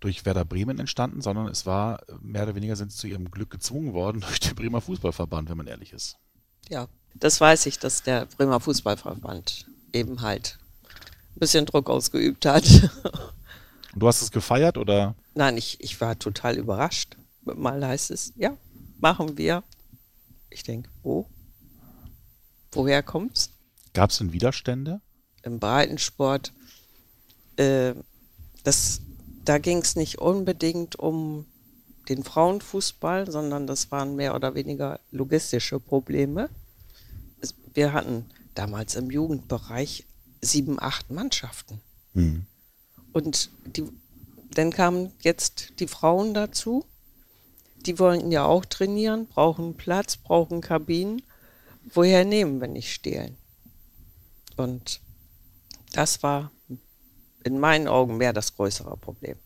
durch 0.00 0.24
Werder 0.24 0.44
Bremen 0.44 0.78
entstanden, 0.78 1.22
sondern 1.22 1.46
es 1.46 1.64
war 1.64 2.00
mehr 2.20 2.42
oder 2.42 2.54
weniger 2.54 2.76
sind 2.76 2.92
sie 2.92 2.98
zu 2.98 3.06
ihrem 3.06 3.30
Glück 3.30 3.50
gezwungen 3.50 3.92
worden 3.92 4.20
durch 4.26 4.40
den 4.40 4.54
Bremer 4.54 4.80
Fußballverband, 4.80 5.48
wenn 5.48 5.56
man 5.56 5.66
ehrlich 5.66 5.92
ist. 5.92 6.16
Ja, 6.68 6.88
das 7.14 7.40
weiß 7.40 7.66
ich, 7.66 7.78
dass 7.78 8.02
der 8.02 8.26
Bremer 8.26 8.60
Fußballverband 8.60 9.66
eben 9.92 10.22
halt 10.22 10.58
ein 11.34 11.40
bisschen 11.40 11.66
Druck 11.66 11.88
ausgeübt 11.88 12.46
hat. 12.46 12.64
Und 13.94 14.00
du 14.00 14.08
hast 14.08 14.22
es 14.22 14.30
gefeiert 14.30 14.78
oder? 14.78 15.14
Nein, 15.34 15.56
ich, 15.56 15.80
ich 15.80 16.00
war 16.00 16.18
total 16.18 16.56
überrascht. 16.56 17.16
Mal 17.44 17.84
heißt 17.86 18.10
es, 18.10 18.32
ja, 18.36 18.56
machen 18.98 19.36
wir. 19.36 19.62
Ich 20.50 20.62
denke, 20.62 20.90
wo? 21.02 21.26
Woher 22.72 23.02
kommt's? 23.02 23.50
Gab 23.92 24.10
es 24.10 24.18
denn 24.18 24.32
Widerstände? 24.32 25.00
Im 25.42 25.58
Breitensport, 25.60 26.52
äh, 27.56 27.94
das, 28.64 29.02
da 29.44 29.58
ging 29.58 29.78
es 29.78 29.96
nicht 29.96 30.18
unbedingt 30.18 30.98
um 30.98 31.46
den 32.08 32.24
Frauenfußball, 32.24 33.30
sondern 33.30 33.66
das 33.66 33.90
waren 33.90 34.16
mehr 34.16 34.34
oder 34.34 34.54
weniger 34.54 35.00
logistische 35.10 35.78
Probleme. 35.78 36.48
Es, 37.40 37.54
wir 37.74 37.92
hatten 37.92 38.26
damals 38.54 38.96
im 38.96 39.10
Jugendbereich 39.10 40.06
sieben, 40.40 40.80
acht 40.80 41.10
Mannschaften. 41.10 41.80
Mhm. 42.14 42.46
Und 43.12 43.50
die, 43.76 43.84
dann 44.50 44.70
kamen 44.70 45.12
jetzt 45.20 45.80
die 45.80 45.86
Frauen 45.86 46.34
dazu. 46.34 46.84
Die 47.86 47.98
wollten 47.98 48.30
ja 48.30 48.44
auch 48.44 48.64
trainieren, 48.64 49.26
brauchen 49.26 49.74
Platz, 49.74 50.16
brauchen 50.16 50.60
Kabinen. 50.60 51.22
Woher 51.84 52.24
nehmen, 52.24 52.60
wenn 52.60 52.72
nicht 52.72 52.92
stehlen? 52.92 53.36
Und 54.56 55.00
das 55.92 56.22
war 56.22 56.50
in 57.44 57.58
meinen 57.58 57.88
Augen 57.88 58.16
mehr 58.16 58.32
das 58.32 58.54
größere 58.54 58.96
Problem. 58.96 59.36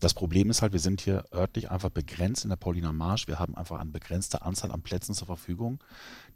Das 0.00 0.14
Problem 0.14 0.50
ist 0.50 0.62
halt, 0.62 0.72
wir 0.72 0.80
sind 0.80 1.00
hier 1.00 1.24
örtlich 1.32 1.70
einfach 1.70 1.90
begrenzt 1.90 2.42
in 2.42 2.50
der 2.50 2.56
Pauliner 2.56 2.92
Marsch. 2.92 3.28
Wir 3.28 3.38
haben 3.38 3.56
einfach 3.56 3.78
eine 3.78 3.90
begrenzte 3.90 4.42
Anzahl 4.42 4.72
an 4.72 4.82
Plätzen 4.82 5.14
zur 5.14 5.26
Verfügung, 5.26 5.78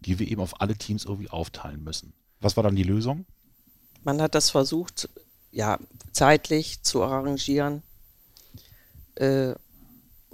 die 0.00 0.20
wir 0.20 0.28
eben 0.28 0.40
auf 0.40 0.60
alle 0.60 0.76
Teams 0.76 1.04
irgendwie 1.04 1.30
aufteilen 1.30 1.82
müssen. 1.82 2.12
Was 2.40 2.56
war 2.56 2.62
dann 2.62 2.76
die 2.76 2.84
Lösung? 2.84 3.26
Man 4.04 4.22
hat 4.22 4.36
das 4.36 4.50
versucht, 4.50 5.08
ja, 5.50 5.80
zeitlich 6.12 6.82
zu 6.82 7.02
arrangieren 7.02 7.82
äh, 9.16 9.54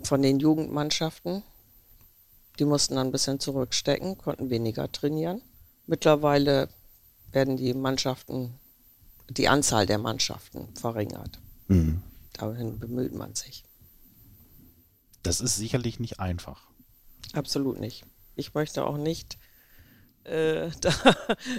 von 0.03 0.21
den 0.21 0.39
Jugendmannschaften. 0.39 1.43
Die 2.63 2.67
mussten 2.67 2.95
dann 2.95 3.09
ein 3.09 3.11
bisschen 3.11 3.41
zurückstecken, 3.41 4.19
konnten 4.19 4.49
weniger 4.49 4.93
trainieren. 4.93 5.43
Mittlerweile 5.89 6.69
werden 7.33 7.57
die 7.57 7.75
Mannschaften 7.75 8.55
die 9.29 9.49
Anzahl 9.49 9.85
der 9.85 9.99
Mannschaften 9.99 10.69
verringert. 10.77 11.41
Mhm. 11.67 12.05
Dahin 12.35 12.79
bemüht 12.79 13.15
man 13.15 13.35
sich. 13.35 13.65
Das 15.25 15.41
ist 15.41 15.57
sicherlich 15.57 15.99
nicht 15.99 16.21
einfach. 16.21 16.69
Absolut 17.33 17.81
nicht. 17.81 18.05
Ich 18.37 18.55
möchte 18.55 18.85
auch 18.85 18.97
nicht 18.97 19.39
äh, 20.23 20.71
da, 20.81 20.93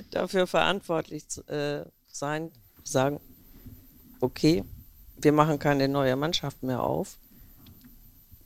dafür 0.09 0.47
verantwortlich 0.47 1.25
äh, 1.49 1.83
sein, 2.07 2.49
sagen, 2.85 3.19
okay, 4.21 4.63
wir 5.17 5.33
machen 5.33 5.59
keine 5.59 5.89
neue 5.89 6.15
Mannschaft 6.15 6.63
mehr 6.63 6.81
auf. 6.81 7.19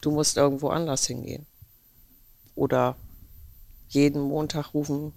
Du 0.01 0.10
musst 0.10 0.38
irgendwo 0.38 0.70
anders 0.70 1.05
hingehen. 1.05 1.45
Oder 2.58 2.95
jeden 3.88 4.20
Montag 4.20 4.74
rufen 4.74 5.14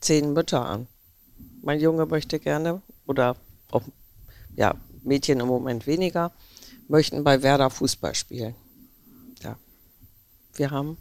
zehn 0.00 0.32
Mütter 0.32 0.64
an. 0.64 0.86
Mein 1.60 1.80
Junge 1.80 2.06
möchte 2.06 2.40
gerne, 2.40 2.80
oder 3.06 3.36
auch 3.70 3.82
ja, 4.56 4.74
Mädchen 5.02 5.38
im 5.40 5.48
Moment 5.48 5.86
weniger, 5.86 6.32
möchten 6.88 7.22
bei 7.24 7.42
Werder 7.42 7.68
Fußball 7.68 8.14
spielen. 8.14 8.54
Ja. 9.42 9.58
Wir 10.54 10.70
haben 10.70 10.96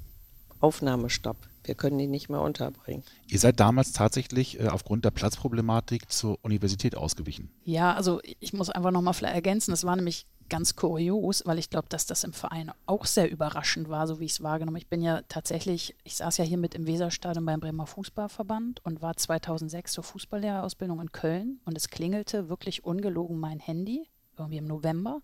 Aufnahmestopp. 0.60 1.38
Wir 1.64 1.76
können 1.76 1.98
die 1.98 2.08
nicht 2.08 2.28
mehr 2.28 2.42
unterbringen. 2.42 3.04
Ihr 3.28 3.40
seid 3.40 3.62
damals 3.62 3.94
tatsächlich 3.94 4.60
äh, 4.60 4.68
aufgrund 4.68 5.06
der 5.06 5.12
Platzproblematik 5.12 6.12
zur 6.12 6.38
Universität 6.42 6.98
ausgewichen. 6.98 7.50
Ja, 7.64 7.94
also 7.94 8.20
ich 8.42 8.52
muss 8.52 8.70
einfach 8.70 8.92
nochmal 8.92 9.14
vielleicht 9.14 9.36
ergänzen, 9.36 9.72
es 9.72 9.86
war 9.86 9.96
nämlich 9.96 10.26
ganz 10.52 10.76
kurios, 10.76 11.44
weil 11.46 11.58
ich 11.58 11.70
glaube, 11.70 11.88
dass 11.90 12.06
das 12.06 12.26
im 12.26 12.34
Verein 12.34 12.72
auch 12.86 13.06
sehr 13.06 13.32
überraschend 13.32 13.88
war, 13.88 14.06
so 14.06 14.20
wie 14.20 14.26
ich 14.26 14.34
es 14.34 14.44
wahrgenommen 14.44 14.76
habe. 14.76 14.84
Ich 14.84 14.90
bin 14.90 15.02
ja 15.02 15.22
tatsächlich, 15.30 15.96
ich 16.04 16.18
saß 16.18 16.38
ja 16.38 16.44
hier 16.44 16.58
mit 16.58 16.76
im 16.76 16.86
Weserstadion 16.86 17.46
beim 17.46 17.62
Bremer 17.62 17.88
Fußballverband 17.88 18.84
und 18.84 19.02
war 19.02 19.16
2006 19.16 19.94
zur 19.94 20.04
Fußballlehrerausbildung 20.04 21.00
in 21.00 21.14
Köln 21.14 21.62
und 21.64 21.78
es 21.78 21.90
klingelte 21.90 22.50
wirklich 22.50 22.84
ungelogen 22.84 23.40
mein 23.40 23.60
Handy, 23.60 24.10
irgendwie 24.38 24.58
im 24.58 24.68
November. 24.68 25.22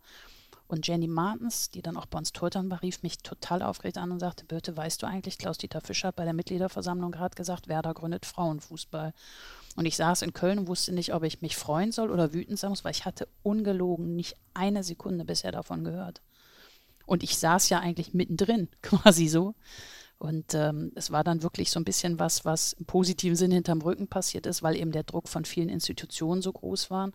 Und 0.67 0.87
Jenny 0.87 1.07
Martens, 1.07 1.69
die 1.69 1.81
dann 1.81 1.97
auch 1.97 2.05
bei 2.05 2.17
uns 2.17 2.31
Tortern 2.31 2.71
war, 2.71 2.81
rief 2.81 3.03
mich 3.03 3.17
total 3.19 3.61
aufgeregt 3.61 3.97
an 3.97 4.11
und 4.11 4.19
sagte, 4.19 4.45
Birte, 4.45 4.75
weißt 4.75 5.01
du 5.01 5.07
eigentlich, 5.07 5.37
Klaus-Dieter 5.37 5.81
Fischer 5.81 6.09
hat 6.09 6.15
bei 6.15 6.23
der 6.23 6.33
Mitgliederversammlung 6.33 7.11
gerade 7.11 7.35
gesagt, 7.35 7.67
Werder 7.67 7.93
gründet 7.93 8.25
Frauenfußball. 8.25 9.13
Und 9.77 9.85
ich 9.85 9.95
saß 9.95 10.23
in 10.23 10.33
Köln 10.33 10.57
und 10.57 10.67
wusste 10.67 10.91
nicht, 10.91 11.13
ob 11.13 11.21
ich 11.21 11.43
mich 11.43 11.55
freuen 11.55 11.91
soll 11.91 12.09
oder 12.09 12.33
wütend 12.33 12.57
sein 12.57 12.71
muss, 12.71 12.83
weil 12.83 12.93
ich 12.93 13.05
hatte 13.05 13.27
ungelogen 13.43 14.15
nicht 14.15 14.35
eine 14.55 14.83
Sekunde 14.83 15.23
bisher 15.23 15.51
davon 15.51 15.83
gehört. 15.83 16.23
Und 17.05 17.21
ich 17.21 17.37
saß 17.37 17.69
ja 17.69 17.79
eigentlich 17.79 18.11
mittendrin, 18.11 18.69
quasi 18.81 19.27
so. 19.27 19.53
Und 20.17 20.55
ähm, 20.55 20.91
es 20.95 21.11
war 21.11 21.23
dann 21.23 21.43
wirklich 21.43 21.69
so 21.69 21.79
ein 21.79 21.83
bisschen 21.83 22.17
was, 22.17 22.43
was 22.43 22.73
im 22.73 22.87
positiven 22.87 23.35
Sinne 23.35 23.53
hinterm 23.53 23.83
Rücken 23.83 24.07
passiert 24.07 24.47
ist, 24.47 24.63
weil 24.63 24.75
eben 24.75 24.91
der 24.91 25.03
Druck 25.03 25.29
von 25.29 25.45
vielen 25.45 25.69
Institutionen 25.69 26.41
so 26.41 26.51
groß 26.51 26.89
war. 26.89 27.11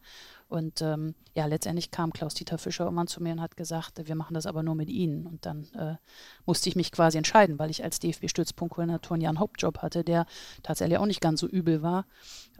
Und 0.52 0.82
ähm, 0.82 1.14
ja, 1.34 1.46
letztendlich 1.46 1.90
kam 1.90 2.12
Klaus-Dieter 2.12 2.58
Fischer 2.58 2.84
irgendwann 2.84 3.06
zu 3.06 3.22
mir 3.22 3.32
und 3.32 3.40
hat 3.40 3.56
gesagt, 3.56 4.06
wir 4.06 4.14
machen 4.14 4.34
das 4.34 4.44
aber 4.44 4.62
nur 4.62 4.74
mit 4.74 4.90
Ihnen. 4.90 5.26
Und 5.26 5.46
dann 5.46 5.64
äh, 5.72 5.96
musste 6.44 6.68
ich 6.68 6.76
mich 6.76 6.92
quasi 6.92 7.16
entscheiden, 7.16 7.58
weil 7.58 7.70
ich 7.70 7.82
als 7.82 8.00
DFB-Stützpunktkoordinator 8.00 9.14
einen 9.16 9.38
Hauptjob 9.38 9.78
hatte, 9.78 10.04
der 10.04 10.26
tatsächlich 10.62 10.98
auch 10.98 11.06
nicht 11.06 11.22
ganz 11.22 11.40
so 11.40 11.46
übel 11.46 11.80
war. 11.80 12.04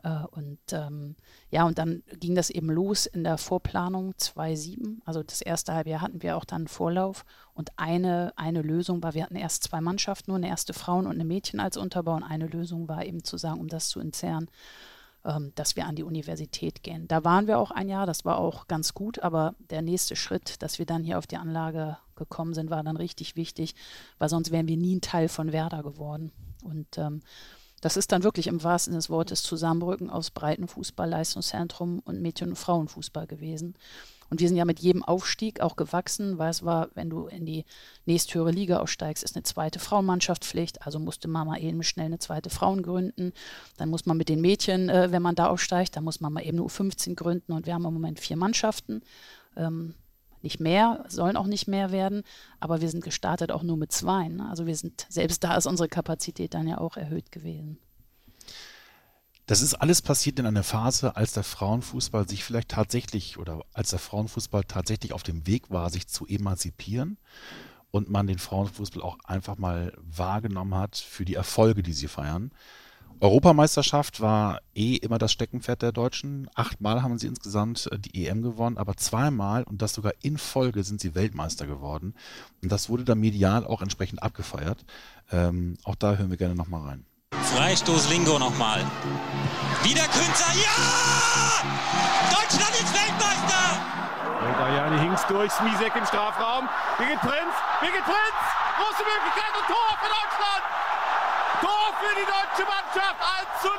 Äh, 0.03 0.25
und 0.31 0.59
ähm, 0.73 1.17
ja, 1.51 1.65
und 1.67 1.77
dann 1.77 2.03
ging 2.19 2.35
das 2.35 2.49
eben 2.49 2.71
los 2.71 3.05
in 3.05 3.25
der 3.25 3.37
Vorplanung 3.37 4.15
2.7. 4.15 5.01
Also 5.05 5.23
das 5.23 5.43
erste 5.43 5.75
Halbjahr 5.75 6.01
hatten 6.01 6.23
wir 6.23 6.39
auch 6.39 6.47
dann 6.47 6.69
Vorlauf. 6.69 7.27
Und 7.53 7.73
eine, 7.77 8.33
eine 8.37 8.63
Lösung 8.63 9.03
war, 9.03 9.13
wir 9.13 9.25
hatten 9.25 9.37
erst 9.37 9.65
zwei 9.65 9.83
Mannschaften, 9.83 10.31
nur 10.31 10.39
eine 10.39 10.49
erste 10.49 10.73
Frauen 10.73 11.05
und 11.05 11.13
eine 11.13 11.27
Mädchen 11.27 11.61
als 11.61 11.77
Unterbau. 11.77 12.15
Und 12.15 12.23
eine 12.23 12.47
Lösung 12.47 12.89
war 12.89 13.05
eben 13.05 13.23
zu 13.23 13.37
sagen, 13.37 13.61
um 13.61 13.69
das 13.69 13.89
zu 13.89 14.01
entzerren, 14.01 14.49
ähm, 15.25 15.53
dass 15.55 15.77
wir 15.77 15.87
an 15.87 15.97
die 15.97 16.03
Universität 16.03 16.83
gehen. 16.83 17.07
Da 17.09 17.25
waren 17.25 17.47
wir 17.47 17.59
auch 17.59 17.71
ein 17.71 17.89
Jahr, 17.89 18.07
das 18.07 18.25
war 18.25 18.39
auch 18.39 18.67
ganz 18.67 18.95
gut, 18.95 19.21
aber 19.21 19.55
der 19.71 19.83
nächste 19.83 20.17
Schritt, 20.17 20.63
dass 20.63 20.79
wir 20.79 20.87
dann 20.87 21.05
hier 21.05 21.19
auf 21.19 21.27
die 21.27 21.37
Anlage 21.37 21.97
gekommen 22.17 22.55
sind, 22.55 22.71
war 22.71 22.83
dann 22.83 22.97
richtig 22.97 23.37
wichtig, 23.37 23.75
weil 24.19 24.29
sonst 24.29 24.51
wären 24.51 24.69
wir 24.69 24.77
nie 24.77 24.97
ein 24.97 25.01
Teil 25.01 25.29
von 25.29 25.53
Werder 25.53 25.83
geworden. 25.83 26.33
Und 26.63 26.99
ähm, 26.99 27.23
das 27.81 27.97
ist 27.97 28.13
dann 28.13 28.23
wirklich 28.23 28.47
im 28.47 28.63
wahrsten 28.63 28.93
Sinne 28.93 29.01
des 29.01 29.11
Wortes 29.11 29.43
Zusammenrücken 29.43 30.09
aus 30.09 30.31
Breitenfußball-Leistungszentrum 30.31 31.99
und 31.99 32.23
Mädchen- 32.23 32.51
und 32.51 32.57
Frauenfußball 32.57 33.27
gewesen. 33.27 33.75
Und 34.33 34.41
wir 34.41 34.49
sind 34.49 34.57
ja 34.57 34.65
mit 34.65 34.81
jedem 34.81 35.05
Aufstieg 35.05 35.61
auch 35.61 35.77
gewachsen, 35.77 36.39
weil 36.39 36.49
es 36.49 36.65
war, 36.65 36.89
wenn 36.95 37.11
du 37.11 37.27
in 37.27 37.45
die 37.45 37.67
nächsthöhere 38.07 38.51
Liga 38.51 38.79
aufsteigst, 38.79 39.23
ist 39.23 39.37
eine 39.37 39.43
zweite 39.43 39.79
Frauenmannschaft 39.79 40.47
Pflicht. 40.47 40.87
Also 40.87 40.99
musste 40.99 41.29
Mama 41.29 41.59
eben 41.59 41.83
schnell 41.83 42.07
eine 42.07 42.19
zweite 42.19 42.49
Frauen 42.49 42.83
gründen. 42.83 43.35
Dann 43.77 43.91
muss 43.91 44.07
man 44.07 44.17
mit 44.17 44.31
den 44.31 44.41
Mädchen, 44.41 44.89
äh, 44.89 45.13
wenn 45.13 45.21
man 45.21 45.35
da 45.35 45.49
aufsteigt, 45.49 45.97
dann 45.97 46.05
muss 46.05 46.23
man 46.23 46.33
mal 46.33 46.47
eben 46.47 46.57
nur 46.57 46.71
15 46.71 47.15
gründen. 47.15 47.53
Und 47.53 47.67
wir 47.67 47.75
haben 47.75 47.85
im 47.85 47.93
Moment 47.93 48.21
vier 48.21 48.39
Mannschaften. 48.39 49.03
Ähm, 49.55 49.93
nicht 50.41 50.61
mehr, 50.61 51.05
sollen 51.09 51.37
auch 51.37 51.47
nicht 51.47 51.69
mehr 51.69 51.93
werden, 51.93 52.23
aber 52.59 52.81
wir 52.81 52.89
sind 52.89 53.05
gestartet 53.05 53.53
auch 53.53 53.63
nur 53.63 53.77
mit 53.77 53.93
zwei. 53.93 54.29
Ne? 54.29 54.49
Also 54.49 54.65
wir 54.65 54.77
sind, 54.77 55.05
selbst 55.11 55.45
da 55.45 55.59
ist 55.59 55.67
unsere 55.67 55.91
Kapazität 55.91 56.55
dann 56.55 56.67
ja 56.67 56.79
auch 56.79 56.97
erhöht 56.97 57.33
gewesen. 57.33 57.77
Das 59.53 59.61
ist 59.61 59.75
alles 59.75 60.01
passiert 60.01 60.39
in 60.39 60.47
einer 60.47 60.63
Phase, 60.63 61.15
als 61.15 61.35
der 61.35 61.45
Frauenfußball 61.45 62.27
sich 62.27 62.43
vielleicht 62.43 62.71
tatsächlich 62.71 63.37
oder 63.37 63.61
als 63.75 63.91
der 63.91 63.99
Frauenfußball 63.99 64.65
tatsächlich 64.65 65.13
auf 65.13 65.25
dem 65.25 65.47
Weg 65.47 65.69
war, 65.69 65.91
sich 65.91 66.09
zu 66.09 66.27
emanzipieren 66.27 67.19
und 67.91 68.09
man 68.09 68.27
den 68.27 68.39
Frauenfußball 68.39 69.03
auch 69.03 69.19
einfach 69.25 69.59
mal 69.59 69.93
wahrgenommen 69.99 70.75
hat 70.75 70.97
für 70.97 71.27
die 71.27 71.35
Erfolge, 71.35 71.83
die 71.83 71.93
sie 71.93 72.09
feiern. 72.09 72.51
Europameisterschaft 73.21 74.23
war 74.23 74.63
eh 74.75 74.97
immer 74.97 75.19
das 75.19 75.33
Steckenpferd 75.33 75.83
der 75.83 75.93
Deutschen. 75.93 76.49
Achtmal 76.55 77.03
haben 77.03 77.19
sie 77.19 77.27
insgesamt 77.27 77.91
äh, 77.93 77.99
die 77.99 78.27
EM 78.27 78.41
gewonnen, 78.41 78.79
aber 78.79 78.97
zweimal 78.97 79.65
und 79.65 79.83
das 79.83 79.93
sogar 79.93 80.15
in 80.23 80.39
Folge 80.39 80.83
sind 80.83 81.03
sie 81.03 81.15
Weltmeister 81.15 81.67
geworden. 81.67 82.15
Und 82.63 82.73
das 82.73 82.89
wurde 82.89 83.05
dann 83.05 83.21
medial 83.21 83.67
auch 83.67 83.83
entsprechend 83.83 84.23
abgefeiert. 84.23 84.87
Ähm, 85.31 85.77
auch 85.85 85.95
da 85.95 86.17
hören 86.17 86.31
wir 86.31 86.39
gerne 86.39 86.55
nochmal 86.55 86.89
rein. 86.89 87.05
Freistoß 87.41 88.11
Lingo 88.11 88.39
nochmal. 88.39 88.81
Wieder 89.83 90.05
Künzer. 90.05 90.53
Ja! 90.55 91.65
Deutschland 92.31 92.75
ist 92.77 92.93
Weltmeister! 92.93 93.65
Und 94.47 94.59
Dajani 94.59 94.99
Hinks 95.01 95.27
durch, 95.27 95.51
Smisek 95.53 95.95
im 95.97 96.07
Strafraum. 96.07 96.69
Birgit 96.99 97.21
Prinz, 97.21 97.55
Birgit 97.81 98.05
Prinz! 98.05 98.39
Große 98.79 99.03
Möglichkeit 99.03 99.53
und 99.59 99.67
Tor 99.67 99.91
für 100.01 100.11
Deutschland! 100.13 100.63
Tor 101.61 101.87
für 102.01 102.15
die 102.15 102.27
deutsche 102.27 102.65
Mannschaft! 102.69 103.19
1 103.19 103.63
zu 103.63 103.69
0, 103.69 103.79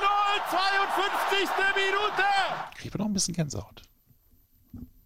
52. 0.49 1.49
Minute! 1.75 2.23
Kriegt 2.75 2.93
man 2.93 2.99
noch 2.99 3.09
ein 3.09 3.13
bisschen 3.13 3.33
Gänsehaut. 3.33 3.81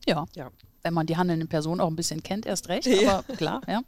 Ja. 0.07 0.25
ja. 0.35 0.49
Wenn 0.83 0.93
man 0.93 1.05
die 1.05 1.17
handelnde 1.17 1.47
Person 1.47 1.81
auch 1.81 1.87
ein 1.87 1.95
bisschen 1.95 2.23
kennt, 2.23 2.45
erst 2.45 2.69
recht, 2.69 2.87
aber 2.87 3.23
klar, 3.35 3.61
ja. 3.67 3.81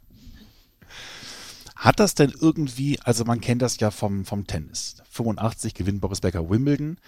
Hat 1.80 1.98
das 1.98 2.14
denn 2.14 2.30
irgendwie, 2.38 3.00
also 3.04 3.24
man 3.24 3.40
kennt 3.40 3.62
das 3.62 3.80
ja 3.80 3.90
vom, 3.90 4.26
vom 4.26 4.46
Tennis. 4.46 4.96
85 5.12 5.72
gewinnt 5.72 6.02
Boris 6.02 6.20
Becker 6.20 6.50
Wimbledon 6.50 6.98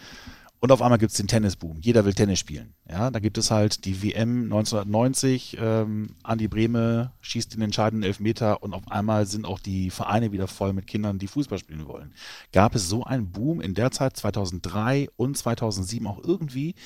und 0.61 0.73
auf 0.73 0.81
einmal 0.81 0.97
gibt 0.97 1.11
es 1.11 1.19
den 1.19 1.27
Tennisboom. 1.27 1.81
Jeder 1.83 2.07
will 2.07 2.15
Tennis 2.15 2.39
spielen. 2.39 2.73
Ja, 2.89 3.11
da 3.11 3.19
gibt 3.19 3.37
es 3.37 3.51
halt 3.51 3.85
die 3.85 4.03
WM 4.03 4.45
1990, 4.45 5.59
ähm, 5.61 6.15
Andi 6.23 6.49
Brehme 6.49 7.13
schießt 7.21 7.53
den 7.53 7.61
entscheidenden 7.61 8.05
Elfmeter 8.05 8.63
und 8.63 8.73
auf 8.73 8.91
einmal 8.91 9.27
sind 9.27 9.45
auch 9.45 9.61
die 9.61 9.91
Vereine 9.91 10.33
wieder 10.33 10.49
voll 10.49 10.73
mit 10.73 10.87
Kindern, 10.87 11.19
die 11.19 11.29
Fußball 11.29 11.59
spielen 11.59 11.87
wollen. 11.87 12.15
Gab 12.55 12.75
es 12.75 12.89
so 12.89 13.05
einen 13.05 13.31
Boom 13.31 13.61
in 13.61 13.75
der 13.75 13.91
Zeit 13.91 14.17
2003 14.17 15.11
und 15.17 15.37
2007 15.37 16.07
auch 16.07 16.25
irgendwie, 16.25 16.77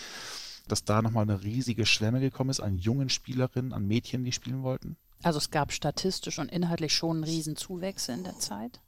dass 0.66 0.84
da 0.84 1.03
nochmal 1.03 1.22
eine 1.22 1.45
riesige 1.45 1.87
Schwemme 1.87 2.18
gekommen 2.18 2.51
ist 2.51 2.59
an 2.59 2.78
jungen 2.78 3.11
Spielerinnen, 3.11 3.72
an 3.72 3.87
Mädchen, 3.87 4.24
die 4.24 4.32
spielen 4.32 4.64
wollten? 4.64 4.97
Also 5.27 5.39
es 5.39 5.51
gab 5.51 5.72
statistisch 5.72 6.39
und 6.39 6.53
inhaltlich 6.53 6.95
schon 6.95 7.24
einen 7.24 7.57
Zuwächse 7.57 8.12
in 8.12 8.22
der 8.22 8.39
Zeit. 8.39 8.81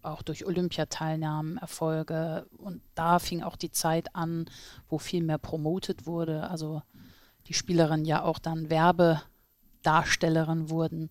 Auch 0.00 0.22
durch 0.22 0.46
Olympiateilnahmen, 0.46 1.58
Erfolge. 1.58 2.46
Und 2.56 2.80
da 2.94 3.18
fing 3.18 3.42
auch 3.42 3.56
die 3.56 3.70
Zeit 3.70 4.16
an, 4.16 4.46
wo 4.88 4.96
viel 4.96 5.22
mehr 5.22 5.36
promotet 5.36 6.06
wurde. 6.06 6.48
Also 6.48 6.80
die 7.48 7.52
Spielerinnen 7.52 8.06
ja 8.06 8.22
auch 8.22 8.38
dann 8.38 8.70
Werbedarstellerin 8.70 10.70
wurden 10.70 11.10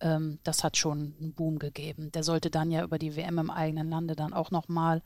ähm, 0.00 0.38
das 0.44 0.64
hat 0.64 0.76
schon 0.76 1.14
einen 1.20 1.32
Boom 1.34 1.58
gegeben. 1.58 2.12
Der 2.12 2.22
sollte 2.22 2.50
dann 2.50 2.70
ja 2.70 2.84
über 2.84 2.98
die 2.98 3.16
WM 3.16 3.38
im 3.38 3.50
eigenen 3.50 3.90
Lande 3.90 4.14
dann 4.14 4.32
auch 4.32 4.50
nochmal 4.50 5.02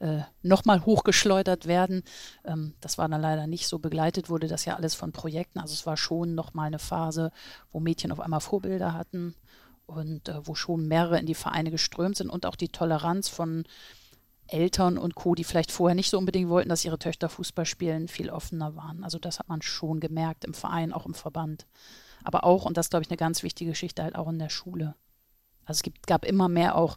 äh, 0.00 0.20
noch 0.42 0.64
hochgeschleudert 0.64 1.66
werden. 1.66 2.02
Ähm, 2.44 2.74
das 2.80 2.98
war 2.98 3.08
dann 3.08 3.20
leider 3.20 3.46
nicht 3.46 3.68
so. 3.68 3.78
Begleitet 3.78 4.28
wurde 4.28 4.48
das 4.48 4.64
ja 4.64 4.76
alles 4.76 4.94
von 4.94 5.12
Projekten. 5.12 5.58
Also 5.58 5.74
es 5.74 5.86
war 5.86 5.96
schon 5.96 6.34
nochmal 6.34 6.66
eine 6.66 6.78
Phase, 6.78 7.30
wo 7.70 7.80
Mädchen 7.80 8.12
auf 8.12 8.20
einmal 8.20 8.40
Vorbilder 8.40 8.94
hatten 8.94 9.34
und 9.86 10.28
äh, 10.28 10.46
wo 10.46 10.54
schon 10.54 10.88
mehrere 10.88 11.18
in 11.18 11.26
die 11.26 11.34
Vereine 11.34 11.70
geströmt 11.70 12.16
sind 12.16 12.30
und 12.30 12.46
auch 12.46 12.56
die 12.56 12.68
Toleranz 12.68 13.28
von 13.28 13.64
Eltern 14.48 14.98
und 14.98 15.14
Co., 15.14 15.34
die 15.34 15.44
vielleicht 15.44 15.72
vorher 15.72 15.94
nicht 15.94 16.10
so 16.10 16.18
unbedingt 16.18 16.50
wollten, 16.50 16.68
dass 16.68 16.84
ihre 16.84 16.98
Töchter 16.98 17.28
Fußball 17.28 17.64
spielen, 17.64 18.08
viel 18.08 18.28
offener 18.28 18.76
waren. 18.76 19.04
Also 19.04 19.18
das 19.18 19.38
hat 19.38 19.48
man 19.48 19.62
schon 19.62 20.00
gemerkt 20.00 20.44
im 20.44 20.52
Verein, 20.52 20.92
auch 20.92 21.06
im 21.06 21.14
Verband 21.14 21.66
aber 22.24 22.44
auch, 22.44 22.64
und 22.64 22.76
das 22.76 22.90
glaube 22.90 23.02
ich 23.02 23.10
eine 23.10 23.16
ganz 23.16 23.42
wichtige 23.42 23.70
Geschichte, 23.70 24.02
halt 24.02 24.16
auch 24.16 24.28
in 24.28 24.38
der 24.38 24.48
Schule. 24.48 24.94
Also 25.64 25.78
es 25.78 25.82
gibt, 25.82 26.06
gab 26.06 26.24
immer 26.24 26.48
mehr 26.48 26.76
auch 26.76 26.96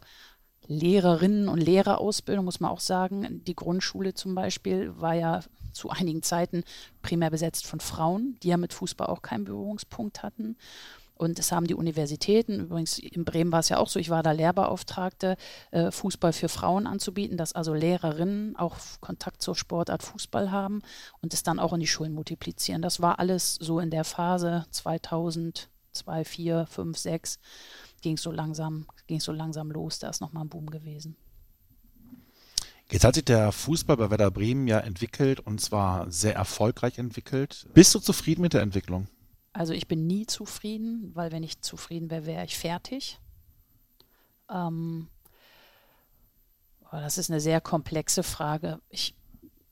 Lehrerinnen 0.66 1.48
und 1.48 1.58
Lehrerausbildung, 1.58 2.44
muss 2.44 2.60
man 2.60 2.70
auch 2.70 2.80
sagen. 2.80 3.44
Die 3.44 3.54
Grundschule 3.54 4.14
zum 4.14 4.34
Beispiel 4.34 4.92
war 5.00 5.14
ja 5.14 5.40
zu 5.72 5.90
einigen 5.90 6.22
Zeiten 6.22 6.64
primär 7.02 7.30
besetzt 7.30 7.66
von 7.66 7.80
Frauen, 7.80 8.36
die 8.42 8.48
ja 8.48 8.56
mit 8.56 8.72
Fußball 8.72 9.06
auch 9.06 9.22
keinen 9.22 9.44
Berührungspunkt 9.44 10.22
hatten. 10.22 10.56
Und 11.16 11.38
es 11.38 11.50
haben 11.50 11.66
die 11.66 11.74
Universitäten, 11.74 12.60
übrigens 12.60 12.98
in 12.98 13.24
Bremen 13.24 13.50
war 13.50 13.60
es 13.60 13.70
ja 13.70 13.78
auch 13.78 13.88
so, 13.88 13.98
ich 13.98 14.10
war 14.10 14.22
da 14.22 14.32
Lehrbeauftragte, 14.32 15.36
äh, 15.70 15.90
Fußball 15.90 16.32
für 16.32 16.48
Frauen 16.48 16.86
anzubieten, 16.86 17.36
dass 17.36 17.54
also 17.54 17.72
Lehrerinnen 17.72 18.54
auch 18.56 18.76
Kontakt 19.00 19.42
zur 19.42 19.54
Sportart 19.54 20.02
Fußball 20.02 20.50
haben 20.50 20.82
und 21.22 21.32
es 21.32 21.42
dann 21.42 21.58
auch 21.58 21.72
in 21.72 21.80
die 21.80 21.86
Schulen 21.86 22.12
multiplizieren. 22.12 22.82
Das 22.82 23.00
war 23.00 23.18
alles 23.18 23.54
so 23.54 23.80
in 23.80 23.90
der 23.90 24.04
Phase 24.04 24.66
2000, 24.70 25.70
2, 25.92 26.24
4, 26.24 26.66
5, 26.66 26.98
6 26.98 27.38
ging 28.02 28.14
es 28.14 28.22
so 28.22 28.30
langsam, 28.30 28.86
ging 29.06 29.20
so 29.20 29.32
langsam 29.32 29.70
los. 29.70 29.98
Da 29.98 30.10
ist 30.10 30.20
nochmal 30.20 30.44
ein 30.44 30.48
Boom 30.48 30.70
gewesen. 30.70 31.16
Jetzt 32.90 33.04
hat 33.04 33.16
sich 33.16 33.24
der 33.24 33.50
Fußball 33.50 33.96
bei 33.96 34.10
Werder 34.10 34.30
Bremen 34.30 34.68
ja 34.68 34.78
entwickelt 34.78 35.40
und 35.40 35.60
zwar 35.60 36.10
sehr 36.10 36.36
erfolgreich 36.36 36.98
entwickelt. 36.98 37.66
Bist 37.74 37.94
du 37.94 37.98
zufrieden 37.98 38.42
mit 38.42 38.52
der 38.52 38.62
Entwicklung? 38.62 39.08
Also 39.56 39.72
ich 39.72 39.88
bin 39.88 40.06
nie 40.06 40.26
zufrieden, 40.26 41.12
weil 41.14 41.32
wenn 41.32 41.42
ich 41.42 41.62
zufrieden 41.62 42.10
wäre, 42.10 42.26
wäre 42.26 42.44
ich 42.44 42.58
fertig. 42.58 43.18
Ähm, 44.50 45.08
das 46.92 47.16
ist 47.16 47.30
eine 47.30 47.40
sehr 47.40 47.62
komplexe 47.62 48.22
Frage. 48.22 48.80
Ich 48.90 49.14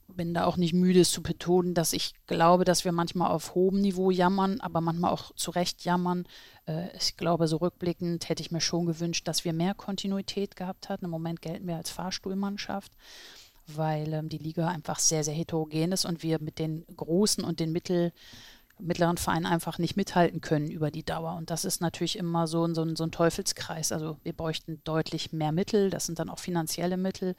bin 0.08 0.32
da 0.32 0.46
auch 0.46 0.56
nicht 0.56 0.72
müde, 0.72 1.00
es 1.00 1.10
zu 1.10 1.22
betonen, 1.22 1.74
dass 1.74 1.92
ich 1.92 2.14
glaube, 2.26 2.64
dass 2.64 2.86
wir 2.86 2.92
manchmal 2.92 3.30
auf 3.30 3.54
hohem 3.54 3.82
Niveau 3.82 4.10
jammern, 4.10 4.58
aber 4.60 4.80
manchmal 4.80 5.12
auch 5.12 5.34
zu 5.34 5.50
Recht 5.50 5.84
jammern. 5.84 6.24
Äh, 6.66 6.96
ich 6.96 7.18
glaube, 7.18 7.46
so 7.46 7.58
rückblickend 7.58 8.26
hätte 8.30 8.42
ich 8.42 8.50
mir 8.50 8.62
schon 8.62 8.86
gewünscht, 8.86 9.28
dass 9.28 9.44
wir 9.44 9.52
mehr 9.52 9.74
Kontinuität 9.74 10.56
gehabt 10.56 10.88
hatten. 10.88 11.04
Im 11.04 11.10
Moment 11.10 11.42
gelten 11.42 11.66
wir 11.66 11.76
als 11.76 11.90
Fahrstuhlmannschaft, 11.90 12.92
weil 13.66 14.14
ähm, 14.14 14.30
die 14.30 14.38
Liga 14.38 14.66
einfach 14.66 14.98
sehr, 14.98 15.24
sehr 15.24 15.34
heterogen 15.34 15.92
ist 15.92 16.06
und 16.06 16.22
wir 16.22 16.40
mit 16.40 16.58
den 16.58 16.86
Großen 16.96 17.44
und 17.44 17.60
den 17.60 17.72
Mittel 17.72 18.14
mittleren 18.78 19.16
Vereinen 19.16 19.46
einfach 19.46 19.78
nicht 19.78 19.96
mithalten 19.96 20.40
können 20.40 20.70
über 20.70 20.90
die 20.90 21.04
Dauer. 21.04 21.36
Und 21.36 21.50
das 21.50 21.64
ist 21.64 21.80
natürlich 21.80 22.18
immer 22.18 22.46
so, 22.46 22.72
so, 22.74 22.82
ein, 22.82 22.96
so 22.96 23.04
ein 23.04 23.12
Teufelskreis. 23.12 23.92
Also 23.92 24.18
wir 24.22 24.32
bräuchten 24.32 24.80
deutlich 24.84 25.32
mehr 25.32 25.52
Mittel, 25.52 25.90
das 25.90 26.06
sind 26.06 26.18
dann 26.18 26.28
auch 26.28 26.38
finanzielle 26.38 26.96
Mittel, 26.96 27.36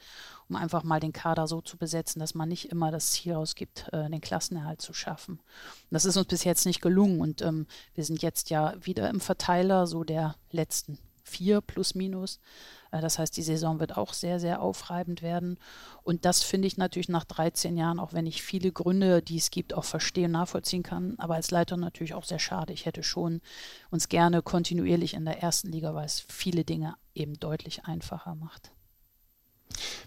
um 0.50 0.56
einfach 0.56 0.84
mal 0.84 1.00
den 1.00 1.14
Kader 1.14 1.48
so 1.48 1.62
zu 1.62 1.78
besetzen, 1.78 2.20
dass 2.20 2.36
man 2.36 2.50
nicht 2.50 2.72
immer 2.72 2.92
das 2.92 3.12
Ziel 3.12 3.34
ausgibt, 3.34 3.88
äh, 3.92 4.10
den 4.10 4.22
Klassenerhalt 4.22 4.82
zu 4.82 4.94
schaffen. 4.94 5.36
Und 5.36 5.92
das 5.92 6.06
ist 6.06 6.18
uns 6.18 6.28
bis 6.28 6.44
jetzt 6.44 6.66
nicht 6.66 6.82
gelungen. 6.82 7.20
Und 7.22 7.42
ähm, 7.42 7.68
wir 7.94 8.06
sind 8.06 8.22
jetzt 8.22 8.50
ja 8.50 8.74
wieder 8.82 9.10
im 9.10 9.20
Verteiler 9.20 9.88
so 9.88 10.04
der 10.04 10.36
letzten 10.52 10.98
vier 11.26 11.62
plus 11.62 11.96
minus. 11.96 12.40
Äh, 12.92 13.02
das 13.02 13.20
heißt, 13.20 13.36
die 13.36 13.42
Saison 13.42 13.80
wird 13.80 13.98
auch 13.98 14.14
sehr, 14.14 14.40
sehr 14.40 14.62
aufreibend 14.62 15.22
werden. 15.22 15.58
Und 16.04 16.26
das 16.26 16.44
finde 16.44 16.68
ich 16.68 16.78
natürlich 16.78 17.10
nach 17.10 17.26
13 17.26 17.78
Jahren, 17.78 18.00
auch 18.00 18.14
wenn 18.14 18.26
ich 18.26 18.44
viele 18.44 18.72
Gründe, 18.72 19.22
die 19.22 19.38
es 19.38 19.52
gibt, 19.52 19.74
auch 19.74 19.84
verstehen 19.84 20.26
und 20.26 20.32
nachvollziehen 20.34 20.84
kann, 20.84 21.16
aber 21.18 21.36
als 21.36 21.52
Leiter 21.52 21.78
natürlich 21.78 22.14
auch 22.14 22.26
sehr 22.26 22.40
schade. 22.40 22.74
Ich 22.74 22.86
hätte 22.86 23.04
schon 23.04 23.42
uns 23.90 24.10
gerne 24.10 24.42
kontinuierlich 24.42 25.14
in 25.14 25.26
der 25.26 25.42
ersten 25.42 25.72
Liga, 25.72 25.94
weil 25.94 26.06
es 26.06 26.26
viele 26.30 26.64
Dinge 26.64 26.96
eben 27.14 27.40
deutlich 27.40 27.86
einfacher 27.86 28.36
macht. 28.36 28.72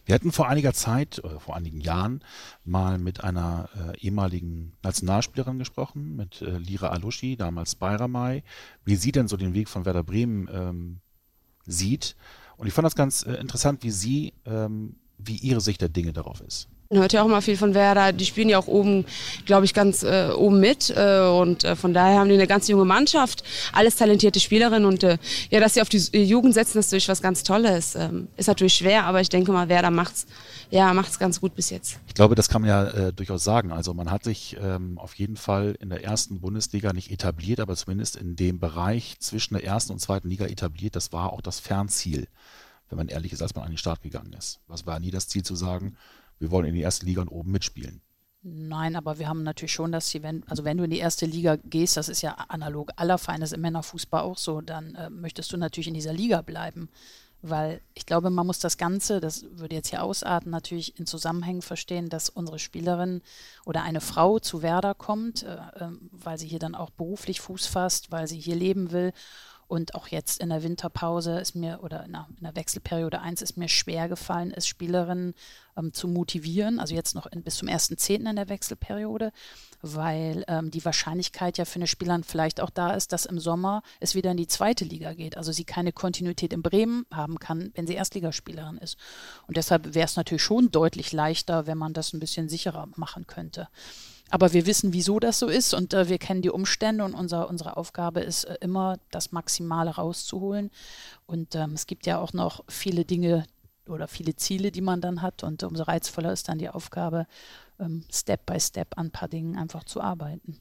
Wir 0.07 0.15
hatten 0.15 0.33
vor 0.33 0.49
einiger 0.49 0.73
Zeit, 0.73 1.21
vor 1.39 1.57
einigen 1.57 1.81
Jahren, 1.81 2.25
mal 2.65 2.99
mit 2.99 3.23
einer 3.25 3.69
äh, 3.77 3.99
ehemaligen 3.99 4.73
Nationalspielerin 4.83 5.59
gesprochen, 5.59 6.17
mit 6.17 6.41
äh, 6.41 6.57
Lira 6.57 6.89
Alushi, 6.89 7.37
damals 7.37 7.75
Bayramai, 7.75 8.43
wie 8.85 8.97
sie 8.97 9.13
denn 9.13 9.29
so 9.29 9.37
den 9.37 9.53
Weg 9.53 9.69
von 9.69 9.85
Werder 9.85 10.05
Bremen 10.05 10.49
ähm, 10.51 11.01
sieht. 11.69 12.17
Und 12.57 12.67
ich 12.67 12.73
fand 12.73 12.87
das 12.87 12.97
ganz 12.97 13.25
äh, 13.25 13.35
interessant, 13.35 13.85
wie 13.85 13.91
sie, 13.91 14.33
ähm, 14.45 14.97
wie 15.19 15.37
ihre 15.37 15.61
Sicht 15.61 15.81
der 15.81 15.89
Dinge 15.89 16.13
darauf 16.13 16.41
ist. 16.41 16.69
Man 16.91 17.03
hört 17.03 17.13
ja 17.13 17.23
auch 17.23 17.29
mal 17.29 17.43
viel 17.43 17.59
von 17.59 17.75
Werder. 17.75 18.15
Die 18.15 18.25
spielen 18.25 18.49
ja 18.49 18.59
auch 18.59 18.67
oben, 18.67 19.05
glaube 19.45 19.67
ich, 19.67 19.75
ganz 19.75 20.03
äh, 20.03 20.31
oben 20.35 20.59
mit. 20.59 20.89
Äh, 20.89 21.21
und 21.21 21.63
äh, 21.63 21.77
von 21.77 21.93
daher 21.93 22.19
haben 22.19 22.29
die 22.29 22.35
eine 22.35 22.47
ganz 22.47 22.67
junge 22.67 22.87
Mannschaft, 22.87 23.45
alles 23.75 23.97
talentierte 23.97 24.41
Spielerinnen. 24.41 24.87
Und 24.87 25.03
äh, 25.03 25.19
ja, 25.51 25.61
dass 25.61 25.75
sie 25.75 25.83
auf 25.83 25.91
die 25.91 25.99
Jugend 25.99 26.55
setzen, 26.55 26.79
ist 26.79 26.87
natürlich 26.87 27.11
was 27.11 27.21
ganz 27.21 27.43
Tolles. 27.43 27.95
Ähm, 27.95 28.29
ist 28.39 28.47
natürlich 28.47 28.73
schwer, 28.73 29.05
aber 29.05 29.21
ich 29.21 29.29
denke 29.29 29.53
mal, 29.53 29.69
Werder 29.69 29.91
macht's, 29.91 30.27
ja, 30.71 30.95
macht's 30.95 31.19
ganz 31.19 31.43
gut 31.43 31.55
bis 31.55 31.69
jetzt. 31.69 31.99
Ich 32.07 32.15
glaube, 32.15 32.35
das 32.35 32.49
kann 32.49 32.63
man 32.63 32.71
ja 32.71 32.85
äh, 32.85 33.13
durchaus 33.13 33.45
sagen. 33.45 33.71
Also 33.71 33.93
man 33.93 34.11
hat 34.11 34.25
sich 34.25 34.57
ähm, 34.59 34.97
auf 34.97 35.13
jeden 35.17 35.37
Fall 35.37 35.77
in 35.81 35.91
der 35.91 36.05
ersten 36.05 36.41
Bundesliga 36.41 36.95
nicht 36.95 37.11
etabliert, 37.11 37.61
aber 37.61 37.77
zumindest 37.77 38.17
in 38.17 38.35
dem 38.35 38.61
Bereich 38.61 39.19
zwischen 39.19 39.53
der 39.53 39.65
ersten 39.65 39.93
und 39.93 39.99
zweiten 39.99 40.31
Liga 40.31 40.47
etabliert. 40.47 40.97
Das 40.97 41.13
war 41.13 41.35
auch 41.35 41.43
das 41.43 41.61
Fernziel, 41.61 42.29
wenn 42.89 42.97
man 42.97 43.09
ehrlich 43.09 43.35
ist, 43.35 43.43
als 43.43 43.55
man 43.55 43.65
an 43.65 43.73
den 43.73 43.77
Start 43.77 44.01
gegangen 44.01 44.33
ist. 44.33 44.61
Was 44.69 44.87
war 44.87 44.99
nie 45.01 45.11
das 45.11 45.29
Ziel 45.29 45.43
zu 45.43 45.55
sagen, 45.55 45.95
wir 46.39 46.51
wollen 46.51 46.67
in 46.67 46.75
die 46.75 46.83
erste 46.83 47.07
Liga 47.07 47.23
und 47.23 47.29
oben 47.29 47.51
mitspielen. 47.51 48.03
Nein, 48.43 48.95
aber 48.95 49.19
wir 49.19 49.29
haben 49.29 49.43
natürlich 49.43 49.73
schon 49.73 49.91
das 49.91 50.07
Ziel, 50.07 50.23
wenn, 50.23 50.45
also 50.47 50.65
wenn 50.65 50.77
du 50.77 50.85
in 50.85 50.91
die 50.91 50.99
erste 50.99 51.27
Liga 51.27 51.57
gehst, 51.57 51.97
das 51.97 52.09
ist 52.09 52.23
ja 52.23 52.35
analog 52.49 52.93
aller 52.97 53.19
Vereine 53.19 53.47
im 53.53 53.61
Männerfußball 53.61 54.23
auch 54.23 54.39
so, 54.39 54.61
dann 54.61 54.95
äh, 54.95 55.11
möchtest 55.11 55.53
du 55.53 55.57
natürlich 55.57 55.89
in 55.89 55.95
dieser 55.95 56.13
Liga 56.13 56.43
bleiben. 56.43 56.89
Weil 57.41 57.83
ich 57.95 58.05
glaube, 58.05 58.31
man 58.31 58.47
muss 58.47 58.59
das 58.59 58.79
Ganze, 58.79 59.21
das 59.21 59.45
würde 59.53 59.77
jetzt 59.77 59.91
hier 59.91 60.03
ausarten, 60.03 60.51
natürlich 60.51 60.99
in 60.99 61.07
Zusammenhängen 61.07 61.63
verstehen, 61.63 62.09
dass 62.09 62.31
unsere 62.31 62.59
Spielerin 62.59 63.23
oder 63.65 63.83
eine 63.83 64.01
Frau 64.01 64.41
zu 64.41 64.63
Werder 64.63 64.95
kommt, 64.95 65.43
äh, 65.43 65.55
äh, 65.55 65.91
weil 66.11 66.39
sie 66.39 66.49
hier 66.49 66.59
dann 66.59 66.75
auch 66.75 66.91
beruflich 66.91 67.41
Fuß 67.41 67.67
fasst, 67.67 68.11
weil 68.13 68.29
sie 68.29 68.41
hier 68.41 68.57
leben 68.57 68.93
will 68.93 69.13
und 69.69 69.95
auch 69.95 70.09
jetzt 70.09 70.41
in 70.41 70.49
der 70.49 70.63
Winterpause 70.63 71.39
ist 71.39 71.55
mir, 71.55 71.81
oder 71.83 72.05
in 72.05 72.13
der, 72.13 72.27
in 72.37 72.45
der 72.45 72.57
Wechselperiode 72.57 73.21
1 73.21 73.43
ist 73.43 73.59
mir 73.59 73.69
schwer 73.69 74.09
gefallen, 74.09 74.51
es 74.55 74.67
Spielerinnen 74.67 75.35
ähm, 75.77 75.93
zu 75.93 76.09
motivieren, 76.09 76.81
also 76.81 76.95
jetzt 76.95 77.15
noch 77.15 77.27
in, 77.27 77.43
bis 77.43 77.57
zum 77.57 77.69
1.10. 77.69 78.29
in 78.29 78.37
der 78.37 78.49
Wechselperiode, 78.49 79.31
weil 79.83 80.45
ähm, 80.49 80.71
die 80.71 80.85
Wahrscheinlichkeit 80.85 81.59
ja 81.59 81.67
für 81.67 81.77
eine 81.77 81.87
Spielerin 81.87 82.25
vielleicht 82.25 82.61
auch 82.61 82.71
da 82.71 82.93
ist, 82.93 83.13
dass 83.13 83.27
im 83.27 83.39
Sommer 83.39 83.83
es 84.01 84.15
wieder 84.15 84.31
in 84.31 84.39
die 84.39 84.47
zweite 84.47 84.87
Liga 84.87 85.13
geht. 85.13 85.37
Also 85.37 85.53
sie 85.53 85.65
keine 85.65 85.93
Kontinuität 85.93 86.55
in 86.55 86.63
Bremen 86.63 87.05
haben 87.13 87.39
kann, 87.39 87.71
wenn 87.75 87.87
sie 87.87 87.95
Erstligaspielerin 87.95 88.79
ist. 88.79 88.97
Und 89.47 89.59
deshalb 89.59 89.95
wäre 89.95 90.07
es 90.07 90.17
natürlich 90.17 90.43
schon 90.43 90.71
deutlich 90.71 91.13
leichter, 91.13 91.67
wenn 91.67 91.79
man 91.79 91.93
das 91.93 92.15
ein 92.15 92.21
bisschen 92.21 92.49
sicherer 92.49 92.89
machen 92.97 93.27
könnte. 93.27 93.69
Aber 94.31 94.53
wir 94.53 94.67
wissen, 94.67 94.93
wieso 94.93 95.19
das 95.19 95.39
so 95.39 95.47
ist 95.47 95.75
und 95.75 95.95
äh, 95.95 96.09
wir 96.09 96.19
kennen 96.19 96.43
die 96.43 96.51
Umstände 96.51 97.05
und 97.05 97.15
unser, 97.15 97.49
unsere 97.49 97.77
Aufgabe 97.77 98.21
ist 98.21 98.45
äh, 98.45 98.57
immer, 98.61 98.99
das 99.11 99.33
Maximale 99.33 99.91
rauszuholen. 99.91 100.71
Und 101.27 101.55
ähm, 101.55 101.73
es 101.73 101.87
gibt 101.87 102.07
ja 102.07 102.19
auch 102.19 102.33
noch 102.33 102.65
viele 102.69 103.05
Dinge 103.05 103.47
oder 103.87 104.07
viele 104.07 104.37
Ziele, 104.37 104.71
die 104.71 104.83
man 104.83 105.01
dann 105.01 105.23
hat 105.23 105.43
und 105.43 105.63
umso 105.63 105.85
reizvoller 105.85 106.33
ist 106.33 106.49
dann 106.49 106.59
die 106.59 106.69
Aufgabe, 106.69 107.27
ähm, 107.81 108.05
Step 108.13 108.45
by 108.45 108.61
Step 108.61 108.99
an 108.99 109.07
ein 109.07 109.11
paar 109.11 109.29
Dingen 109.29 109.57
einfach 109.57 109.85
zu 109.85 110.01
arbeiten. 110.01 110.59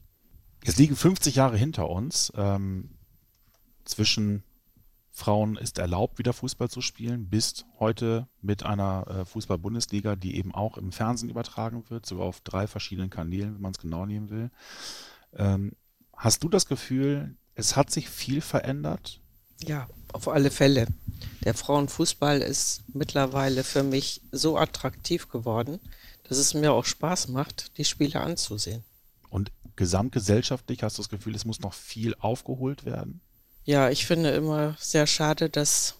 Jetzt 0.64 0.78
liegen 0.78 0.96
50 0.96 1.34
Jahre 1.34 1.56
hinter 1.56 1.90
uns. 1.90 2.32
Ähm, 2.36 2.90
zwischen 3.88 4.42
Frauen 5.18 5.56
ist 5.56 5.78
erlaubt, 5.78 6.18
wieder 6.18 6.32
Fußball 6.32 6.70
zu 6.70 6.80
spielen, 6.80 7.28
bis 7.28 7.66
heute 7.80 8.28
mit 8.40 8.62
einer 8.62 9.04
äh, 9.08 9.24
Fußball-Bundesliga, 9.24 10.14
die 10.14 10.36
eben 10.36 10.54
auch 10.54 10.78
im 10.78 10.92
Fernsehen 10.92 11.28
übertragen 11.28 11.82
wird, 11.88 12.06
sogar 12.06 12.26
auf 12.26 12.40
drei 12.40 12.68
verschiedenen 12.68 13.10
Kanälen, 13.10 13.56
wenn 13.56 13.60
man 13.60 13.72
es 13.72 13.78
genau 13.78 14.06
nehmen 14.06 14.30
will. 14.30 14.50
Ähm, 15.36 15.72
hast 16.16 16.44
du 16.44 16.48
das 16.48 16.66
Gefühl, 16.66 17.34
es 17.56 17.74
hat 17.74 17.90
sich 17.90 18.08
viel 18.08 18.40
verändert? 18.40 19.20
Ja, 19.60 19.88
auf 20.12 20.28
alle 20.28 20.52
Fälle. 20.52 20.86
Der 21.42 21.54
Frauenfußball 21.54 22.40
ist 22.40 22.84
mittlerweile 22.94 23.64
für 23.64 23.82
mich 23.82 24.22
so 24.30 24.56
attraktiv 24.56 25.28
geworden, 25.28 25.80
dass 26.22 26.38
es 26.38 26.54
mir 26.54 26.72
auch 26.72 26.84
Spaß 26.84 27.26
macht, 27.28 27.76
die 27.76 27.84
Spiele 27.84 28.20
anzusehen. 28.20 28.84
Und 29.30 29.50
gesamtgesellschaftlich 29.74 30.84
hast 30.84 30.96
du 30.96 31.02
das 31.02 31.08
Gefühl, 31.08 31.34
es 31.34 31.44
muss 31.44 31.58
noch 31.58 31.74
viel 31.74 32.14
aufgeholt 32.20 32.84
werden? 32.84 33.20
Ja, 33.68 33.90
ich 33.90 34.06
finde 34.06 34.30
immer 34.30 34.78
sehr 34.80 35.06
schade, 35.06 35.50
dass 35.50 35.96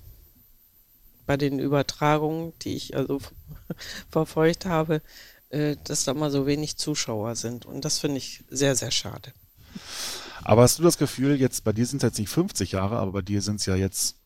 bei 1.26 1.36
den 1.36 1.58
Übertragungen, 1.58 2.54
die 2.60 2.74
ich 2.74 2.96
also 2.96 3.20
verfolgt 4.10 4.64
habe, 4.64 5.02
äh, 5.50 5.76
dass 5.84 6.04
da 6.04 6.14
mal 6.14 6.30
so 6.30 6.46
wenig 6.46 6.78
Zuschauer 6.78 7.36
sind. 7.36 7.66
Und 7.66 7.84
das 7.84 7.98
finde 7.98 8.16
ich 8.16 8.42
sehr, 8.48 8.74
sehr 8.74 8.90
schade. 8.90 9.34
Aber 10.44 10.62
hast 10.62 10.78
du 10.78 10.82
das 10.82 10.96
Gefühl, 10.96 11.38
jetzt 11.38 11.62
bei 11.62 11.74
dir 11.74 11.84
sind 11.84 11.98
es 11.98 12.04
jetzt 12.04 12.18
nicht 12.18 12.30
50 12.30 12.72
Jahre, 12.72 12.96
aber 12.96 13.12
bei 13.12 13.20
dir 13.20 13.42
sind 13.42 13.56
es 13.56 13.66
ja 13.66 13.76
jetzt, 13.76 14.16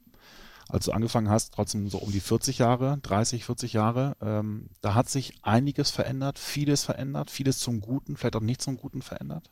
als 0.68 0.84
du 0.84 0.92
angefangen 0.92 1.28
hast, 1.28 1.52
trotzdem 1.52 1.90
so 1.90 1.98
um 1.98 2.12
die 2.12 2.20
40 2.20 2.58
Jahre, 2.58 2.98
30, 3.02 3.44
40 3.44 3.72
Jahre. 3.72 4.16
Ähm, 4.20 4.68
da 4.82 4.94
hat 4.94 5.10
sich 5.10 5.34
einiges 5.42 5.90
verändert, 5.90 6.38
vieles 6.38 6.84
verändert, 6.84 7.28
vieles 7.28 7.58
zum 7.58 7.80
Guten, 7.80 8.16
vielleicht 8.16 8.36
auch 8.36 8.40
nicht 8.40 8.62
zum 8.62 8.76
Guten 8.76 9.02
verändert? 9.02 9.50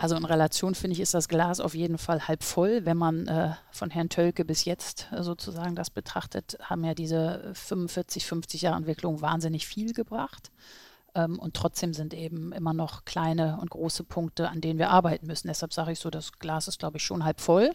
Also 0.00 0.14
in 0.14 0.24
Relation 0.24 0.76
finde 0.76 0.94
ich, 0.94 1.00
ist 1.00 1.12
das 1.12 1.28
Glas 1.28 1.58
auf 1.58 1.74
jeden 1.74 1.98
Fall 1.98 2.28
halb 2.28 2.44
voll. 2.44 2.86
Wenn 2.86 2.96
man 2.96 3.26
äh, 3.26 3.54
von 3.72 3.90
Herrn 3.90 4.08
Tölke 4.08 4.44
bis 4.44 4.64
jetzt 4.64 5.08
äh, 5.10 5.24
sozusagen 5.24 5.74
das 5.74 5.90
betrachtet, 5.90 6.56
haben 6.62 6.84
ja 6.84 6.94
diese 6.94 7.50
45, 7.52 8.24
50 8.24 8.62
Jahre 8.62 8.76
Entwicklung 8.76 9.20
wahnsinnig 9.22 9.66
viel 9.66 9.92
gebracht. 9.92 10.52
Ähm, 11.16 11.40
und 11.40 11.54
trotzdem 11.54 11.94
sind 11.94 12.14
eben 12.14 12.52
immer 12.52 12.72
noch 12.74 13.06
kleine 13.06 13.58
und 13.60 13.70
große 13.70 14.04
Punkte, 14.04 14.48
an 14.48 14.60
denen 14.60 14.78
wir 14.78 14.90
arbeiten 14.90 15.26
müssen. 15.26 15.48
Deshalb 15.48 15.72
sage 15.72 15.90
ich 15.90 15.98
so, 15.98 16.10
das 16.10 16.30
Glas 16.38 16.68
ist, 16.68 16.78
glaube 16.78 16.98
ich, 16.98 17.02
schon 17.02 17.24
halb 17.24 17.40
voll. 17.40 17.72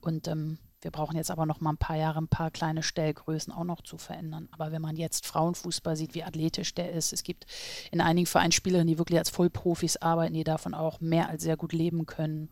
Und 0.00 0.28
ähm, 0.28 0.56
wir 0.84 0.90
brauchen 0.90 1.16
jetzt 1.16 1.30
aber 1.30 1.46
noch 1.46 1.60
mal 1.60 1.70
ein 1.70 1.78
paar 1.78 1.96
Jahre, 1.96 2.18
ein 2.18 2.28
paar 2.28 2.50
kleine 2.50 2.82
Stellgrößen 2.82 3.52
auch 3.52 3.64
noch 3.64 3.80
zu 3.80 3.96
verändern. 3.96 4.48
Aber 4.52 4.70
wenn 4.70 4.82
man 4.82 4.96
jetzt 4.96 5.26
Frauenfußball 5.26 5.96
sieht, 5.96 6.14
wie 6.14 6.22
athletisch 6.22 6.74
der 6.74 6.92
ist, 6.92 7.14
es 7.14 7.22
gibt 7.22 7.46
in 7.90 8.02
einigen 8.02 8.26
Vereinen 8.26 8.52
Spielerinnen, 8.52 8.88
die 8.88 8.98
wirklich 8.98 9.18
als 9.18 9.30
Vollprofis 9.30 9.96
arbeiten, 9.96 10.34
die 10.34 10.44
davon 10.44 10.74
auch 10.74 11.00
mehr 11.00 11.30
als 11.30 11.42
sehr 11.42 11.56
gut 11.56 11.72
leben 11.72 12.04
können. 12.04 12.50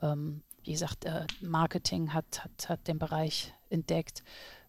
Ähm, 0.00 0.42
wie 0.62 0.72
gesagt, 0.72 1.04
äh, 1.04 1.26
Marketing 1.40 2.14
hat, 2.14 2.44
hat, 2.44 2.68
hat 2.68 2.86
den 2.86 3.00
Bereich 3.00 3.52
entdeckt. 3.70 4.22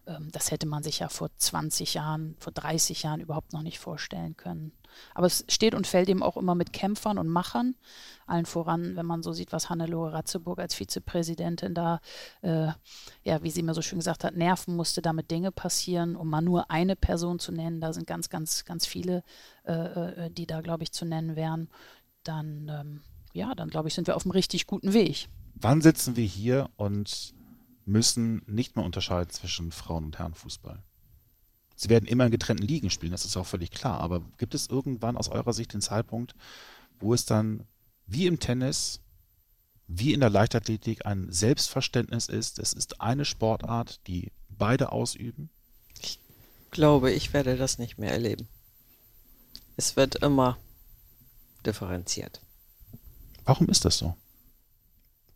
Ähm, 0.06 0.28
das 0.32 0.50
hätte 0.50 0.66
man 0.66 0.82
sich 0.82 0.98
ja 0.98 1.08
vor 1.08 1.30
20 1.36 1.94
Jahren, 1.94 2.34
vor 2.40 2.52
30 2.52 3.04
Jahren 3.04 3.20
überhaupt 3.20 3.52
noch 3.52 3.62
nicht 3.62 3.78
vorstellen 3.78 4.36
können. 4.36 4.72
Aber 5.14 5.26
es 5.26 5.44
steht 5.48 5.74
und 5.74 5.86
fällt 5.86 6.08
eben 6.08 6.22
auch 6.22 6.36
immer 6.36 6.54
mit 6.54 6.72
Kämpfern 6.72 7.18
und 7.18 7.28
Machern. 7.28 7.74
Allen 8.26 8.46
voran, 8.46 8.96
wenn 8.96 9.06
man 9.06 9.22
so 9.22 9.32
sieht, 9.32 9.52
was 9.52 9.70
Hannelore 9.70 10.12
Ratzeburg 10.12 10.58
als 10.58 10.74
Vizepräsidentin 10.74 11.74
da, 11.74 12.00
äh, 12.42 12.68
ja, 13.22 13.42
wie 13.42 13.50
sie 13.50 13.62
mir 13.62 13.74
so 13.74 13.82
schön 13.82 13.98
gesagt 13.98 14.24
hat, 14.24 14.36
nerven 14.36 14.74
musste, 14.74 15.02
damit 15.02 15.30
Dinge 15.30 15.52
passieren, 15.52 16.16
um 16.16 16.28
mal 16.28 16.42
nur 16.42 16.70
eine 16.70 16.96
Person 16.96 17.38
zu 17.38 17.52
nennen. 17.52 17.80
Da 17.80 17.92
sind 17.92 18.06
ganz, 18.06 18.28
ganz, 18.28 18.64
ganz 18.64 18.86
viele, 18.86 19.22
äh, 19.64 19.72
äh 20.26 20.30
die 20.30 20.46
da, 20.46 20.60
glaube 20.60 20.82
ich, 20.82 20.92
zu 20.92 21.04
nennen 21.04 21.36
wären. 21.36 21.68
Dann, 22.24 22.68
ähm, 22.68 23.00
ja, 23.32 23.54
dann 23.54 23.70
glaube 23.70 23.88
ich, 23.88 23.94
sind 23.94 24.06
wir 24.06 24.16
auf 24.16 24.24
einem 24.24 24.32
richtig 24.32 24.66
guten 24.66 24.92
Weg. 24.92 25.28
Wann 25.54 25.80
sitzen 25.80 26.16
wir 26.16 26.24
hier 26.24 26.68
und 26.76 27.34
müssen 27.86 28.42
nicht 28.46 28.76
mehr 28.76 28.84
unterscheiden 28.84 29.30
zwischen 29.30 29.72
Frauen- 29.72 30.04
und 30.04 30.18
Herrenfußball. 30.18 30.82
Sie 31.76 31.90
werden 31.90 32.06
immer 32.06 32.24
in 32.24 32.30
getrennten 32.30 32.66
Ligen 32.66 32.88
spielen, 32.90 33.12
das 33.12 33.26
ist 33.26 33.36
auch 33.36 33.46
völlig 33.46 33.70
klar. 33.70 34.00
Aber 34.00 34.22
gibt 34.38 34.54
es 34.54 34.66
irgendwann 34.66 35.16
aus 35.16 35.28
eurer 35.28 35.52
Sicht 35.52 35.74
den 35.74 35.82
Zeitpunkt, 35.82 36.34
wo 36.98 37.12
es 37.12 37.26
dann 37.26 37.66
wie 38.06 38.26
im 38.26 38.40
Tennis, 38.40 39.00
wie 39.86 40.14
in 40.14 40.20
der 40.20 40.30
Leichtathletik 40.30 41.04
ein 41.04 41.30
Selbstverständnis 41.30 42.28
ist, 42.28 42.58
es 42.58 42.72
ist 42.72 43.00
eine 43.02 43.26
Sportart, 43.26 44.00
die 44.06 44.32
beide 44.48 44.90
ausüben? 44.90 45.50
Ich 46.00 46.18
glaube, 46.70 47.12
ich 47.12 47.34
werde 47.34 47.56
das 47.56 47.78
nicht 47.78 47.98
mehr 47.98 48.10
erleben. 48.10 48.48
Es 49.76 49.96
wird 49.96 50.16
immer 50.16 50.56
differenziert. 51.66 52.40
Warum 53.44 53.68
ist 53.68 53.84
das 53.84 53.98
so? 53.98 54.16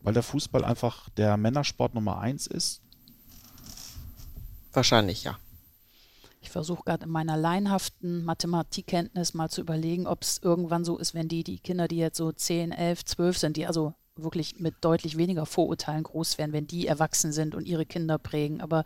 Weil 0.01 0.15
der 0.15 0.23
Fußball 0.23 0.65
einfach 0.65 1.11
der 1.11 1.37
Männersport 1.37 1.95
Nummer 1.95 2.19
eins 2.19 2.47
ist? 2.47 2.81
Wahrscheinlich 4.73 5.25
ja. 5.25 5.39
Ich 6.41 6.51
versuche 6.51 6.83
gerade 6.85 7.05
in 7.05 7.11
meiner 7.11 7.37
leinhaften 7.37 8.25
Mathematikkenntnis 8.25 9.35
mal 9.35 9.51
zu 9.51 9.61
überlegen, 9.61 10.07
ob 10.07 10.23
es 10.23 10.39
irgendwann 10.43 10.85
so 10.85 10.99
ist, 10.99 11.15
wenn 11.15 11.29
die, 11.29 11.45
die 11.45 11.59
Kinder, 11.59 11.87
die 11.87 11.99
jetzt 11.99 12.17
so 12.17 12.33
10, 12.33 12.73
11, 12.73 13.05
12 13.05 13.39
sind, 13.39 13.57
die 13.57 13.67
also 13.67 13.95
wirklich 14.17 14.59
mit 14.59 14.75
deutlich 14.81 15.17
weniger 15.17 15.47
Vorurteilen 15.47 16.03
groß 16.03 16.39
werden, 16.39 16.53
wenn 16.53 16.67
die 16.67 16.87
erwachsen 16.87 17.33
sind 17.33 17.55
und 17.55 17.67
ihre 17.67 17.87
Kinder 17.87 18.19
prägen. 18.19 18.61
Aber 18.61 18.85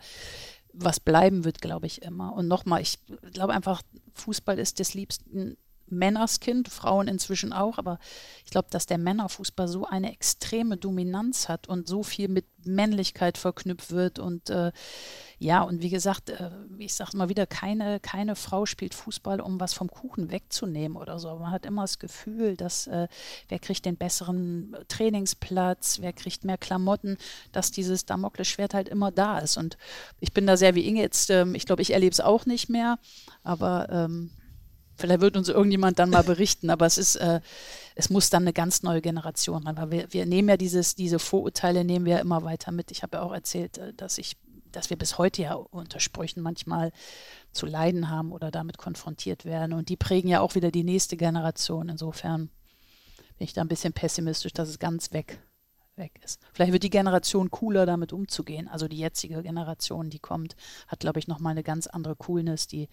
was 0.73 0.99
bleiben 1.01 1.45
wird, 1.45 1.61
glaube 1.61 1.87
ich, 1.87 2.03
immer. 2.03 2.35
Und 2.35 2.49
nochmal, 2.49 2.83
ich 2.83 2.99
glaube 3.33 3.53
einfach, 3.53 3.83
Fußball 4.15 4.59
ist 4.59 4.81
des 4.81 4.95
Liebsten 4.95 5.57
Männerskind, 5.89 6.69
Frauen 6.69 7.09
inzwischen 7.09 7.53
auch, 7.53 7.79
aber 7.79 7.99
ich 8.45 8.51
glaube, 8.51 8.69
dass 8.71 8.87
der 8.87 8.99
Männerfußball 8.99 9.69
so 9.69 9.87
eine 9.87 10.13
extreme 10.13 10.77
Dominanz 10.77 11.49
hat 11.49 11.69
und 11.69 11.89
so 11.89 12.03
viel 12.03 12.29
mit 12.29 12.47
Männlichkeit 12.67 13.39
verknüpft 13.39 13.91
wird 13.91 14.19
und 14.19 14.51
äh, 14.51 14.73
ja, 15.39 15.63
und 15.63 15.83
wie 15.83 15.91
gesagt, 15.91 16.31
äh, 16.31 16.51
ich 16.79 16.95
sage 16.95 17.17
mal 17.17 17.29
wieder, 17.29 17.47
keine, 17.47 18.01
keine 18.01 18.37
Frau 18.37 18.67
spielt 18.67 18.95
Fußball, 18.95 19.41
um 19.41 19.61
was 19.61 19.75
vom 19.75 19.89
Kuchen 19.89 20.31
wegzunehmen 20.31 20.97
oder 20.97 21.19
so. 21.19 21.35
Man 21.37 21.51
hat 21.51 21.67
immer 21.67 21.83
das 21.83 21.99
Gefühl, 21.99 22.57
dass 22.57 22.87
äh, 22.87 23.09
wer 23.49 23.59
kriegt 23.59 23.85
den 23.85 23.97
besseren 23.97 24.77
Trainingsplatz, 24.89 25.99
wer 26.01 26.13
kriegt 26.13 26.45
mehr 26.45 26.59
Klamotten, 26.59 27.19
dass 27.53 27.71
dieses 27.71 28.07
Damoklesschwert 28.07 28.75
halt 28.75 28.89
immer 28.89 29.11
da 29.11 29.39
ist. 29.39 29.57
Und 29.57 29.77
ich 30.21 30.33
bin 30.33 30.47
da 30.47 30.57
sehr 30.57 30.75
wie 30.75 30.87
Inge 30.87 31.03
jetzt, 31.03 31.31
ähm, 31.31 31.55
ich 31.55 31.67
glaube, 31.67 31.83
ich 31.83 31.93
erlebe 31.93 32.13
es 32.13 32.21
auch 32.21 32.47
nicht 32.47 32.69
mehr, 32.69 32.99
aber 33.43 33.89
ähm, 33.91 34.31
Vielleicht 34.97 35.21
wird 35.21 35.37
uns 35.37 35.49
irgendjemand 35.49 35.99
dann 35.99 36.11
mal 36.11 36.23
berichten, 36.23 36.71
aber 36.71 36.87
es 36.87 36.99
ist, 36.99 37.17
äh, 37.17 37.41
es 37.95 38.11
muss 38.11 38.31
dann 38.31 38.45
eine 38.45 38.53
ganz 38.53 38.83
neue 38.83 39.01
Generation 39.01 39.65
ran. 39.65 39.77
Weil 39.77 39.91
wir, 39.91 40.13
wir 40.13 40.27
nehmen 40.27 40.49
ja 40.49 40.57
dieses, 40.57 40.95
diese 40.95 41.19
Vorurteile 41.19 41.85
nehmen 41.85 42.07
wir 42.07 42.21
immer 42.21 42.45
weiter 42.45 42.73
mit. 42.73 42.91
Ich 42.91 43.03
habe 43.03 43.17
ja 43.17 43.23
auch 43.23 43.33
erzählt, 43.33 43.79
äh, 43.79 43.93
dass 43.95 44.19
ich, 44.19 44.37
dass 44.71 44.91
wir 44.91 44.97
bis 44.97 45.19
heute 45.19 45.43
ja 45.43 45.55
unter 45.55 46.01
Sprüchen 46.01 46.43
manchmal 46.43 46.93
zu 47.53 47.67
leiden 47.67 48.09
haben 48.11 48.33
oder 48.33 48.51
damit 48.51 48.79
konfrontiert 48.79 49.45
werden. 49.45 49.73
Und 49.73 49.89
die 49.89 49.97
prägen 49.97 50.29
ja 50.29 50.41
auch 50.41 50.55
wieder 50.55 50.71
die 50.71 50.85
nächste 50.85 51.17
Generation. 51.17 51.89
Insofern 51.89 52.51
bin 53.39 53.47
ich 53.47 53.53
da 53.53 53.63
ein 53.63 53.69
bisschen 53.69 53.93
pessimistisch, 53.93 54.53
dass 54.53 54.69
es 54.69 54.79
ganz 54.79 55.13
weg 55.13 55.41
weg 55.97 56.21
ist. 56.25 56.41
Vielleicht 56.53 56.73
wird 56.73 56.83
die 56.83 56.91
Generation 56.91 57.51
cooler, 57.51 57.87
damit 57.87 58.13
umzugehen. 58.13 58.69
Also 58.69 58.89
die 58.89 58.99
jetzige 58.99 59.43
Generation, 59.43 60.11
die 60.11 60.19
kommt, 60.19 60.57
hat, 60.89 61.01
glaube 61.01 61.19
ich, 61.19 61.29
nochmal 61.29 61.53
eine 61.53 61.63
ganz 61.63 61.87
andere 61.87 62.17
Coolness. 62.17 62.67
Die 62.67 62.89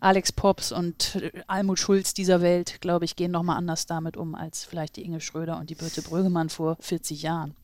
Alex 0.00 0.32
Pops 0.32 0.72
und 0.72 1.16
äh, 1.16 1.30
Almut 1.46 1.78
Schulz 1.78 2.14
dieser 2.14 2.40
Welt, 2.40 2.80
glaube 2.80 3.04
ich, 3.04 3.16
gehen 3.16 3.30
nochmal 3.30 3.56
anders 3.56 3.86
damit 3.86 4.16
um, 4.16 4.34
als 4.34 4.64
vielleicht 4.64 4.96
die 4.96 5.04
Inge 5.04 5.20
Schröder 5.20 5.58
und 5.58 5.70
die 5.70 5.74
Birte 5.74 6.02
Brögemann 6.02 6.48
vor 6.48 6.76
40 6.80 7.22
Jahren. 7.22 7.54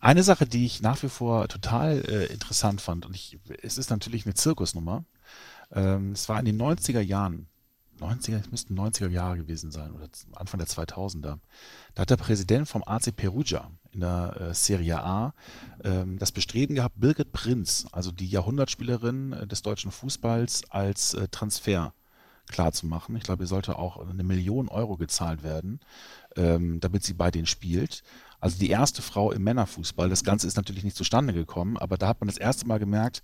Eine 0.00 0.22
Sache, 0.22 0.46
die 0.46 0.64
ich 0.64 0.80
nach 0.80 1.02
wie 1.02 1.10
vor 1.10 1.46
total 1.48 2.02
äh, 2.08 2.32
interessant 2.32 2.80
fand, 2.80 3.04
und 3.04 3.14
ich, 3.14 3.38
es 3.62 3.76
ist 3.76 3.90
natürlich 3.90 4.24
eine 4.24 4.34
Zirkusnummer. 4.34 5.04
Ähm, 5.72 6.12
es 6.12 6.28
war 6.28 6.38
in 6.38 6.46
den 6.46 6.60
90er 6.60 7.00
Jahren 7.00 7.49
90er, 8.00 8.40
es 8.40 8.50
müssten 8.50 8.78
90er 8.78 9.08
Jahre 9.08 9.36
gewesen 9.36 9.70
sein 9.70 9.92
oder 9.92 10.08
Anfang 10.34 10.58
der 10.58 10.68
2000er. 10.68 11.38
Da 11.94 12.02
hat 12.02 12.10
der 12.10 12.16
Präsident 12.16 12.68
vom 12.68 12.82
AC 12.84 13.14
Perugia 13.14 13.70
in 13.92 14.00
der 14.00 14.36
äh, 14.40 14.54
Serie 14.54 15.02
A 15.02 15.34
ähm, 15.84 16.18
das 16.18 16.32
Bestreben 16.32 16.74
gehabt, 16.74 17.00
Birgit 17.00 17.32
Prinz, 17.32 17.86
also 17.92 18.10
die 18.10 18.28
Jahrhundertspielerin 18.28 19.32
äh, 19.32 19.46
des 19.46 19.62
deutschen 19.62 19.90
Fußballs, 19.90 20.70
als 20.70 21.14
äh, 21.14 21.28
Transfer 21.28 21.92
klar 22.50 22.72
zu 22.72 22.86
machen. 22.86 23.16
Ich 23.16 23.22
glaube, 23.22 23.44
ihr 23.44 23.48
sollte 23.48 23.78
auch 23.78 24.08
eine 24.08 24.24
Million 24.24 24.68
Euro 24.68 24.96
gezahlt 24.96 25.42
werden, 25.42 25.80
ähm, 26.36 26.80
damit 26.80 27.04
sie 27.04 27.14
bei 27.14 27.30
denen 27.30 27.46
spielt. 27.46 28.02
Also 28.40 28.58
die 28.58 28.70
erste 28.70 29.02
Frau 29.02 29.32
im 29.32 29.44
Männerfußball. 29.44 30.08
Das 30.08 30.24
Ganze 30.24 30.46
ist 30.46 30.56
natürlich 30.56 30.84
nicht 30.84 30.96
zustande 30.96 31.32
gekommen, 31.32 31.76
aber 31.76 31.96
da 31.96 32.08
hat 32.08 32.20
man 32.20 32.28
das 32.28 32.38
erste 32.38 32.66
Mal 32.66 32.78
gemerkt, 32.78 33.22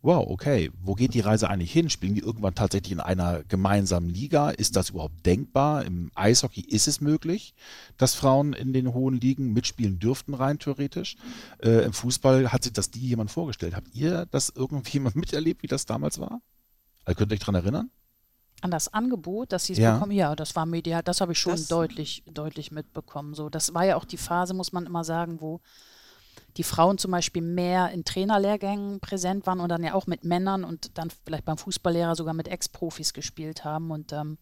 wow, 0.00 0.24
okay, 0.28 0.70
wo 0.80 0.94
geht 0.94 1.14
die 1.14 1.20
Reise 1.20 1.50
eigentlich 1.50 1.72
hin? 1.72 1.90
Spielen 1.90 2.14
die 2.14 2.20
irgendwann 2.20 2.54
tatsächlich 2.54 2.92
in 2.92 3.00
einer 3.00 3.42
gemeinsamen 3.44 4.08
Liga? 4.08 4.50
Ist 4.50 4.76
das 4.76 4.90
überhaupt 4.90 5.26
denkbar? 5.26 5.84
Im 5.84 6.10
Eishockey 6.14 6.60
ist 6.60 6.86
es 6.88 7.00
möglich, 7.00 7.54
dass 7.96 8.14
Frauen 8.14 8.52
in 8.52 8.72
den 8.72 8.94
hohen 8.94 9.20
Ligen 9.20 9.52
mitspielen 9.52 9.98
dürften, 9.98 10.34
rein 10.34 10.58
theoretisch. 10.58 11.16
Äh, 11.62 11.84
Im 11.84 11.92
Fußball 11.92 12.52
hat 12.52 12.62
sich 12.64 12.72
das 12.72 12.90
die 12.90 13.00
jemand 13.00 13.30
vorgestellt. 13.30 13.74
Habt 13.74 13.94
ihr 13.94 14.26
das 14.30 14.50
irgendwie 14.54 15.00
mal 15.00 15.12
miterlebt, 15.14 15.62
wie 15.62 15.66
das 15.68 15.84
damals 15.84 16.18
war? 16.20 16.40
Also 17.04 17.18
könnt 17.18 17.32
ihr 17.32 17.34
euch 17.34 17.40
daran 17.40 17.56
erinnern? 17.56 17.90
An 18.60 18.70
das 18.72 18.92
Angebot, 18.92 19.52
dass 19.52 19.66
sie 19.66 19.74
es 19.74 19.78
Ja. 19.78 19.94
bekommen, 19.94 20.12
ja, 20.12 20.34
das 20.34 20.56
war 20.56 20.66
medial, 20.66 21.02
das 21.02 21.20
habe 21.20 21.32
ich 21.32 21.38
schon 21.38 21.52
Das- 21.52 21.68
deutlich, 21.68 22.22
deutlich 22.26 22.70
mitbekommen. 22.72 23.34
So, 23.34 23.48
das 23.48 23.72
war 23.74 23.84
ja 23.84 23.96
auch 23.96 24.04
die 24.04 24.16
Phase, 24.16 24.52
muss 24.54 24.72
man 24.72 24.84
immer 24.86 25.04
sagen, 25.04 25.40
wo 25.40 25.60
die 26.58 26.64
Frauen 26.64 26.98
zum 26.98 27.12
Beispiel 27.12 27.40
mehr 27.40 27.90
in 27.92 28.04
Trainerlehrgängen 28.04 28.98
präsent 28.98 29.46
waren 29.46 29.60
und 29.60 29.68
dann 29.68 29.84
ja 29.84 29.94
auch 29.94 30.08
mit 30.08 30.24
Männern 30.24 30.64
und 30.64 30.98
dann 30.98 31.08
vielleicht 31.24 31.44
beim 31.44 31.56
Fußballlehrer 31.56 32.16
sogar 32.16 32.34
mit 32.34 32.48
Ex-Profis 32.48 33.12
gespielt 33.12 33.64
haben. 33.64 33.92
Und 33.92 34.12
ähm, 34.12 34.38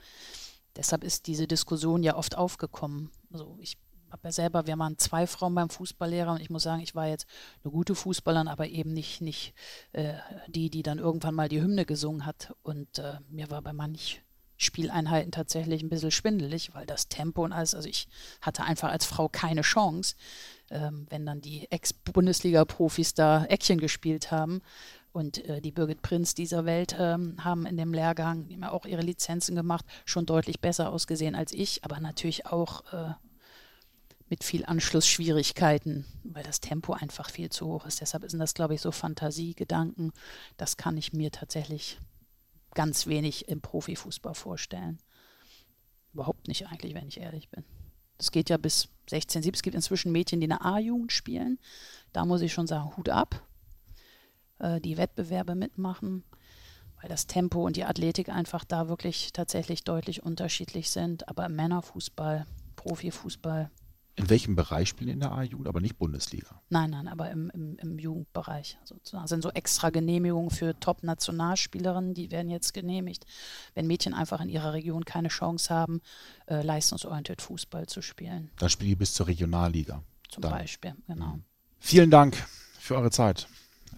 deshalb 0.75 1.05
ist 1.05 1.27
diese 1.27 1.47
Diskussion 1.47 2.03
ja 2.03 2.17
oft 2.17 2.37
aufgekommen. 2.39 3.11
Also 3.31 3.59
ich 3.61 3.77
habe 4.11 4.23
ja 4.25 4.33
selber, 4.33 4.67
wir 4.67 4.79
waren 4.79 4.97
zwei 4.97 5.27
Frauen 5.27 5.55
beim 5.55 5.69
Fußballlehrer 5.69 6.33
und 6.33 6.41
ich 6.41 6.49
muss 6.49 6.63
sagen, 6.63 6.81
ich 6.81 6.95
war 6.95 7.07
jetzt 7.07 7.27
eine 7.63 7.71
gute 7.71 7.95
Fußballerin, 7.95 8.49
aber 8.49 8.67
eben 8.67 8.95
nicht, 8.95 9.21
nicht 9.21 9.53
äh, 9.93 10.15
die, 10.49 10.71
die 10.71 10.83
dann 10.83 10.99
irgendwann 10.99 11.35
mal 11.35 11.51
die 11.51 11.61
Hymne 11.61 11.85
gesungen 11.85 12.25
hat. 12.25 12.55
Und 12.63 12.99
äh, 12.99 13.19
mir 13.29 13.51
war 13.51 13.61
bei 13.61 13.75
manch 13.75 14.23
Spieleinheiten 14.57 15.33
tatsächlich 15.33 15.83
ein 15.83 15.89
bisschen 15.89 16.11
schwindelig, 16.11 16.75
weil 16.75 16.87
das 16.87 17.09
Tempo 17.09 17.45
und 17.45 17.53
alles, 17.53 17.75
also 17.75 17.89
ich 17.89 18.09
hatte 18.41 18.65
einfach 18.65 18.91
als 18.91 19.05
Frau 19.05 19.29
keine 19.29 19.63
Chance, 19.63 20.17
ähm, 20.71 21.07
wenn 21.11 21.27
dann 21.27 21.41
die 21.41 21.71
Ex-Bundesliga-Profis 21.71 23.15
da 23.15 23.45
Eckchen 23.45 23.79
gespielt 23.79 24.31
haben. 24.31 24.63
Und 25.13 25.43
äh, 25.47 25.63
die 25.63 25.73
Birgit 25.73 26.03
Prinz 26.03 26.35
dieser 26.35 26.67
Welt 26.67 26.95
ähm, 26.99 27.43
haben 27.43 27.65
in 27.65 27.79
dem 27.79 27.95
Lehrgang, 27.95 28.51
ja 28.51 28.71
auch 28.71 28.85
ihre 28.85 29.01
Lizenzen 29.01 29.55
gemacht, 29.55 29.87
schon 30.05 30.27
deutlich 30.27 30.61
besser 30.61 30.93
ausgesehen 30.93 31.35
als 31.35 31.53
ich, 31.53 31.85
aber 31.85 32.01
natürlich 32.01 32.45
auch 32.45 32.93
äh, 32.93 33.15
mit 34.29 34.45
viel 34.45 34.65
Anschlussschwierigkeiten, 34.67 36.05
weil 36.25 36.43
das 36.43 36.61
Tempo 36.61 36.93
einfach 36.93 37.31
viel 37.31 37.49
zu 37.49 37.67
hoch 37.67 37.87
ist. 37.87 38.01
Deshalb 38.01 38.29
sind 38.31 38.41
das, 38.41 38.55
glaube 38.55 38.75
ich, 38.75 38.81
so 38.81 38.91
Fantasiegedanken. 38.91 40.13
Das 40.57 40.77
kann 40.77 40.97
ich 40.97 41.13
mir 41.13 41.31
tatsächlich 41.31 41.99
ganz 42.77 43.09
wenig 43.09 43.49
im 43.49 43.61
Profifußball 43.61 44.35
vorstellen. 44.35 44.99
Überhaupt 46.13 46.47
nicht 46.47 46.69
eigentlich, 46.69 46.95
wenn 46.95 47.09
ich 47.09 47.19
ehrlich 47.19 47.51
bin. 47.51 47.65
Das 48.19 48.31
geht 48.31 48.49
ja 48.49 48.57
bis 48.57 48.89
16, 49.11 49.43
17. 49.43 49.59
Es 49.59 49.63
gibt 49.63 49.75
inzwischen 49.75 50.13
Mädchen, 50.13 50.41
die 50.41 50.45
in 50.45 50.51
der 50.51 50.65
A-Jugend 50.65 51.11
spielen. 51.11 51.59
Da 52.13 52.25
muss 52.25 52.43
ich 52.43 52.53
schon 52.53 52.69
sagen, 52.69 52.97
Hut 52.97 53.09
ab. 53.09 53.43
Äh, 54.59 54.81
die 54.81 54.97
Wettbewerbe 54.97 55.55
mitmachen, 55.55 56.25
weil 57.01 57.09
das 57.09 57.27
Tempo 57.27 57.65
und 57.65 57.77
die 57.77 57.85
Athletik 57.85 58.29
einfach 58.29 58.65
da 58.65 58.89
wirklich 58.89 59.33
tatsächlich 59.33 59.85
deutlich 59.85 60.23
unterschiedlich 60.23 60.91
sind. 60.91 61.29
Aber 61.29 61.49
Männerfußball, 61.49 62.47
Profifußball, 62.77 63.71
In 64.19 64.31
welchem 64.31 64.57
Bereich 64.57 64.89
spielen 64.89 65.11
in 65.11 65.21
der 65.21 65.33
A-Jugend, 65.33 65.69
aber 65.69 65.83
nicht 65.83 65.99
Bundesliga? 65.99 66.63
Nein, 66.71 66.91
nein, 66.91 67.07
aber 67.07 67.31
im, 67.31 67.51
im, 67.51 67.77
im 67.77 67.99
Jugendbereich. 67.99 68.79
Sozusagen. 68.83 69.25
Das 69.25 69.29
sind 69.29 69.43
so 69.43 69.51
extra 69.51 69.91
Genehmigungen 69.91 70.51
für 70.51 70.79
Top-Nationalspielerinnen, 70.81 72.15
die 72.15 72.31
werden 72.31 72.51
jetzt 72.51 72.73
genehmigt, 72.73 73.27
wenn 73.75 73.87
Mädchen 73.87 74.15
einfach 74.15 74.41
in 74.41 74.49
ihrer 74.49 74.73
Region 74.73 75.05
keine 75.05 75.29
Chance 75.29 75.73
haben, 75.73 76.01
äh, 76.47 76.63
leistungsorientiert 76.63 77.43
Fußball 77.43 77.87
zu 77.87 78.01
spielen. 78.01 78.51
Dann 78.59 78.71
spiele 78.71 78.93
ich 78.93 78.99
bis 78.99 79.13
zur 79.13 79.27
Regionalliga. 79.27 80.03
Zum 80.31 80.43
Dann. 80.43 80.53
Beispiel, 80.53 80.95
genau. 81.07 81.27
Mhm. 81.27 81.45
Vielen 81.79 82.11
Dank 82.11 82.37
für 82.79 82.97
eure 82.97 83.11
Zeit. 83.11 83.47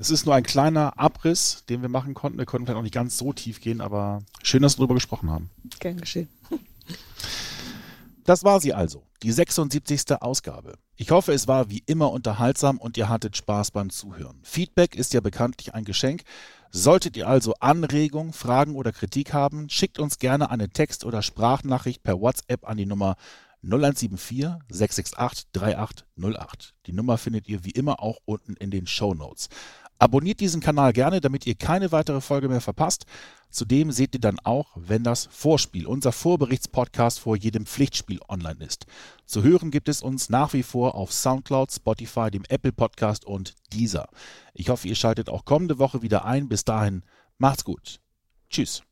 Es 0.01 0.11
ist 0.11 0.27
nur 0.27 0.35
ein 0.35 0.43
kleiner 0.45 0.99
Abriss, 0.99 1.65
den 1.69 1.83
wir 1.83 1.89
machen 1.89 2.15
konnten. 2.15 2.39
Wir 2.39 2.47
konnten 2.47 2.67
vielleicht 2.67 2.79
auch 2.79 2.83
nicht 2.83 2.95
ganz 2.95 3.19
so 3.19 3.33
tief 3.33 3.61
gehen, 3.61 3.81
aber 3.81 4.23
schön, 4.43 4.63
dass 4.63 4.77
wir 4.77 4.79
darüber 4.79 4.95
gesprochen 4.95 5.31
haben. 5.31 5.51
Gern 5.81 6.01
geschehen. 6.01 6.29
Das 8.25 8.45
war 8.45 8.61
sie 8.61 8.75
also, 8.75 9.03
die 9.23 9.33
76. 9.33 10.21
Ausgabe. 10.21 10.75
Ich 10.97 11.11
hoffe, 11.11 11.33
es 11.33 11.49
war 11.49 11.71
wie 11.71 11.83
immer 11.87 12.11
unterhaltsam 12.13 12.79
und 12.79 12.97
ihr 12.97 13.09
hattet 13.09 13.37
Spaß 13.37 13.71
beim 13.71 13.91
Zuhören. 13.91 14.41
Feedback 14.43 14.95
ist 14.95 15.13
ja 15.15 15.21
bekanntlich 15.21 15.75
ein 15.75 15.85
Geschenk. 15.85 16.23
Solltet 16.71 17.17
ihr 17.17 17.29
also 17.29 17.55
Anregungen, 17.61 18.33
Fragen 18.33 18.77
oder 18.77 18.93
Kritik 18.93 19.33
haben, 19.33 19.71
schickt 19.71 19.99
uns 19.99 20.19
gerne 20.19 20.51
eine 20.51 20.69
Text- 20.69 21.05
oder 21.05 21.23
Sprachnachricht 21.23 22.03
per 22.03 22.21
WhatsApp 22.21 22.69
an 22.69 22.77
die 22.77 22.87
Nummer 22.87 23.17
0174 23.63 24.63
668 24.69 25.47
3808. 25.53 26.75
Die 26.87 26.93
Nummer 26.93 27.19
findet 27.19 27.49
ihr 27.49 27.65
wie 27.65 27.71
immer 27.71 28.01
auch 28.01 28.19
unten 28.25 28.55
in 28.55 28.71
den 28.71 28.87
Show 28.87 29.15
Notes. 29.15 29.49
Abonniert 29.99 30.41
diesen 30.41 30.61
Kanal 30.61 30.93
gerne, 30.93 31.21
damit 31.21 31.47
ihr 31.47 31.57
keine 31.57 31.91
weitere 31.91 32.21
Folge 32.21 32.49
mehr 32.49 32.61
verpasst. 32.61 33.05
Zudem 33.51 33.91
seht 33.91 34.15
ihr 34.15 34.21
dann 34.21 34.39
auch, 34.45 34.69
wenn 34.77 35.03
das 35.03 35.29
Vorspiel, 35.31 35.87
unser 35.87 36.13
Vorberichtspodcast 36.13 37.19
vor 37.19 37.37
jedem 37.37 37.67
Pflichtspiel 37.67 38.21
online 38.29 38.65
ist. 38.65 38.87
Zu 39.27 39.43
hören 39.43 39.71
gibt 39.71 39.89
es 39.89 40.03
uns 40.03 40.29
nach 40.29 40.53
wie 40.53 40.63
vor 40.63 40.95
auf 40.95 41.13
Soundcloud, 41.13 41.73
Spotify, 41.73 42.31
dem 42.31 42.45
Apple 42.49 42.73
Podcast 42.73 43.25
und 43.25 43.55
Deezer. 43.73 44.09
Ich 44.55 44.69
hoffe, 44.69 44.87
ihr 44.87 44.95
schaltet 44.95 45.31
auch 45.31 45.45
kommende 45.45 45.79
Woche 45.79 46.03
wieder 46.03 46.25
ein. 46.25 46.49
Bis 46.49 46.65
dahin, 46.65 47.03
macht's 47.39 47.65
gut. 47.65 48.01
Tschüss. 48.51 48.83